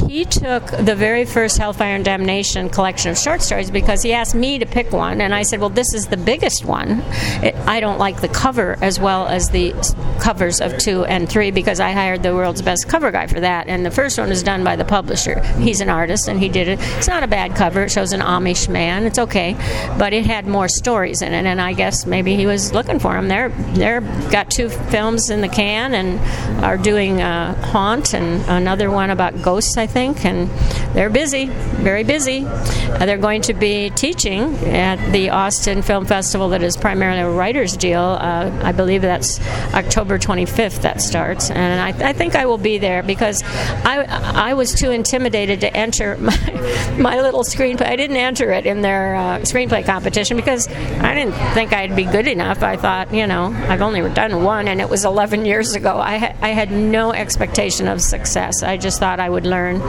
he 0.08 0.24
took 0.24 0.66
the 0.66 0.94
very 0.94 1.24
first 1.24 1.58
Hellfire 1.58 1.94
and 1.94 2.04
Damnation 2.04 2.68
collection 2.68 3.10
of 3.10 3.18
short 3.18 3.42
stories 3.42 3.70
because 3.70 4.02
he 4.02 4.12
asked 4.12 4.34
me 4.34 4.58
to 4.58 4.66
pick 4.66 4.92
one, 4.92 5.20
and 5.20 5.34
I 5.34 5.42
said, 5.42 5.60
"Well, 5.60 5.70
this 5.70 5.94
is 5.94 6.06
the 6.06 6.16
biggest 6.16 6.64
one. 6.64 7.02
It, 7.42 7.54
I 7.66 7.80
don't 7.80 7.98
like 7.98 8.20
the 8.20 8.28
cover 8.28 8.76
as 8.80 8.98
well 9.00 9.26
as 9.26 9.50
the 9.50 9.72
covers 10.20 10.60
of 10.60 10.76
two 10.78 11.04
and 11.04 11.28
three 11.28 11.50
because 11.50 11.80
I 11.80 11.92
hired 11.92 12.22
the 12.22 12.34
world's 12.34 12.62
best 12.62 12.88
cover 12.88 13.10
guy 13.10 13.26
for 13.26 13.40
that. 13.40 13.68
And 13.68 13.84
the 13.84 13.90
first 13.90 14.18
one 14.18 14.28
was 14.28 14.42
done 14.42 14.64
by 14.64 14.76
the 14.76 14.84
publisher. 14.84 15.40
He's 15.58 15.80
an 15.80 15.88
artist, 15.88 16.28
and 16.28 16.38
he 16.38 16.48
did 16.48 16.68
it. 16.68 16.78
It's 16.98 17.08
not 17.08 17.22
a 17.22 17.28
bad 17.28 17.54
cover. 17.54 17.84
It 17.84 17.90
shows 17.90 18.12
an 18.12 18.20
Amish 18.20 18.68
man. 18.68 19.04
It's 19.04 19.18
okay, 19.18 19.54
but 19.98 20.12
it 20.12 20.26
had 20.26 20.46
more 20.46 20.68
stories 20.68 21.22
in 21.22 21.32
it, 21.32 21.46
and 21.46 21.60
I 21.60 21.72
guess 21.72 22.06
maybe 22.06 22.36
he 22.36 22.46
was 22.46 22.72
looking 22.72 22.98
for 22.98 23.14
them. 23.14 23.28
They're 23.28 23.48
they're 23.74 24.00
got 24.30 24.50
two 24.50 24.68
films 24.68 25.30
in 25.30 25.40
the 25.40 25.48
can 25.48 25.94
and 25.94 26.64
are 26.64 26.76
doing 26.76 27.20
uh, 27.22 27.54
Haunt 27.66 28.14
and 28.14 28.42
another 28.48 28.90
one 28.90 29.10
about 29.10 29.29
ghosts, 29.30 29.76
I 29.76 29.86
think, 29.86 30.24
and 30.24 30.48
they're 30.94 31.10
busy, 31.10 31.46
very 31.46 32.04
busy. 32.04 32.44
Uh, 32.46 33.06
they're 33.06 33.18
going 33.18 33.42
to 33.42 33.54
be 33.54 33.90
teaching 33.90 34.54
at 34.66 35.12
the 35.12 35.30
Austin 35.30 35.82
Film 35.82 36.04
Festival 36.04 36.50
that 36.50 36.62
is 36.62 36.76
primarily 36.76 37.20
a 37.20 37.30
writer's 37.30 37.76
deal. 37.76 38.00
Uh, 38.00 38.50
I 38.62 38.72
believe 38.72 39.02
that's 39.02 39.40
October 39.74 40.18
25th 40.18 40.82
that 40.82 41.00
starts, 41.00 41.50
and 41.50 41.80
I, 41.80 42.10
I, 42.10 42.12
think 42.12 42.34
I 42.34 42.46
will 42.46 42.58
be 42.58 42.78
there 42.78 43.02
because 43.02 43.42
I 43.44 44.04
I 44.50 44.54
was 44.54 44.74
too 44.74 44.90
intimidated 44.90 45.60
to 45.60 45.76
enter 45.76 46.16
my, 46.20 46.96
my 46.98 47.20
little 47.20 47.42
screenplay. 47.42 47.86
I 47.86 47.96
didn't 47.96 48.16
enter 48.16 48.52
it 48.52 48.66
in 48.66 48.82
their 48.82 49.16
uh, 49.16 49.38
screenplay 49.40 49.84
competition 49.84 50.36
because 50.36 50.68
I 50.68 51.14
didn't 51.14 51.34
think 51.54 51.72
I'd 51.72 51.96
be 51.96 52.04
good 52.04 52.28
enough. 52.28 52.62
I 52.62 52.76
thought, 52.76 53.12
you 53.12 53.26
know, 53.26 53.46
I've 53.68 53.82
only 53.82 54.08
done 54.12 54.44
one, 54.44 54.68
and 54.68 54.80
it 54.80 54.88
was 54.88 55.04
11 55.04 55.44
years 55.44 55.74
ago. 55.74 55.98
I 55.98 56.18
ha- 56.18 56.36
I 56.40 56.50
had 56.50 56.70
no 56.70 57.12
expectation 57.12 57.88
of 57.88 58.00
success. 58.00 58.62
I 58.62 58.76
just 58.76 59.00
thought 59.00 59.09
I 59.18 59.28
would 59.28 59.46
learn 59.46 59.80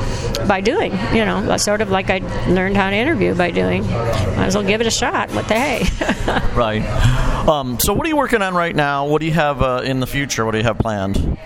by 0.47 0.61
doing, 0.61 0.93
you 1.13 1.25
know, 1.25 1.57
sort 1.57 1.81
of 1.81 1.91
like 1.91 2.09
I 2.09 2.19
learned 2.49 2.77
how 2.77 2.89
to 2.89 2.95
interview 2.95 3.35
by 3.35 3.51
doing. 3.51 3.85
Might 3.85 4.47
as 4.47 4.55
well 4.55 4.65
give 4.65 4.81
it 4.81 4.87
a 4.87 4.91
shot. 4.91 5.29
What 5.31 5.47
the 5.47 5.53
hey? 5.53 5.83
right. 6.55 6.81
Um, 7.47 7.79
so, 7.79 7.93
what 7.93 8.05
are 8.05 8.09
you 8.09 8.17
working 8.17 8.41
on 8.41 8.55
right 8.55 8.75
now? 8.75 9.05
What 9.05 9.19
do 9.19 9.25
you 9.27 9.33
have 9.33 9.61
uh, 9.61 9.81
in 9.83 9.99
the 9.99 10.07
future? 10.07 10.45
What 10.45 10.51
do 10.51 10.59
you 10.59 10.63
have 10.63 10.77
planned? 10.77 11.37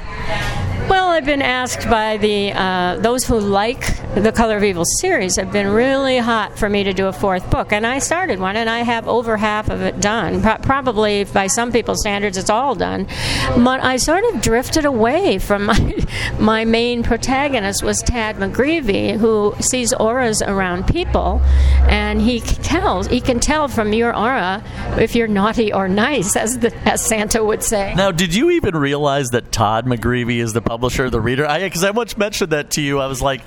I've 1.16 1.24
been 1.24 1.42
asked 1.42 1.90
by 1.90 2.18
the 2.18 2.52
uh, 2.52 2.98
those 2.98 3.24
who 3.24 3.40
like 3.40 3.80
the 4.16 4.34
Color 4.34 4.58
of 4.58 4.66
Evil 4.66 4.84
series 5.00 5.38
have 5.38 5.50
been 5.50 5.68
really 5.68 6.18
hot 6.18 6.60
for 6.60 6.68
me 6.68 6.84
to 6.84 6.92
do 6.92 7.08
a 7.08 7.14
fourth 7.14 7.50
book, 7.50 7.72
and 7.72 7.88
I 7.88 8.00
started 8.00 8.38
one, 8.38 8.58
and 8.58 8.70
I 8.70 8.80
have 8.80 9.08
over 9.08 9.38
half 9.38 9.70
of 9.70 9.82
it 9.82 10.02
done. 10.02 10.42
Pro- 10.42 10.58
probably 10.58 11.24
by 11.24 11.48
some 11.48 11.72
people's 11.72 12.02
standards, 12.02 12.38
it's 12.38 12.50
all 12.50 12.76
done. 12.76 13.08
But 13.56 13.82
I 13.82 13.96
sort 13.96 14.26
of 14.26 14.42
drifted 14.42 14.84
away 14.84 15.38
from 15.40 15.68
my 15.68 16.06
my 16.40 16.66
main 16.66 17.02
protagonist 17.02 17.82
was 17.82 18.02
Tad 18.02 18.36
McGreevy, 18.36 19.18
who 19.18 19.56
sees 19.62 19.94
auras 19.94 20.42
around 20.42 20.86
people, 20.86 21.42
and 21.88 22.22
he 22.22 22.42
tells 22.42 23.08
he 23.08 23.22
can 23.22 23.40
tell 23.40 23.70
from 23.70 23.94
your 23.94 24.14
aura 24.14 24.62
if 25.00 25.16
you're 25.16 25.30
naughty 25.30 25.72
or 25.72 25.88
nice, 25.88 26.36
as 26.36 26.60
the, 26.60 26.76
as 26.86 27.02
Santa 27.02 27.42
would 27.42 27.64
say. 27.64 27.94
Now, 27.96 28.12
did 28.12 28.36
you 28.36 28.52
even 28.52 28.76
realize 28.76 29.30
that 29.30 29.54
Todd 29.54 29.86
McGreevy 29.86 30.42
is 30.42 30.52
the 30.52 30.62
publisher 30.62 31.05
the 31.10 31.22
reader? 31.22 31.48
I 31.48 31.64
Because 31.64 31.84
I, 31.84 31.92
once 31.92 32.18
mentioned 32.18 32.52
that 32.52 32.72
to 32.72 32.82
you. 32.82 33.00
I 33.00 33.08
was 33.08 33.22
like, 33.22 33.42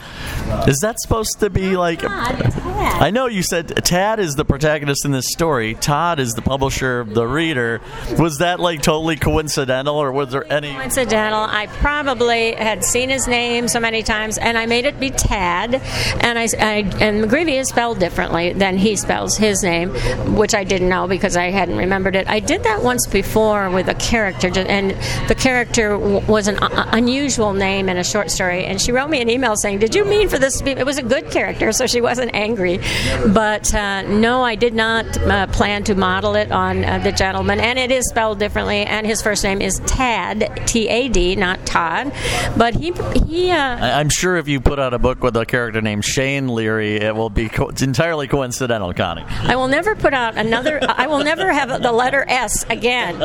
is 0.67 0.79
that 0.81 1.01
supposed 1.01 1.41
to 1.41 1.51
be 1.51 1.77
like? 1.77 2.03
I 2.05 3.11
know 3.11 3.27
you 3.27 3.43
said 3.43 3.69
Tad 3.85 4.19
is 4.19 4.35
the 4.35 4.45
protagonist 4.45 5.05
in 5.05 5.13
this 5.13 5.31
story. 5.31 5.75
Todd 5.75 6.19
is 6.19 6.35
the 6.35 6.43
publisher 6.43 7.01
of 7.01 7.15
the 7.15 7.27
reader. 7.27 7.81
Was 8.19 8.39
that 8.39 8.61
like 8.61 8.83
totally 8.83 9.17
coincidental, 9.17 9.97
or 9.97 10.13
was 10.13 10.33
there 10.33 10.51
any 10.53 10.73
coincidental? 10.75 11.41
I 11.41 11.67
probably 11.67 12.53
had 12.53 12.85
seen 12.85 13.09
his 13.09 13.29
name 13.29 13.69
so 13.69 13.81
many 13.81 14.03
times, 14.03 14.39
and 14.39 14.57
I 14.57 14.67
made 14.67 14.85
it 14.85 14.99
be 14.99 15.11
Tad. 15.11 15.75
And 16.21 16.39
I, 16.39 16.43
I 16.59 16.75
and 17.01 17.25
McGreevy 17.25 17.61
is 17.61 17.69
spelled 17.69 17.99
differently 17.99 18.53
than 18.53 18.77
he 18.79 18.97
spells 18.97 19.37
his 19.37 19.63
name, 19.63 19.91
which 20.37 20.55
I 20.55 20.65
didn't 20.65 20.89
know 20.89 21.07
because 21.07 21.37
I 21.37 21.51
hadn't 21.51 21.77
remembered 21.77 22.17
it. 22.17 22.29
I 22.29 22.41
did 22.41 22.65
that 22.65 22.83
once 22.83 23.07
before 23.07 23.71
with 23.71 23.89
a 23.89 23.95
character, 23.95 24.49
and 24.57 24.91
the 25.29 25.35
character 25.35 25.97
was 25.99 26.49
an 26.49 26.59
uh, 26.59 26.89
unusual 26.93 27.48
name 27.53 27.89
in 27.89 27.97
a 27.97 28.05
short 28.05 28.31
story, 28.31 28.65
and 28.65 28.81
she 28.81 28.93
wrote 28.93 29.11
me 29.11 29.21
an 29.21 29.29
email 29.29 29.57
saying, 29.57 29.79
"Did 29.79 29.95
you 29.95 30.05
mean 30.05 30.29
for 30.29 30.39
this 30.39 30.59
to 30.59 30.65
be?" 30.65 30.71
It 30.73 30.87
was 30.87 30.99
a 30.99 31.03
good 31.03 31.31
character, 31.31 31.73
so 31.73 31.87
she 31.87 32.01
wasn't 32.01 32.35
angry. 32.35 32.81
But 33.27 33.73
uh, 33.75 34.03
no, 34.03 34.43
I 34.43 34.55
did 34.55 34.75
not 34.75 35.05
uh, 35.19 35.47
plan 35.49 35.85
to 35.85 35.95
model 35.95 36.35
it 36.35 36.53
on 36.53 36.85
uh, 36.85 36.99
the 36.99 37.13
gentleman, 37.13 37.61
and 37.61 37.79
it 37.79 37.91
is 37.91 38.09
spelled 38.09 38.39
differently. 38.39 38.83
And 38.83 39.07
his 39.07 39.23
first 39.23 39.45
name 39.45 39.61
is 39.61 39.81
Tad, 39.87 40.63
T 40.67 40.89
A 40.89 41.09
D, 41.09 41.37
not 41.37 41.65
Todd. 41.67 42.13
But 42.57 42.75
he 42.75 42.93
he. 43.27 43.51
Uh, 43.51 43.57
I'm 43.99 44.09
sure 44.09 44.37
if 44.37 44.49
you 44.49 44.61
put 44.61 44.79
out 44.79 44.95
a 44.95 44.99
book 44.99 45.23
with 45.23 45.37
a 45.37 45.47
character 45.47 45.81
named 45.81 46.05
Shane 46.05 46.49
Leary, 46.49 46.97
it 46.97 47.15
will 47.15 47.31
be 47.31 47.49
co- 47.49 47.69
it's 47.69 47.83
entirely 47.83 48.29
coincidental, 48.29 48.93
Connie. 48.95 49.25
I 49.29 49.57
will 49.57 49.69
never 49.69 49.95
put 49.95 50.15
out 50.15 50.37
another. 50.37 50.81
I 50.83 51.07
will 51.07 51.25
never 51.25 51.53
have 51.53 51.83
the 51.83 51.93
letter 51.93 52.25
S 52.29 52.65
again 52.71 53.19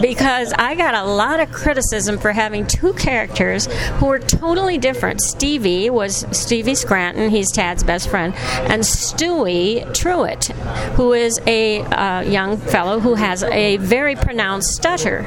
because 0.00 0.52
I 0.52 0.74
got 0.74 0.94
a 0.94 1.04
lot 1.04 1.40
of 1.40 1.52
criticism 1.52 2.18
for 2.18 2.32
having 2.32 2.66
two 2.66 2.92
characters 2.94 3.63
who 3.98 4.06
were 4.06 4.18
totally 4.18 4.78
different. 4.78 5.20
Stevie 5.20 5.90
was 5.90 6.26
Stevie 6.30 6.74
Scranton, 6.74 7.30
he's 7.30 7.50
Tad's 7.50 7.82
best 7.82 8.08
friend, 8.08 8.34
and 8.68 8.82
Stewie 8.82 9.84
Truitt, 9.88 10.46
who 10.94 11.12
is 11.12 11.40
a 11.46 11.82
uh, 11.82 12.20
young 12.22 12.56
fellow 12.56 13.00
who 13.00 13.14
has 13.14 13.42
a 13.44 13.76
very 13.78 14.16
pronounced 14.16 14.74
stutter. 14.74 15.26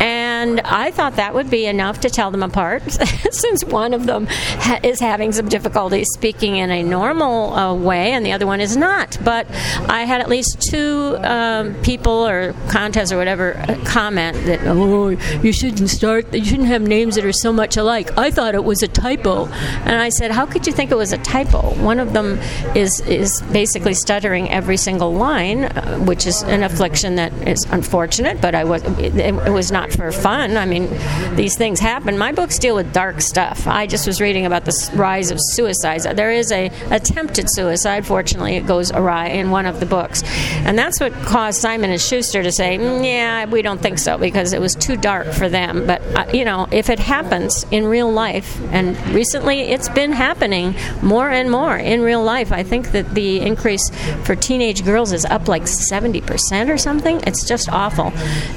And 0.00 0.60
I 0.60 0.90
thought 0.90 1.16
that 1.16 1.34
would 1.34 1.50
be 1.50 1.66
enough 1.66 2.00
to 2.00 2.10
tell 2.10 2.30
them 2.30 2.42
apart, 2.42 2.82
since 3.30 3.64
one 3.64 3.94
of 3.94 4.06
them 4.06 4.26
ha- 4.28 4.80
is 4.82 5.00
having 5.00 5.32
some 5.32 5.48
difficulty 5.48 6.04
speaking 6.04 6.56
in 6.56 6.70
a 6.70 6.82
normal 6.82 7.52
uh, 7.54 7.74
way 7.74 8.12
and 8.12 8.24
the 8.24 8.32
other 8.32 8.46
one 8.46 8.60
is 8.60 8.76
not. 8.76 9.18
But 9.24 9.46
I 9.88 10.04
had 10.04 10.20
at 10.20 10.28
least 10.28 10.60
two 10.70 11.16
um, 11.20 11.74
people 11.82 12.26
or 12.26 12.54
contests 12.68 13.12
or 13.12 13.18
whatever 13.18 13.56
uh, 13.56 13.76
comment 13.84 14.36
that, 14.46 14.60
oh, 14.64 15.10
you 15.10 15.52
shouldn't 15.52 15.90
start, 15.90 16.32
you 16.34 16.44
shouldn't 16.44 16.68
have 16.68 16.82
names 16.82 17.14
that 17.16 17.24
are 17.24 17.32
so 17.36 17.52
much 17.52 17.76
alike. 17.76 18.16
I 18.18 18.30
thought 18.30 18.54
it 18.54 18.64
was 18.64 18.82
a 18.82 18.88
typo. 18.88 19.46
And 19.46 19.96
I 19.96 20.08
said, 20.08 20.30
how 20.30 20.46
could 20.46 20.66
you 20.66 20.72
think 20.72 20.90
it 20.90 20.96
was 20.96 21.12
a 21.12 21.18
typo? 21.18 21.74
One 21.82 22.00
of 22.00 22.12
them 22.12 22.38
is, 22.74 23.00
is 23.00 23.42
basically 23.52 23.94
stuttering 23.94 24.50
every 24.50 24.76
single 24.76 25.12
line, 25.12 25.64
uh, 25.64 25.98
which 25.98 26.26
is 26.26 26.42
an 26.42 26.62
affliction 26.62 27.16
that 27.16 27.32
is 27.46 27.64
unfortunate, 27.70 28.40
but 28.40 28.54
I 28.54 28.64
was, 28.64 28.82
it, 28.98 29.16
it 29.16 29.52
was 29.52 29.70
not 29.70 29.92
for 29.92 30.10
fun. 30.12 30.56
I 30.56 30.66
mean, 30.66 30.88
these 31.36 31.56
things 31.56 31.80
happen. 31.80 32.18
My 32.18 32.32
books 32.32 32.58
deal 32.58 32.74
with 32.74 32.92
dark 32.92 33.20
stuff. 33.20 33.66
I 33.66 33.86
just 33.86 34.06
was 34.06 34.20
reading 34.20 34.46
about 34.46 34.64
the 34.64 34.90
rise 34.94 35.30
of 35.30 35.38
suicides. 35.40 36.04
There 36.04 36.30
is 36.30 36.52
a 36.52 36.70
attempted 36.90 37.46
suicide. 37.50 38.06
Fortunately, 38.06 38.56
it 38.56 38.66
goes 38.66 38.90
awry 38.92 39.28
in 39.28 39.50
one 39.50 39.66
of 39.66 39.80
the 39.80 39.86
books, 39.86 40.22
and 40.64 40.78
that's 40.78 41.00
what 41.00 41.12
caused 41.24 41.60
Simon 41.60 41.90
and 41.90 42.00
Schuster 42.00 42.42
to 42.42 42.52
say, 42.52 42.78
mm, 42.78 43.04
"Yeah, 43.04 43.46
we 43.46 43.62
don't 43.62 43.80
think 43.80 43.98
so," 43.98 44.18
because 44.18 44.52
it 44.52 44.60
was 44.60 44.74
too 44.74 44.96
dark 44.96 45.32
for 45.32 45.48
them. 45.48 45.86
But 45.86 46.02
uh, 46.16 46.26
you 46.32 46.44
know, 46.44 46.66
if 46.70 46.90
it 46.90 46.98
happens 47.26 47.66
in 47.72 47.84
real 47.84 48.10
life, 48.12 48.60
and 48.70 48.96
recently 49.08 49.62
it's 49.62 49.88
been 49.88 50.12
happening 50.12 50.76
more 51.02 51.28
and 51.28 51.50
more 51.50 51.76
in 51.76 52.00
real 52.02 52.22
life, 52.22 52.52
I 52.52 52.62
think 52.62 52.92
that 52.92 53.14
the 53.14 53.40
increase 53.40 53.90
for 54.22 54.36
teenage 54.36 54.84
girls 54.84 55.12
is 55.12 55.24
up 55.24 55.48
like 55.48 55.66
seventy 55.66 56.20
percent 56.20 56.70
or 56.70 56.78
something. 56.78 57.20
It's 57.26 57.44
just 57.44 57.68
awful, 57.68 58.12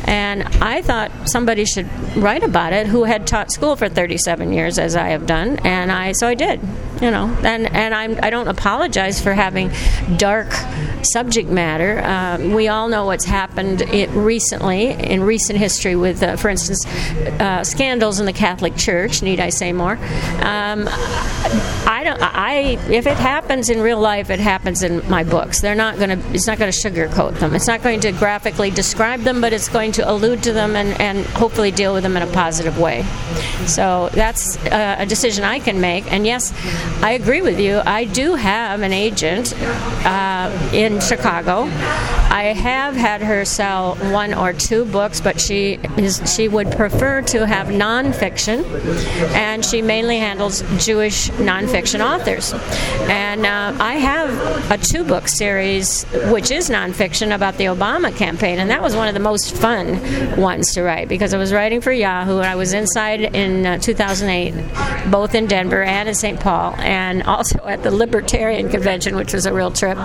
and 0.06 0.44
I 0.62 0.84
thought 0.84 1.12
somebody 1.26 1.66
should 1.66 1.88
write 2.16 2.44
about 2.44 2.72
it 2.72 2.86
who 2.86 3.06
had 3.06 3.26
taught 3.26 3.52
school 3.52 3.76
for 3.76 3.90
37 3.90 4.54
years 4.54 4.78
as 4.78 4.96
I 4.96 5.10
have 5.10 5.26
done. 5.26 5.58
And 5.66 5.92
I 5.92 6.12
so 6.12 6.28
I 6.28 6.36
did 6.36 6.60
you 7.02 7.12
know. 7.12 7.36
And 7.44 7.74
and 7.74 7.94
I'm 7.94 8.20
I 8.22 8.30
don't 8.30 8.48
apologize 8.48 9.22
for 9.22 9.34
having 9.34 9.72
dark 10.18 10.50
subject 11.04 11.50
matter. 11.50 12.00
Uh, 12.00 12.56
we 12.56 12.68
all 12.68 12.90
know 12.90 13.06
what's 13.06 13.26
happened 13.26 13.82
recently 14.10 14.92
in 14.92 15.24
recent 15.24 15.58
history 15.58 15.96
with 15.96 16.22
uh, 16.24 16.36
for 16.36 16.50
instance 16.50 16.86
uh, 17.40 17.64
scandals 17.64 18.20
in 18.20 18.26
the 18.26 18.34
Catholic 18.34 18.76
Church 18.76 19.22
need 19.22 19.40
I 19.40 19.50
say 19.50 19.72
more? 19.72 19.98
Um, 20.42 20.88
I 22.20 22.78
if 22.90 23.06
it 23.06 23.18
happens 23.18 23.70
in 23.70 23.82
real 23.82 24.00
life, 24.00 24.30
it 24.30 24.40
happens 24.40 24.84
in 24.84 25.08
my 25.10 25.24
books. 25.24 25.62
They're 25.62 25.76
not 25.76 25.98
going 25.98 26.10
to. 26.10 26.34
It's 26.34 26.48
not 26.48 26.58
going 26.58 26.72
to 26.72 26.78
sugarcoat 26.78 27.40
them. 27.40 27.56
It's 27.56 27.68
not 27.68 27.84
going 27.84 28.00
to 28.02 28.12
graphically 28.12 28.72
describe 28.72 29.22
them, 29.22 29.42
but 29.42 29.54
it's 29.54 29.70
going 29.70 29.92
to 29.94 30.10
allude 30.10 30.44
to 30.44 30.54
them 30.54 30.76
and, 30.76 31.00
and 31.00 31.26
hopefully 31.28 31.72
deal 31.72 31.94
with 31.94 32.04
them 32.04 32.18
in 32.18 32.24
a 32.24 32.32
positive 32.32 32.80
way. 32.80 33.04
So 33.66 34.10
that's 34.14 34.58
uh, 34.68 34.98
a 35.00 35.06
decision 35.06 35.44
I 35.44 35.60
can 35.60 35.80
make. 35.82 36.12
And 36.12 36.26
yes, 36.26 36.54
I 37.02 37.12
agree 37.12 37.42
with 37.42 37.60
you. 37.60 37.82
I 37.86 38.06
do 38.06 38.36
have 38.36 38.82
an 38.82 38.94
agent 38.94 39.54
uh, 40.06 40.70
in 40.74 41.00
Chicago. 41.00 41.64
I 42.32 42.54
have 42.56 42.96
had 42.96 43.22
her 43.22 43.44
sell 43.44 43.96
one 43.96 44.34
or 44.34 44.54
two 44.54 44.86
books, 44.86 45.20
but 45.20 45.42
she 45.42 45.80
is 45.98 46.22
she 46.36 46.48
would 46.48 46.72
prefer 46.72 47.22
to 47.24 47.46
have 47.46 47.68
nonfiction, 47.68 48.64
and 49.34 49.66
she 49.66 49.82
mainly 49.82 50.20
handles 50.20 50.62
Jewish 50.78 51.30
nonfiction 51.32 51.99
authors. 52.02 52.54
And 53.10 53.46
uh, 53.46 53.76
I 53.80 53.96
have 53.96 54.72
a 54.72 54.78
two 54.78 55.04
book 55.04 55.28
series, 55.28 56.04
which 56.32 56.52
is 56.52 56.70
nonfiction 56.70 57.34
about 57.34 57.58
the 57.58 57.66
Obama 57.66 58.16
campaign, 58.16 58.60
and 58.60 58.70
that 58.70 58.82
was 58.82 58.96
one 58.96 59.08
of 59.08 59.14
the 59.14 59.20
most 59.20 59.56
fun 59.56 60.40
ones 60.40 60.74
to 60.74 60.84
write 60.84 61.08
because 61.08 61.34
I 61.34 61.38
was 61.38 61.54
writing 61.54 61.82
for 61.82 61.92
Yahoo 61.92 62.38
and 62.38 62.46
I 62.46 62.56
was 62.56 62.74
inside 62.74 63.22
in 63.36 63.66
uh, 63.66 63.78
2008, 63.80 65.12
both 65.12 65.36
in 65.36 65.48
Denver 65.48 65.84
and 65.84 66.10
in 66.10 66.16
St. 66.16 66.40
Paul, 66.40 66.76
and 66.78 67.24
also 67.30 67.60
at 67.66 67.84
the 67.84 67.92
Libertarian 67.92 68.70
Convention, 68.70 69.16
which 69.16 69.34
was 69.34 69.46
a 69.46 69.54
real 69.54 69.72
trip. 69.72 69.98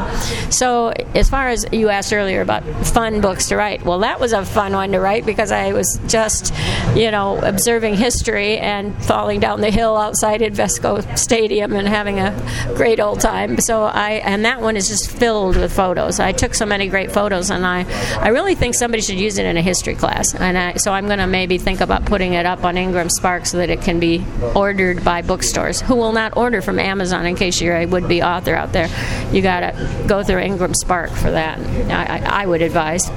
So, 0.51 0.93
as 1.15 1.29
far 1.29 1.49
as 1.49 1.67
you 1.73 1.89
asked 1.89 2.13
earlier 2.13 2.41
about 2.41 2.65
fun 2.87 3.21
books 3.21 3.49
to 3.49 3.57
write, 3.57 3.85
well, 3.85 4.01
that 4.01 4.21
was 4.21 4.33
a 4.33 4.45
fun 4.45 4.73
one 4.73 4.93
to 4.93 5.01
write 5.01 5.27
because 5.27 5.53
I 5.53 5.73
was 5.73 5.99
just, 6.07 6.55
you 6.95 7.11
know, 7.11 7.39
observing 7.39 7.97
history 7.97 8.59
and 8.59 8.95
falling 9.05 9.41
down 9.41 9.61
the 9.61 9.71
hill 9.71 9.97
outside 9.97 10.41
Invesco 10.41 11.19
Stadium 11.19 11.74
and 11.77 11.89
having 11.89 12.21
a 12.21 12.33
great 12.75 13.01
old 13.01 13.21
time. 13.21 13.59
So 13.61 13.85
I 13.85 14.13
and 14.25 14.45
that 14.45 14.61
one 14.61 14.77
is 14.77 14.89
just 14.89 15.11
filled 15.11 15.57
with 15.57 15.73
photos. 15.73 16.21
I 16.21 16.33
took 16.33 16.55
so 16.55 16.67
many 16.67 16.89
great 16.89 17.13
photos, 17.13 17.51
and 17.51 17.67
I 17.67 17.85
I 18.21 18.29
really 18.29 18.55
think 18.55 18.75
somebody 18.75 19.03
should 19.03 19.19
use 19.19 19.39
it 19.39 19.47
in 19.47 19.57
a 19.57 19.63
history 19.63 19.95
class. 19.95 20.35
And 20.35 20.57
I, 20.57 20.75
so 20.75 20.93
I'm 20.93 21.07
going 21.07 21.19
to 21.19 21.27
maybe 21.27 21.59
think 21.59 21.81
about 21.81 22.05
putting 22.05 22.35
it 22.35 22.47
up 22.47 22.65
on 22.65 22.77
Ingram 22.77 23.11
Spark 23.11 23.47
so 23.47 23.59
that 23.59 23.71
it 23.71 23.83
can 23.83 24.01
be 24.01 24.25
ordered 24.55 25.05
by 25.05 25.23
bookstores 25.23 25.81
who 25.81 25.95
will 25.97 26.13
not 26.13 26.37
order 26.37 26.63
from 26.63 26.79
Amazon. 26.79 27.27
In 27.27 27.37
case 27.37 27.61
you're 27.61 27.77
a 27.77 27.87
would-be 27.87 28.23
author 28.23 28.55
out 28.55 28.73
there, 28.73 28.89
you 29.33 29.43
got 29.43 29.61
to 29.61 30.05
go 30.07 30.23
through 30.23 30.41
Ingram 30.41 30.75
Spark 30.75 31.11
for 31.11 31.31
that. 31.31 31.59
I, 31.91 32.19
I, 32.19 32.43
I 32.43 32.47
would 32.47 32.63
advise. 32.63 33.11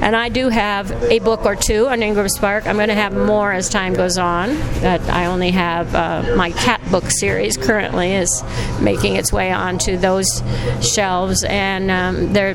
And 0.00 0.14
I 0.14 0.28
do 0.28 0.48
have 0.48 0.90
a 1.10 1.18
book 1.18 1.44
or 1.44 1.56
two 1.56 1.88
on 1.88 2.02
Ingram 2.02 2.28
Spark. 2.28 2.66
I'm 2.66 2.76
going 2.76 2.88
to 2.88 2.94
have 2.94 3.14
more 3.14 3.52
as 3.52 3.68
time 3.68 3.94
goes 3.94 4.18
on. 4.18 4.56
But 4.80 5.00
I 5.08 5.26
only 5.26 5.50
have 5.50 5.94
uh, 5.94 6.34
my 6.36 6.50
cat 6.52 6.80
book 6.90 7.10
series 7.10 7.56
currently 7.56 8.14
is 8.14 8.42
making 8.80 9.16
its 9.16 9.32
way 9.32 9.52
onto 9.52 9.96
those 9.96 10.42
shelves, 10.80 11.44
and 11.44 11.90
um, 11.90 12.32
they're 12.32 12.54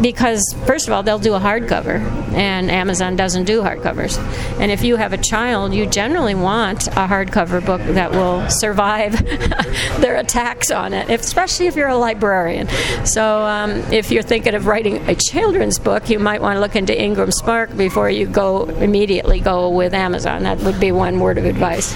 because 0.00 0.42
first 0.66 0.86
of 0.88 0.92
all 0.92 1.02
they'll 1.02 1.18
do 1.18 1.34
a 1.34 1.40
hardcover, 1.40 2.00
and 2.32 2.70
Amazon 2.70 3.16
doesn't 3.16 3.44
do 3.44 3.62
hardcovers. 3.62 4.18
And 4.60 4.70
if 4.70 4.82
you 4.82 4.96
have 4.96 5.12
a 5.12 5.18
child, 5.18 5.74
you 5.74 5.86
generally 5.86 6.34
want 6.34 6.88
a 6.88 7.06
hardcover 7.06 7.64
book 7.64 7.80
that 7.82 8.10
will 8.10 8.48
survive 8.50 9.12
their 10.00 10.16
attacks 10.16 10.70
on 10.70 10.92
it, 10.92 11.08
especially 11.10 11.66
if 11.66 11.76
you're 11.76 11.88
a 11.88 11.96
librarian. 11.96 12.68
So 13.04 13.44
um, 13.44 13.70
if 13.92 14.10
you're 14.10 14.22
thinking 14.22 14.54
of 14.54 14.66
writing 14.66 14.96
a 15.08 15.14
children's 15.14 15.78
book, 15.78 16.10
you 16.10 16.18
might 16.18 16.40
want 16.40 16.56
to 16.56 16.60
look 16.60 16.76
into 16.80 16.98
Ingram 16.98 17.30
Spark 17.30 17.76
before 17.76 18.08
you 18.08 18.26
go 18.26 18.64
immediately 18.64 19.38
go 19.38 19.68
with 19.68 19.92
Amazon. 19.92 20.44
That 20.44 20.60
would 20.60 20.80
be 20.80 20.92
one 20.92 21.20
word 21.20 21.36
of 21.36 21.44
advice, 21.44 21.92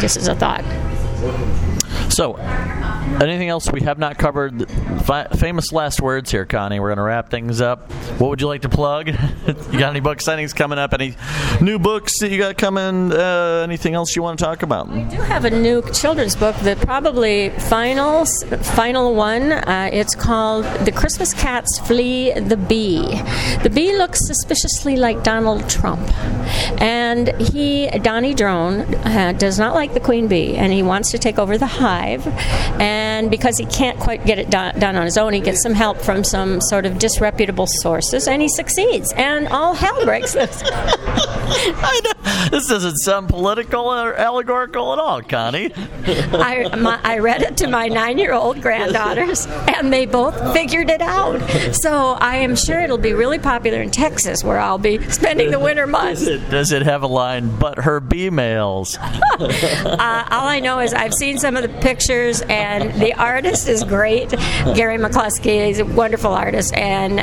just 0.00 0.16
as 0.16 0.28
a 0.28 0.34
thought. 0.34 0.64
So, 2.08 2.36
anything 3.20 3.48
else 3.48 3.70
we 3.70 3.82
have 3.82 3.98
not 3.98 4.18
covered? 4.18 4.68
Fi- 5.02 5.28
famous 5.28 5.72
last 5.72 6.00
words 6.00 6.30
here, 6.30 6.46
Connie. 6.46 6.80
We're 6.80 6.88
going 6.88 6.96
to 6.98 7.02
wrap 7.02 7.30
things 7.30 7.60
up. 7.60 7.90
What 8.18 8.30
would 8.30 8.40
you 8.40 8.46
like 8.46 8.62
to 8.62 8.68
plug? 8.68 9.08
you 9.08 9.78
got 9.78 9.90
any 9.90 10.00
book 10.00 10.18
signings 10.18 10.54
coming 10.54 10.78
up? 10.78 10.94
Any 10.94 11.14
new 11.60 11.78
books 11.78 12.18
that 12.20 12.30
you 12.30 12.38
got 12.38 12.56
coming? 12.56 13.12
Uh, 13.12 13.62
anything 13.64 13.94
else 13.94 14.16
you 14.16 14.22
want 14.22 14.38
to 14.38 14.44
talk 14.44 14.62
about? 14.62 14.88
I 14.88 15.02
do 15.04 15.16
have 15.16 15.44
a 15.44 15.50
new 15.50 15.82
children's 15.92 16.36
book, 16.36 16.56
the 16.62 16.76
probably 16.76 17.50
final 17.50 18.24
final 18.24 19.14
one. 19.14 19.52
Uh, 19.52 19.90
it's 19.92 20.14
called 20.14 20.64
"The 20.84 20.92
Christmas 20.92 21.34
Cats 21.34 21.78
Flee 21.80 22.32
the 22.32 22.56
Bee." 22.56 23.20
The 23.62 23.70
bee 23.70 23.96
looks 23.96 24.26
suspiciously 24.26 24.96
like 24.96 25.22
Donald 25.22 25.68
Trump, 25.68 26.00
and 26.80 27.28
he, 27.40 27.88
Donnie 27.88 28.34
Drone, 28.34 28.80
uh, 29.04 29.32
does 29.32 29.58
not 29.58 29.74
like 29.74 29.92
the 29.94 30.00
queen 30.00 30.28
bee, 30.28 30.56
and 30.56 30.72
he 30.72 30.82
wants 30.82 31.10
to 31.10 31.18
take 31.18 31.38
over 31.38 31.58
the 31.58 31.66
hive. 31.66 31.95
And 31.96 33.30
because 33.30 33.58
he 33.58 33.66
can't 33.66 33.98
quite 33.98 34.24
get 34.26 34.38
it 34.38 34.50
done, 34.50 34.78
done 34.78 34.96
on 34.96 35.04
his 35.04 35.16
own, 35.18 35.32
he 35.32 35.40
gets 35.40 35.62
some 35.62 35.74
help 35.74 35.98
from 35.98 36.24
some 36.24 36.60
sort 36.60 36.86
of 36.86 36.98
disreputable 36.98 37.66
sources, 37.66 38.28
and 38.28 38.42
he 38.42 38.48
succeeds. 38.48 39.12
And 39.14 39.48
all 39.48 39.74
hell 39.74 40.04
breaks 40.04 40.34
loose. 40.34 40.62
I 41.48 42.00
know. 42.04 42.48
This 42.50 42.68
doesn't 42.68 42.96
sound 42.98 43.28
political 43.28 43.86
or 43.86 44.14
allegorical 44.14 44.92
at 44.92 44.98
all, 44.98 45.22
Connie. 45.22 45.72
I, 46.06 46.74
my, 46.76 47.00
I 47.02 47.18
read 47.18 47.42
it 47.42 47.56
to 47.58 47.68
my 47.68 47.88
nine 47.88 48.18
year 48.18 48.32
old 48.32 48.60
granddaughters, 48.60 49.46
and 49.46 49.92
they 49.92 50.06
both 50.06 50.52
figured 50.52 50.90
it 50.90 51.00
out. 51.02 51.40
So 51.74 52.12
I 52.12 52.36
am 52.36 52.56
sure 52.56 52.80
it'll 52.80 52.98
be 52.98 53.12
really 53.12 53.38
popular 53.38 53.80
in 53.80 53.90
Texas, 53.90 54.44
where 54.44 54.58
I'll 54.58 54.78
be 54.78 55.02
spending 55.10 55.50
the 55.50 55.60
winter 55.60 55.86
months. 55.86 56.20
Does 56.20 56.28
it, 56.28 56.50
does 56.50 56.72
it 56.72 56.82
have 56.82 57.02
a 57.02 57.06
line, 57.06 57.56
but 57.58 57.78
her 57.78 58.00
bee 58.00 58.30
mails? 58.30 58.98
Uh, 59.86 60.26
all 60.30 60.46
I 60.46 60.60
know 60.60 60.78
is 60.78 60.92
I've 60.92 61.14
seen 61.14 61.38
some 61.38 61.56
of 61.56 61.62
the 61.62 61.68
pictures, 61.86 62.42
and 62.48 63.00
the 63.00 63.14
artist 63.14 63.68
is 63.68 63.84
great. 63.84 64.30
Gary 64.74 64.98
McCluskey 64.98 65.70
is 65.70 65.78
a 65.78 65.84
wonderful 65.84 66.32
artist, 66.32 66.74
and 66.74 67.20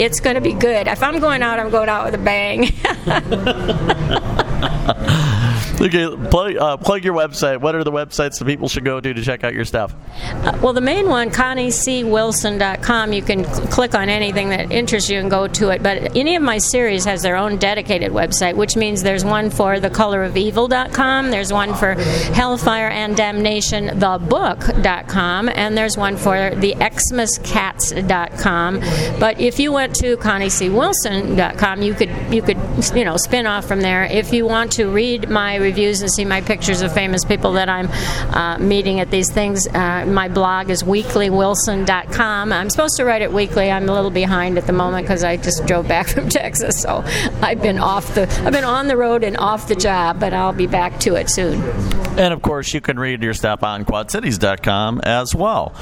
it's 0.00 0.20
going 0.20 0.34
to 0.34 0.40
be 0.40 0.54
good. 0.54 0.86
If 0.86 1.02
I'm 1.02 1.20
going 1.20 1.42
out, 1.42 1.60
I'm 1.60 1.68
going 1.68 1.90
out 1.90 2.06
with 2.06 2.14
a 2.14 2.18
bang. 2.18 2.72
Okay, 5.80 6.08
plug, 6.28 6.56
uh, 6.56 6.76
plug 6.76 7.04
your 7.04 7.14
website. 7.14 7.60
What 7.60 7.76
are 7.76 7.84
the 7.84 7.92
websites 7.92 8.40
that 8.40 8.46
people 8.46 8.68
should 8.68 8.84
go 8.84 8.98
to 9.00 9.14
to 9.14 9.22
check 9.22 9.44
out 9.44 9.54
your 9.54 9.64
stuff? 9.64 9.94
Uh, 10.22 10.58
well, 10.60 10.72
the 10.72 10.80
main 10.80 11.08
one, 11.08 11.30
ConnieCWilson.com, 11.30 13.12
you 13.12 13.22
can 13.22 13.44
cl- 13.44 13.66
click 13.68 13.94
on 13.94 14.08
anything 14.08 14.48
that 14.48 14.72
interests 14.72 15.08
you 15.08 15.20
and 15.20 15.30
go 15.30 15.46
to 15.46 15.68
it. 15.68 15.80
But 15.80 16.16
any 16.16 16.34
of 16.34 16.42
my 16.42 16.58
series 16.58 17.04
has 17.04 17.22
their 17.22 17.36
own 17.36 17.58
dedicated 17.58 18.10
website, 18.10 18.56
which 18.56 18.76
means 18.76 19.04
there's 19.04 19.24
one 19.24 19.50
for 19.50 19.76
thecolorofevil.com, 19.76 21.30
there's 21.30 21.52
one 21.52 21.74
for 21.74 21.94
Hellfire 21.94 22.88
and 22.88 23.16
Damnation, 23.16 23.86
thebook.com, 24.00 25.48
and 25.48 25.78
there's 25.78 25.96
one 25.96 26.16
for 26.16 26.50
the 26.56 26.74
Xmascats.com. 26.74 28.80
But 29.20 29.40
if 29.40 29.60
you 29.60 29.70
went 29.72 29.94
to 29.96 30.16
ConnieCWilson.com, 30.16 31.82
you 31.82 31.94
could 31.94 32.10
you 32.32 32.42
could 32.42 32.58
you 32.96 33.04
know 33.04 33.16
spin 33.16 33.46
off 33.46 33.64
from 33.66 33.80
there. 33.80 34.06
If 34.06 34.32
you 34.32 34.44
want 34.44 34.72
to 34.72 34.90
read 34.90 35.28
my 35.28 35.67
reviews 35.68 36.00
and 36.00 36.10
see 36.10 36.24
my 36.24 36.40
pictures 36.40 36.80
of 36.80 36.92
famous 36.92 37.24
people 37.24 37.52
that 37.52 37.68
I'm 37.68 37.88
uh, 38.34 38.58
meeting 38.58 39.00
at 39.00 39.10
these 39.10 39.30
things. 39.30 39.66
Uh, 39.68 40.06
my 40.06 40.28
blog 40.28 40.70
is 40.70 40.82
weeklywilson.com. 40.82 42.52
I'm 42.52 42.70
supposed 42.70 42.96
to 42.96 43.04
write 43.04 43.22
it 43.22 43.32
weekly. 43.32 43.70
I'm 43.70 43.88
a 43.88 43.92
little 43.92 44.10
behind 44.10 44.56
at 44.56 44.66
the 44.66 44.72
moment 44.72 45.04
because 45.04 45.24
I 45.24 45.36
just 45.36 45.66
drove 45.66 45.86
back 45.86 46.08
from 46.14 46.28
Texas, 46.28 46.80
so 46.80 47.02
I've 47.42 47.60
been 47.60 47.78
off 47.78 48.14
the 48.14 48.22
I've 48.44 48.52
been 48.52 48.64
on 48.64 48.88
the 48.88 48.96
road 48.96 49.24
and 49.24 49.36
off 49.36 49.68
the 49.68 49.74
job, 49.74 50.18
but 50.20 50.32
I'll 50.32 50.52
be 50.52 50.66
back 50.66 50.98
to 51.00 51.16
it 51.16 51.28
soon. 51.28 51.62
And 52.18 52.32
of 52.32 52.42
course, 52.42 52.72
you 52.74 52.80
can 52.80 52.98
read 52.98 53.22
your 53.22 53.34
stuff 53.34 53.62
on 53.62 53.84
quadcities.com 53.84 55.02
as 55.04 55.34
well. 55.34 55.74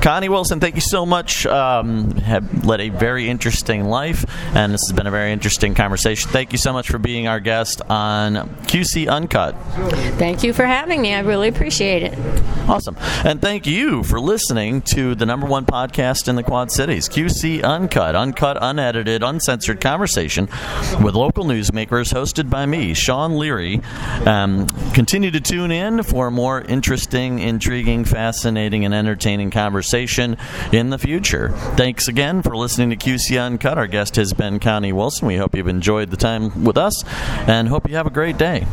Connie 0.00 0.28
Wilson, 0.28 0.60
thank 0.60 0.76
you 0.76 0.80
so 0.80 1.04
much. 1.04 1.46
Um, 1.46 2.12
have 2.16 2.64
led 2.64 2.80
a 2.80 2.88
very 2.88 3.28
interesting 3.28 3.84
life, 3.84 4.24
and 4.54 4.72
this 4.72 4.80
has 4.88 4.96
been 4.96 5.06
a 5.06 5.10
very 5.10 5.32
interesting 5.32 5.74
conversation. 5.74 6.30
Thank 6.30 6.52
you 6.52 6.58
so 6.58 6.72
much 6.72 6.88
for 6.88 6.98
being 6.98 7.26
our 7.26 7.40
guest 7.40 7.82
on 7.90 8.48
QC 8.66 9.08
Uncut. 9.08 9.31
Thank 9.32 10.42
you 10.42 10.52
for 10.52 10.64
having 10.64 11.00
me. 11.00 11.14
I 11.14 11.20
really 11.20 11.48
appreciate 11.48 12.02
it. 12.02 12.18
Awesome. 12.68 12.96
And 13.24 13.40
thank 13.40 13.66
you 13.66 14.04
for 14.04 14.20
listening 14.20 14.82
to 14.92 15.14
the 15.14 15.26
number 15.26 15.46
one 15.46 15.66
podcast 15.66 16.28
in 16.28 16.36
the 16.36 16.42
Quad 16.42 16.70
Cities, 16.70 17.08
QC 17.08 17.62
Uncut, 17.64 18.14
uncut, 18.14 18.56
unedited, 18.60 19.22
uncensored 19.22 19.80
conversation 19.80 20.48
with 21.02 21.14
local 21.14 21.44
newsmakers 21.44 22.12
hosted 22.12 22.48
by 22.48 22.66
me, 22.66 22.94
Sean 22.94 23.36
Leary. 23.36 23.80
Um, 24.26 24.68
continue 24.92 25.30
to 25.32 25.40
tune 25.40 25.72
in 25.72 26.02
for 26.04 26.30
more 26.30 26.60
interesting, 26.60 27.40
intriguing, 27.40 28.04
fascinating, 28.04 28.84
and 28.84 28.94
entertaining 28.94 29.50
conversation 29.50 30.36
in 30.72 30.90
the 30.90 30.98
future. 30.98 31.50
Thanks 31.76 32.06
again 32.06 32.42
for 32.42 32.56
listening 32.56 32.90
to 32.90 32.96
QC 32.96 33.44
Uncut. 33.44 33.76
Our 33.76 33.86
guest 33.88 34.16
has 34.16 34.32
been 34.32 34.60
Connie 34.60 34.92
Wilson. 34.92 35.26
We 35.26 35.36
hope 35.36 35.56
you've 35.56 35.68
enjoyed 35.68 36.10
the 36.10 36.16
time 36.16 36.64
with 36.64 36.76
us 36.76 37.04
and 37.48 37.68
hope 37.68 37.88
you 37.88 37.96
have 37.96 38.06
a 38.06 38.10
great 38.10 38.38
day. 38.38 38.66